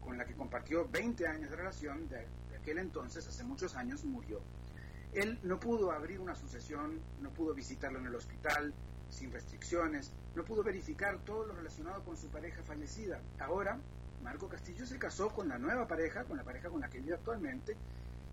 con 0.00 0.16
la 0.16 0.24
que 0.24 0.32
compartió 0.32 0.88
20 0.88 1.26
años 1.26 1.50
de 1.50 1.56
relación, 1.56 2.08
de, 2.08 2.26
aquel 2.58 2.78
entonces, 2.78 3.28
hace 3.28 3.44
muchos 3.44 3.76
años, 3.76 4.04
murió. 4.04 4.40
Él 5.12 5.38
no 5.42 5.60
pudo 5.60 5.92
abrir 5.92 6.18
una 6.18 6.34
sucesión, 6.34 6.98
no 7.20 7.28
pudo 7.28 7.52
visitarlo 7.52 7.98
en 7.98 8.06
el 8.06 8.14
hospital 8.14 8.72
sin 9.10 9.32
restricciones, 9.32 10.10
no 10.34 10.42
pudo 10.46 10.62
verificar 10.62 11.18
todo 11.26 11.44
lo 11.44 11.54
relacionado 11.56 12.02
con 12.04 12.16
su 12.16 12.28
pareja 12.28 12.62
fallecida. 12.62 13.20
Ahora, 13.38 13.78
Marco 14.22 14.48
Castillo 14.48 14.86
se 14.86 14.98
casó 14.98 15.28
con 15.28 15.50
la 15.50 15.58
nueva 15.58 15.86
pareja, 15.86 16.24
con 16.24 16.38
la 16.38 16.42
pareja 16.42 16.70
con 16.70 16.80
la 16.80 16.88
que 16.88 17.00
vive 17.00 17.16
actualmente, 17.16 17.76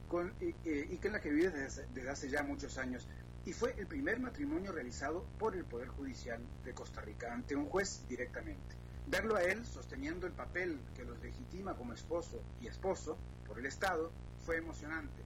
con, 0.08 0.34
y, 0.40 0.56
y 0.64 0.98
que 0.98 1.08
es 1.08 1.12
la 1.12 1.20
que 1.20 1.30
vive 1.30 1.50
desde, 1.50 1.86
desde 1.94 2.10
hace 2.10 2.30
ya 2.30 2.42
muchos 2.42 2.78
años. 2.78 3.06
Y 3.46 3.54
fue 3.54 3.76
el 3.78 3.86
primer 3.86 4.20
matrimonio 4.20 4.72
realizado 4.72 5.24
por 5.38 5.56
el 5.56 5.66
Poder 5.66 5.90
Judicial 5.90 6.42
de 6.64 6.74
Costa 6.74 7.02
Rica, 7.02 7.32
ante 7.32 7.56
un 7.56 7.68
juez 7.68 8.04
directamente. 8.08 8.76
Verlo 9.08 9.36
a 9.36 9.44
él 9.44 9.64
sosteniendo 9.66 10.26
el 10.26 10.34
papel 10.34 10.80
que 10.96 11.04
los 11.04 11.22
legitima 11.22 11.76
como 11.76 11.94
esposo 11.94 12.42
y 12.60 12.68
esposo 12.68 13.20
por 13.46 13.60
el 13.60 13.68
Estado 13.68 14.12
fue 14.46 14.58
emocionante. 14.58 15.22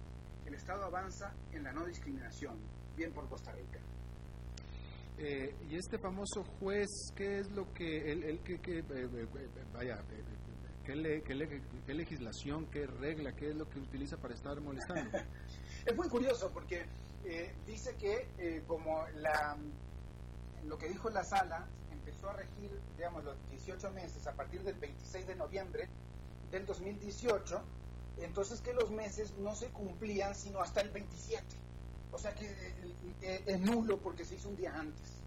El 0.46 0.54
Estado 0.54 0.84
avanza 0.84 1.34
en 1.54 1.64
la 1.64 1.72
no 1.72 1.86
discriminación, 1.86 2.58
bien 2.98 3.14
por 3.14 3.30
Costa 3.30 3.54
Rica. 3.54 3.80
Eh, 5.18 5.56
y 5.70 5.76
este 5.76 5.98
famoso 5.98 6.44
juez, 6.60 6.88
¿qué 7.16 7.40
es 7.40 7.52
lo 7.52 7.74
que 7.74 8.12
él, 8.12 8.24
él 8.24 8.40
que, 8.40 8.60
que, 8.60 8.80
eh, 8.80 8.84
eh, 8.90 9.50
vaya, 9.74 10.02
¿qué, 10.86 10.96
le, 10.96 11.22
qué, 11.24 11.36
le, 11.36 11.62
qué, 11.86 11.94
legislación, 11.94 12.66
qué 12.68 12.86
regla, 12.86 13.34
qué 13.34 13.50
es 13.50 13.56
lo 13.56 13.70
que 13.70 13.80
utiliza 13.80 14.18
para 14.18 14.34
estar 14.34 14.60
molestando? 14.62 15.10
es 15.86 15.96
muy 15.96 16.08
curioso 16.10 16.52
porque 16.54 16.86
eh, 17.26 17.54
dice 17.66 17.96
que 17.96 18.28
eh, 18.38 18.64
como 18.68 19.06
la, 19.16 19.58
lo 20.66 20.78
que 20.78 20.88
dijo 20.88 21.10
la 21.10 21.24
sala 21.24 21.68
empezó 21.92 22.30
a 22.30 22.34
regir, 22.34 22.72
digamos, 22.98 23.24
los 23.24 23.36
18 23.50 23.92
meses 23.92 24.26
a 24.28 24.34
partir 24.34 24.64
del 24.64 24.76
26 24.76 25.28
de 25.28 25.36
noviembre 25.36 25.88
del 26.52 26.66
2018, 26.66 27.62
entonces 28.22 28.62
que 28.62 28.74
los 28.74 28.90
meses 28.92 29.34
no 29.40 29.56
se 29.56 29.68
cumplían 29.70 30.36
sino 30.36 30.62
hasta 30.62 30.82
el 30.82 30.90
27. 30.90 31.44
O 32.12 32.18
sea 32.18 32.34
que 32.34 32.46
eh, 33.22 33.44
es 33.46 33.60
nulo 33.60 33.98
porque 34.00 34.26
se 34.26 34.36
hizo 34.36 34.50
un 34.50 34.56
día 34.56 34.74
antes. 34.76 35.19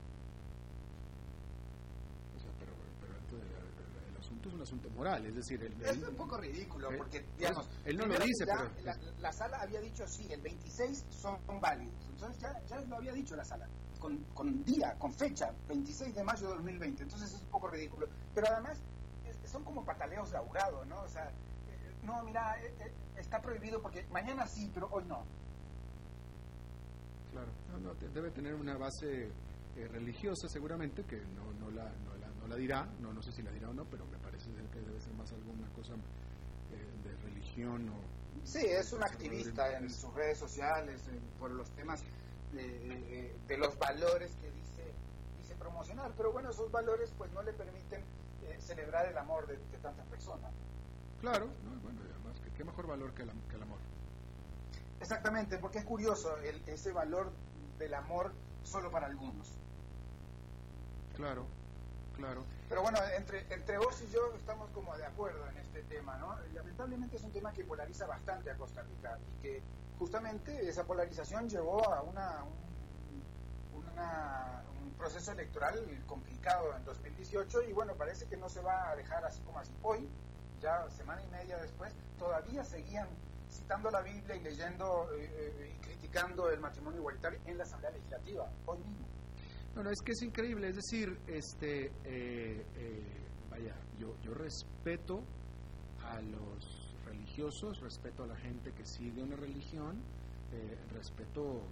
Asunto 4.43 4.49
es 4.49 4.55
un 4.55 4.63
asunto 4.63 4.91
moral, 4.91 5.27
es 5.27 5.35
decir... 5.35 5.63
El, 5.63 5.83
es 5.83 6.09
un 6.09 6.17
poco 6.17 6.37
ridículo 6.39 6.91
el, 6.91 6.97
porque, 6.97 7.25
digamos... 7.37 7.69
Él 7.85 7.97
no 7.97 8.07
lo 8.07 8.19
dice, 8.19 8.45
ya, 8.47 8.57
pero... 8.57 8.71
La, 8.85 8.97
la, 9.21 9.33
sala 9.33 9.61
había 9.61 9.81
dicho, 9.81 10.07
sí, 10.07 10.27
el 10.31 10.41
26 10.41 11.05
son 11.11 11.39
válidos. 11.61 11.95
Entonces 12.11 12.41
ya, 12.41 12.61
ya 12.67 12.81
lo 12.81 12.97
había 12.97 13.13
dicho 13.13 13.37
la 13.37 13.45
sala. 13.45 13.69
Con, 13.99 14.19
con, 14.35 14.65
día, 14.65 14.97
con 14.99 15.13
fecha, 15.13 15.53
26 15.69 16.15
de 16.15 16.25
mayo 16.25 16.49
de 16.49 16.55
2020. 16.55 17.03
Entonces 17.05 17.33
es 17.33 17.41
un 17.41 17.49
poco 17.49 17.69
ridículo. 17.69 18.09
Pero 18.35 18.49
además 18.49 18.79
son 19.47 19.65
como 19.65 19.85
pataleos 19.85 20.31
de 20.31 20.39
abogado, 20.39 20.85
¿no? 20.87 21.01
O 21.03 21.09
sea, 21.09 21.29
eh, 21.29 21.95
no, 22.03 22.23
mira, 22.25 22.57
eh, 22.61 22.75
eh, 22.81 22.93
está 23.17 23.41
prohibido 23.41 23.81
porque 23.81 24.05
mañana 24.11 24.47
sí, 24.47 24.71
pero 24.75 24.89
hoy 24.91 25.05
no. 25.05 25.25
Claro, 27.31 27.49
no, 27.71 27.79
no, 27.79 27.95
debe 28.13 28.31
tener 28.31 28.55
una 28.55 28.77
base 28.77 29.31
eh, 29.77 29.89
religiosa 29.89 30.49
seguramente, 30.49 31.03
que 31.05 31.17
no, 31.17 31.51
no, 31.59 31.71
la, 31.71 31.85
no, 31.85 32.15
la, 32.21 32.29
no 32.41 32.47
la 32.47 32.57
dirá, 32.57 32.87
no, 33.01 33.11
no 33.13 33.23
sé 33.23 33.33
si 33.33 33.43
la 33.43 33.51
dirá 33.53 33.71
o 33.71 33.73
no, 33.73 33.87
pero 33.87 34.05
me 34.07 34.19
parece 34.19 34.51
que 34.71 34.81
debe 34.81 35.01
ser 35.01 35.15
más 35.15 35.33
alguna 35.33 35.67
cosa 35.69 35.95
eh, 35.95 36.77
de 37.05 37.17
religión 37.53 37.89
o... 37.89 38.47
Sí, 38.47 38.61
es 38.65 38.93
un 38.93 39.03
activista 39.03 39.79
en 39.79 39.89
sus 39.91 40.13
redes 40.15 40.39
sociales 40.39 41.01
eh, 41.09 41.21
por 41.39 41.51
los 41.51 41.71
temas 41.71 42.03
de, 42.53 43.33
de, 43.47 43.57
los 43.57 43.79
valores 43.79 44.33
que 44.37 44.51
dice, 44.51 44.93
dice 45.39 45.55
promocionar, 45.55 46.13
pero 46.17 46.33
bueno, 46.33 46.51
esos 46.51 46.71
valores 46.71 47.13
pues 47.17 47.31
no 47.33 47.43
le 47.43 47.53
permiten 47.53 48.01
eh, 48.43 48.59
celebrar 48.61 49.07
el 49.07 49.17
amor 49.17 49.47
de, 49.47 49.57
de 49.57 49.79
tantas 49.79 50.07
personas. 50.07 50.53
Claro, 51.21 51.47
no, 51.65 51.81
bueno, 51.83 52.01
además, 52.03 52.41
¿qué, 52.43 52.51
qué 52.57 52.65
mejor 52.65 52.87
valor 52.89 53.15
que, 53.15 53.25
la, 53.25 53.33
que 53.49 53.57
el 53.57 53.63
amor? 53.63 53.79
Exactamente, 55.01 55.59
porque 55.59 55.79
es 55.79 55.85
curioso 55.85 56.37
el, 56.39 56.61
ese 56.67 56.93
valor 56.93 57.33
del 57.79 57.95
amor 57.95 58.33
solo 58.65 58.91
para 58.91 59.07
algunos. 59.07 59.53
Claro, 61.15 61.47
claro. 62.17 62.45
Pero 62.69 62.83
bueno, 62.83 62.99
entre, 63.17 63.47
entre 63.53 63.79
vos 63.79 64.01
y 64.03 64.13
yo 64.13 64.35
estamos 64.35 64.71
como 64.71 64.97
de 64.97 65.05
acuerdo 65.05 65.47
en 65.49 65.59
este 65.59 65.83
tema, 65.83 66.17
¿no? 66.19 66.37
Lamentablemente 66.55 67.17
es 67.17 67.23
un 67.23 67.33
tema 67.33 67.53
que 67.53 67.65
polariza 67.65 68.07
bastante 68.07 68.51
a 68.51 68.57
Costa 68.57 68.83
Rica 68.83 69.19
y 69.19 69.43
que 69.43 69.63
justamente 69.99 70.69
esa 70.69 70.85
polarización 70.85 71.49
llevó 71.49 71.87
a 71.93 72.03
una, 72.03 72.45
un, 72.45 73.83
una, 73.93 74.63
un 74.83 74.91
proceso 74.93 75.33
electoral 75.33 75.79
complicado 76.07 76.75
en 76.77 76.85
2018 76.85 77.63
y 77.63 77.73
bueno, 77.73 77.95
parece 77.95 78.27
que 78.27 78.37
no 78.37 78.49
se 78.49 78.61
va 78.61 78.91
a 78.91 78.97
dejar 78.97 79.25
así 79.25 79.41
como 79.43 79.59
así. 79.59 79.73
Hoy, 79.83 80.09
ya 80.61 80.89
semana 80.91 81.23
y 81.23 81.29
media 81.29 81.59
después, 81.59 81.93
todavía 82.19 82.65
seguían 82.65 83.09
citando 83.51 83.91
la 83.91 84.01
Biblia 84.01 84.35
y 84.35 84.41
leyendo 84.41 85.09
eh, 85.15 85.75
y 85.77 85.85
criticando 85.85 86.51
el 86.51 86.61
matrimonio 86.61 87.01
igualitario 87.01 87.39
en 87.47 87.59
la 87.59 87.65
Asamblea 87.65 87.91
Legislativa, 87.91 88.49
hoy 88.67 88.79
mismo. 88.79 89.07
No, 89.75 89.91
es 89.91 90.03
que 90.03 90.13
es 90.13 90.23
increíble, 90.23 90.69
es 90.69 90.77
decir, 90.77 91.19
este, 91.27 91.87
eh, 92.05 92.65
eh, 92.77 93.03
vaya, 93.51 93.75
yo, 93.99 94.15
yo 94.23 94.35
respeto 94.35 95.25
a 96.05 96.21
los 96.21 96.95
religiosos, 97.07 97.81
respeto 97.81 98.25
a 98.25 98.27
la 98.27 98.37
gente 98.37 98.73
que 98.73 98.85
sigue 98.85 99.23
una 99.23 99.37
religión, 99.37 99.97
eh, 100.53 100.77
respeto, 100.95 101.63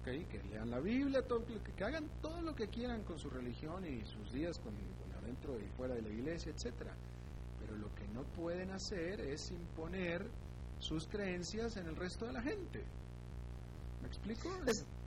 ok, 0.00 0.28
que 0.30 0.42
lean 0.50 0.70
la 0.70 0.80
Biblia, 0.80 1.20
todo, 1.22 1.44
que, 1.44 1.60
que, 1.76 1.84
hagan 1.84 2.08
todo 2.22 2.40
lo 2.40 2.54
que 2.54 2.68
quieran 2.68 3.04
con 3.04 3.18
su 3.18 3.28
religión 3.28 3.84
y 3.84 4.02
sus 4.06 4.32
días 4.32 4.58
con, 4.60 4.72
adentro 5.22 5.58
y 5.60 5.68
fuera 5.76 5.94
de 5.94 6.02
la 6.02 6.08
iglesia, 6.08 6.52
etcétera. 6.52 6.94
Pero 7.60 7.76
lo 7.76 7.94
que 7.94 8.08
no 8.08 8.22
pueden 8.34 8.70
hacer 8.70 9.20
es 9.20 9.50
imponer 9.50 10.26
sus 10.78 11.06
creencias 11.06 11.76
en 11.76 11.86
el 11.86 11.96
resto 11.96 12.26
de 12.26 12.32
la 12.32 12.42
gente. 12.42 12.82
¿Me 14.00 14.08
explico? 14.08 14.50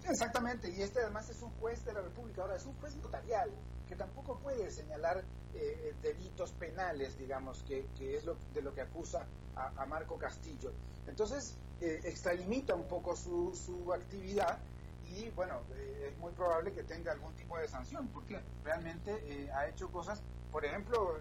Exactamente, 0.10 0.70
y 0.70 0.82
este 0.82 1.00
además 1.00 1.30
es 1.30 1.42
un 1.42 1.52
juez 1.60 1.84
de 1.86 1.94
la 1.94 2.02
República, 2.02 2.42
ahora 2.42 2.56
es 2.56 2.66
un 2.66 2.74
juez 2.80 2.96
notarial, 2.98 3.52
que 3.88 3.96
tampoco 3.96 4.38
puede 4.40 4.70
señalar 4.72 5.24
eh, 5.54 5.96
delitos 6.02 6.52
penales, 6.54 7.18
digamos, 7.18 7.64
que, 7.64 7.86
es 8.00 8.26
lo, 8.26 8.36
de 8.54 8.62
lo 8.62 8.74
que 8.74 8.82
acusa 8.82 9.26
a, 9.56 9.86
Marco 9.86 10.18
Castillo. 10.18 10.72
Entonces, 11.08 11.56
eh, 11.82 12.00
extralimita 12.04 12.76
un 12.76 12.88
poco 12.88 13.16
su, 13.16 13.56
su 13.56 13.92
actividad 13.94 14.60
y, 15.10 15.30
bueno, 15.32 15.62
eh, 15.74 16.10
es 16.12 16.18
muy 16.20 16.32
probable 16.34 16.74
que 16.74 16.84
tenga 16.84 17.12
algún 17.12 17.34
tipo 17.36 17.58
de 17.58 17.68
sanción, 17.68 18.08
porque 18.10 18.40
realmente 18.64 19.50
ha 19.54 19.68
hecho 19.68 19.90
cosas, 19.90 20.22
por 20.52 20.66
ejemplo, 20.66 21.18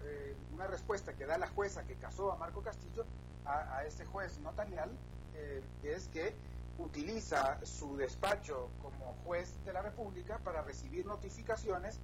una 0.52 0.66
respuesta 0.66 1.12
que 1.12 1.24
da 1.24 1.38
la 1.38 1.48
jueza 1.48 1.84
que 1.84 1.94
casó 1.94 2.32
a 2.32 2.36
Marco 2.36 2.62
Castillo 2.62 3.04
a, 3.46 3.84
este 3.84 4.04
juez 4.04 4.38
notarial, 4.40 4.90
eh, 5.34 5.62
es 5.84 6.08
que 6.08 6.34
utiliza 6.78 7.64
su 7.64 7.96
despacho 7.96 8.70
como 8.82 9.14
juez 9.24 9.52
de 9.64 9.72
la 9.72 9.82
República 9.82 10.38
para 10.38 10.62
recibir 10.62 11.06
notificaciones 11.06 11.98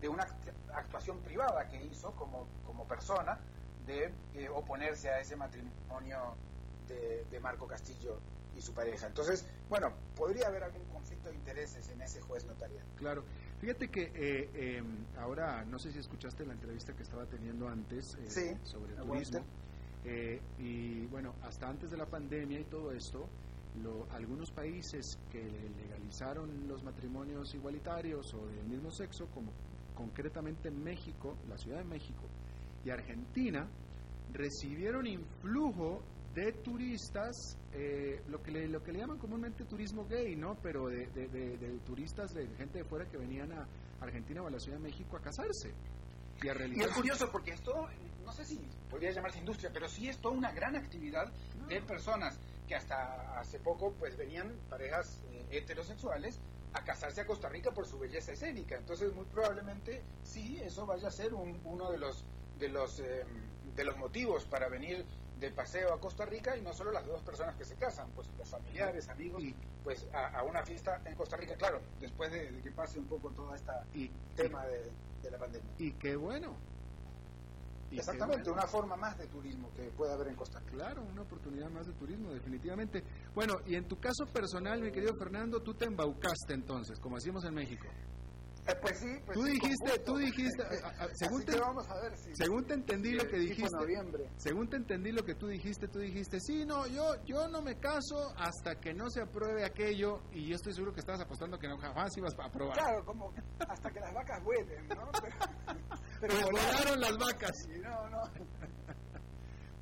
de 0.00 0.08
una 0.08 0.26
actuación 0.74 1.18
privada 1.20 1.68
que 1.68 1.82
hizo 1.84 2.12
como, 2.12 2.46
como 2.66 2.86
persona 2.86 3.38
de 3.86 4.12
eh, 4.34 4.48
oponerse 4.48 5.08
a 5.08 5.20
ese 5.20 5.36
matrimonio 5.36 6.34
de, 6.88 7.24
de, 7.30 7.40
Marco 7.40 7.66
Castillo 7.66 8.18
y 8.56 8.60
su 8.60 8.72
pareja. 8.72 9.06
Entonces, 9.06 9.46
bueno, 9.68 9.92
podría 10.16 10.48
haber 10.48 10.64
algún 10.64 10.84
conflicto 10.86 11.28
de 11.28 11.36
intereses 11.36 11.88
en 11.88 12.02
ese 12.02 12.20
juez 12.20 12.44
notarial. 12.44 12.84
Claro. 12.96 13.24
Fíjate 13.60 13.88
que 13.88 14.02
eh, 14.02 14.50
eh, 14.54 14.82
ahora, 15.18 15.64
no 15.64 15.78
sé 15.78 15.90
si 15.90 15.98
escuchaste 15.98 16.44
la 16.44 16.52
entrevista 16.52 16.94
que 16.94 17.02
estaba 17.02 17.24
teniendo 17.26 17.68
antes 17.68 18.18
sí, 18.28 18.56
sobre 18.64 18.94
el 18.94 19.00
turismo. 19.00 19.44
Eh, 20.04 20.40
y 20.58 21.06
bueno, 21.06 21.34
hasta 21.42 21.68
antes 21.68 21.90
de 21.90 21.96
la 21.96 22.06
pandemia 22.06 22.60
y 22.60 22.64
todo 22.64 22.92
esto, 22.92 23.28
lo, 23.82 24.06
algunos 24.12 24.50
países 24.50 25.18
que 25.30 25.42
legalizaron 25.42 26.66
los 26.68 26.82
matrimonios 26.82 27.54
igualitarios 27.54 28.32
o 28.34 28.46
del 28.46 28.66
mismo 28.66 28.90
sexo, 28.90 29.26
como 29.34 29.52
concretamente 29.94 30.70
México, 30.70 31.36
la 31.48 31.56
Ciudad 31.56 31.78
de 31.78 31.84
México 31.84 32.22
y 32.84 32.90
Argentina, 32.90 33.66
recibieron 34.32 35.06
influjo 35.06 36.02
de 36.34 36.52
turistas, 36.52 37.56
eh, 37.72 38.20
lo, 38.28 38.42
que 38.42 38.50
le, 38.50 38.68
lo 38.68 38.82
que 38.82 38.92
le 38.92 38.98
llaman 38.98 39.18
comúnmente 39.18 39.64
turismo 39.64 40.04
gay, 40.06 40.36
¿no? 40.36 40.54
Pero 40.62 40.88
de, 40.88 41.06
de, 41.06 41.28
de, 41.28 41.56
de, 41.56 41.78
turistas, 41.78 42.30
de 42.34 42.46
gente 42.56 42.78
de 42.78 42.84
fuera 42.84 43.06
que 43.06 43.16
venían 43.16 43.52
a 43.52 43.66
Argentina 44.00 44.42
o 44.42 44.46
a 44.46 44.50
la 44.50 44.60
Ciudad 44.60 44.76
de 44.76 44.84
México 44.84 45.16
a 45.16 45.20
casarse. 45.20 45.72
Y, 46.42 46.48
a 46.48 46.54
realizar... 46.54 46.86
y 46.86 46.88
es 46.88 46.94
curioso 46.94 47.30
porque 47.30 47.52
esto 47.52 47.88
no 48.24 48.32
sé 48.32 48.44
si 48.44 48.58
podría 48.90 49.12
llamarse 49.12 49.38
industria, 49.38 49.70
pero 49.72 49.88
sí 49.88 50.08
es 50.08 50.18
toda 50.18 50.34
una 50.34 50.52
gran 50.52 50.74
actividad 50.76 51.32
de 51.68 51.80
personas 51.80 52.38
que 52.66 52.74
hasta 52.74 53.38
hace 53.38 53.58
poco 53.60 53.92
pues 53.92 54.16
venían 54.16 54.52
parejas 54.68 55.22
eh, 55.30 55.46
heterosexuales 55.50 56.40
a 56.72 56.82
casarse 56.82 57.20
a 57.20 57.26
Costa 57.26 57.48
Rica 57.48 57.70
por 57.70 57.86
su 57.86 57.98
belleza 57.98 58.32
escénica. 58.32 58.76
Entonces 58.76 59.14
muy 59.14 59.24
probablemente 59.26 60.02
sí 60.24 60.58
eso 60.62 60.84
vaya 60.86 61.08
a 61.08 61.12
ser 61.12 61.34
un, 61.34 61.60
uno 61.64 61.90
de 61.90 61.98
los 61.98 62.24
de 62.58 62.68
los 62.68 62.98
eh, 63.00 63.24
de 63.76 63.84
los 63.84 63.96
motivos 63.96 64.44
para 64.44 64.68
venir 64.68 65.04
de 65.38 65.50
paseo 65.50 65.92
a 65.92 66.00
Costa 66.00 66.24
Rica 66.24 66.56
y 66.56 66.62
no 66.62 66.72
solo 66.72 66.90
las 66.90 67.06
dos 67.06 67.20
personas 67.20 67.54
que 67.56 67.64
se 67.64 67.74
casan, 67.74 68.08
pues 68.14 68.26
los 68.38 68.48
familiares, 68.48 69.08
amigos, 69.10 69.42
y, 69.42 69.54
pues 69.84 70.06
a, 70.14 70.38
a, 70.38 70.42
una 70.42 70.62
fiesta 70.62 71.00
en 71.04 71.14
Costa 71.14 71.36
Rica, 71.36 71.54
claro, 71.56 71.80
después 72.00 72.32
de, 72.32 72.50
de 72.50 72.62
que 72.62 72.70
pase 72.70 72.98
un 72.98 73.04
poco 73.04 73.28
todo 73.30 73.54
este 73.54 73.70
tema 74.34 74.64
de, 74.64 74.90
de 75.26 75.32
la 75.32 75.38
pandemia. 75.38 75.70
Y 75.78 75.92
qué 75.92 76.16
bueno, 76.16 76.56
Exactamente, 77.90 78.50
una 78.50 78.66
forma 78.66 78.96
más 78.96 79.16
de 79.16 79.26
turismo 79.28 79.70
que 79.74 79.84
puede 79.90 80.12
haber 80.12 80.28
en 80.28 80.34
Costa 80.34 80.58
Rica. 80.58 80.72
Claro, 80.72 81.02
una 81.02 81.22
oportunidad 81.22 81.70
más 81.70 81.86
de 81.86 81.92
turismo, 81.94 82.32
definitivamente. 82.32 83.02
Bueno, 83.34 83.54
y 83.66 83.74
en 83.76 83.86
tu 83.86 83.98
caso 83.98 84.26
personal, 84.26 84.80
mi 84.80 84.90
querido 84.90 85.14
Fernando, 85.14 85.60
tú 85.60 85.74
te 85.74 85.86
embaucaste 85.86 86.54
entonces, 86.54 86.98
como 86.98 87.16
decimos 87.16 87.44
en 87.44 87.54
México. 87.54 87.86
Eh, 88.68 88.74
pues 88.80 88.98
sí, 88.98 89.16
pues 89.24 89.38
tú 89.38 89.44
dijiste, 89.44 89.98
tú 90.04 90.16
dijiste, 90.16 90.64
según, 91.14 91.44
te, 91.44 91.56
vamos 91.58 91.88
a 91.88 92.00
ver 92.00 92.16
si, 92.18 92.34
según 92.34 92.66
te 92.66 92.74
entendí 92.74 93.12
lo 93.12 93.28
que 93.28 93.38
dijiste, 93.38 93.68
según 94.38 94.68
te 94.68 94.76
entendí 94.76 95.12
lo 95.12 95.24
que 95.24 95.36
tú 95.36 95.46
dijiste, 95.46 95.86
tú 95.86 96.00
dijiste, 96.00 96.40
sí, 96.40 96.64
no, 96.64 96.86
yo, 96.88 97.14
yo 97.24 97.46
no 97.48 97.62
me 97.62 97.78
caso 97.78 98.34
hasta 98.36 98.80
que 98.80 98.92
no 98.92 99.08
se 99.08 99.22
apruebe 99.22 99.64
aquello, 99.64 100.22
y 100.32 100.48
yo 100.48 100.56
estoy 100.56 100.72
seguro 100.72 100.92
que 100.92 101.00
estabas 101.00 101.20
apostando 101.20 101.58
que 101.58 101.68
no 101.68 101.78
jamás 101.78 102.16
ibas 102.16 102.34
a 102.38 102.46
aprobar. 102.46 102.76
Claro, 102.76 103.04
como 103.04 103.32
hasta 103.68 103.90
que 103.90 104.00
las 104.00 104.12
vacas 104.12 104.42
vuelen, 104.42 104.88
¿no? 104.88 105.10
Pero, 106.20 106.34
pues 106.34 106.44
volaron 106.50 107.00
las 107.00 107.16
vacas. 107.18 107.68
no, 107.82 108.10
no. 108.10 108.22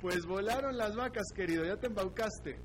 Pues 0.01 0.25
volaron 0.27 0.77
las 0.77 0.95
vacas, 0.95 1.23
querido, 1.33 1.65
ya 1.65 1.77
te 1.77 1.87
embaucaste. 1.87 2.59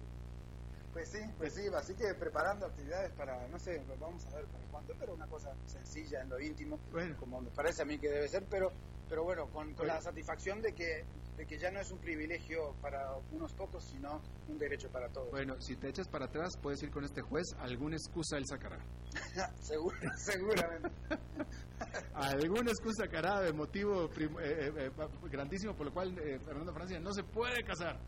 Pues 0.93 1.09
sí, 1.09 1.19
pues 1.39 1.55
sí, 1.55 1.63
así 1.75 1.95
que 1.95 2.15
preparando 2.15 2.67
actividades 2.67 3.13
para, 3.13 3.47
no 3.49 3.59
sé, 3.59 3.81
vamos 4.01 4.27
a 4.27 4.37
ver 4.37 4.45
para 4.47 4.65
cuándo, 4.71 4.95
pero 4.99 5.15
una 5.15 5.27
cosa 5.29 5.55
sencilla 5.65 6.21
en 6.23 6.29
lo 6.29 6.41
íntimo, 6.41 6.81
como 7.19 7.41
me 7.41 7.51
parece 7.51 7.83
a 7.83 7.85
mí 7.85 7.99
que 7.99 8.09
debe 8.09 8.29
ser, 8.29 8.45
pero 8.51 8.73
pero 9.11 9.25
bueno, 9.25 9.51
con, 9.51 9.75
la 9.85 10.01
satisfacción 10.01 10.63
de 10.63 10.73
que, 10.73 11.05
de 11.37 11.45
que 11.45 11.59
ya 11.59 11.73
no 11.73 11.81
es 11.81 11.91
un 11.91 11.99
privilegio 11.99 12.77
para 12.81 13.13
unos 13.33 13.53
pocos, 13.55 13.85
sino 13.85 14.23
un 14.47 14.57
derecho 14.57 14.89
para 14.89 15.09
todos. 15.09 15.33
Bueno, 15.33 15.61
si 15.61 15.75
te 15.75 15.89
echas 15.89 16.07
para 16.07 16.27
atrás, 16.27 16.57
puedes 16.63 16.81
ir 16.85 16.93
con 16.93 17.05
este 17.05 17.21
juez, 17.21 17.45
alguna 17.59 17.97
excusa 17.97 18.39
él 18.39 18.47
sacará. 18.47 18.79
Seguro, 19.61 19.97
seguramente. 20.17 20.91
alguna 22.15 22.71
excusa 22.71 23.05
sacará 23.05 23.41
de 23.41 23.53
motivo 23.53 24.05
eh, 24.05 24.31
eh, 24.41 24.73
eh, 24.77 24.91
grandísimo 25.29 25.75
por 25.75 25.87
lo 25.87 25.93
cual 25.93 26.15
Fernando 26.45 26.73
Francia 26.73 27.01
no 27.01 27.13
se 27.13 27.25
puede 27.25 27.65
casar. 27.65 27.99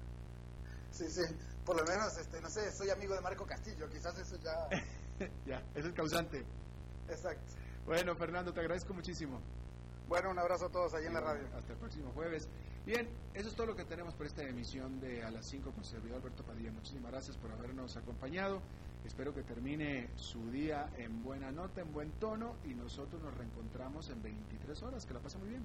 Sí, 0.91 1.07
sí, 1.09 1.23
por 1.65 1.77
lo 1.77 1.85
menos, 1.85 2.17
este, 2.19 2.41
no 2.41 2.51
sé, 2.51 2.73
soy 2.73 2.91
amigo 2.91 3.15
de 3.15 3.21
Marco 3.21 3.47
Castillo, 3.47 3.89
quizás 3.89 4.19
eso 4.19 4.37
ya... 4.43 4.69
ya, 5.47 5.63
es 5.75 5.85
el 5.85 5.95
causante. 5.95 6.45
Exacto. 7.09 7.55
Bueno, 7.87 8.15
Fernando, 8.15 8.53
te 8.53 8.61
agradezco 8.61 8.95
muchísimo. 8.95 9.41
Bueno, 10.09 10.31
un 10.31 10.39
abrazo 10.39 10.67
a 10.67 10.69
todos 10.69 10.95
ahí 10.95 11.07
en 11.07 11.15
la 11.15 11.21
radio. 11.21 11.43
Hasta 11.57 11.73
el 11.73 11.79
próximo 11.79 12.11
jueves. 12.13 12.49
Bien, 12.85 13.09
eso 13.35 13.49
es 13.49 13.55
todo 13.55 13.69
lo 13.69 13.77
que 13.77 13.85
tenemos 13.85 14.15
por 14.15 14.27
esta 14.27 14.43
emisión 14.43 15.01
de 15.01 15.23
A 15.23 15.31
las 15.31 15.47
5 15.47 15.71
con 15.71 15.85
servidor 15.85 16.19
Alberto 16.19 16.43
Padilla. 16.43 16.73
Muchísimas 16.73 17.13
gracias 17.13 17.37
por 17.37 17.51
habernos 17.53 17.97
acompañado. 17.97 18.61
Espero 19.05 19.35
que 19.35 19.43
termine 19.43 20.11
su 20.17 20.51
día 20.51 20.91
en 20.97 21.23
buena 21.23 21.51
nota, 21.51 21.81
en 21.81 21.93
buen 21.93 22.11
tono 22.13 22.57
y 22.65 22.75
nosotros 22.75 23.23
nos 23.23 23.35
reencontramos 23.37 24.11
en 24.11 24.23
23 24.23 24.83
horas. 24.83 25.07
Que 25.07 25.15
la 25.15 25.21
pase 25.21 25.39
muy 25.39 25.49
bien. 25.49 25.65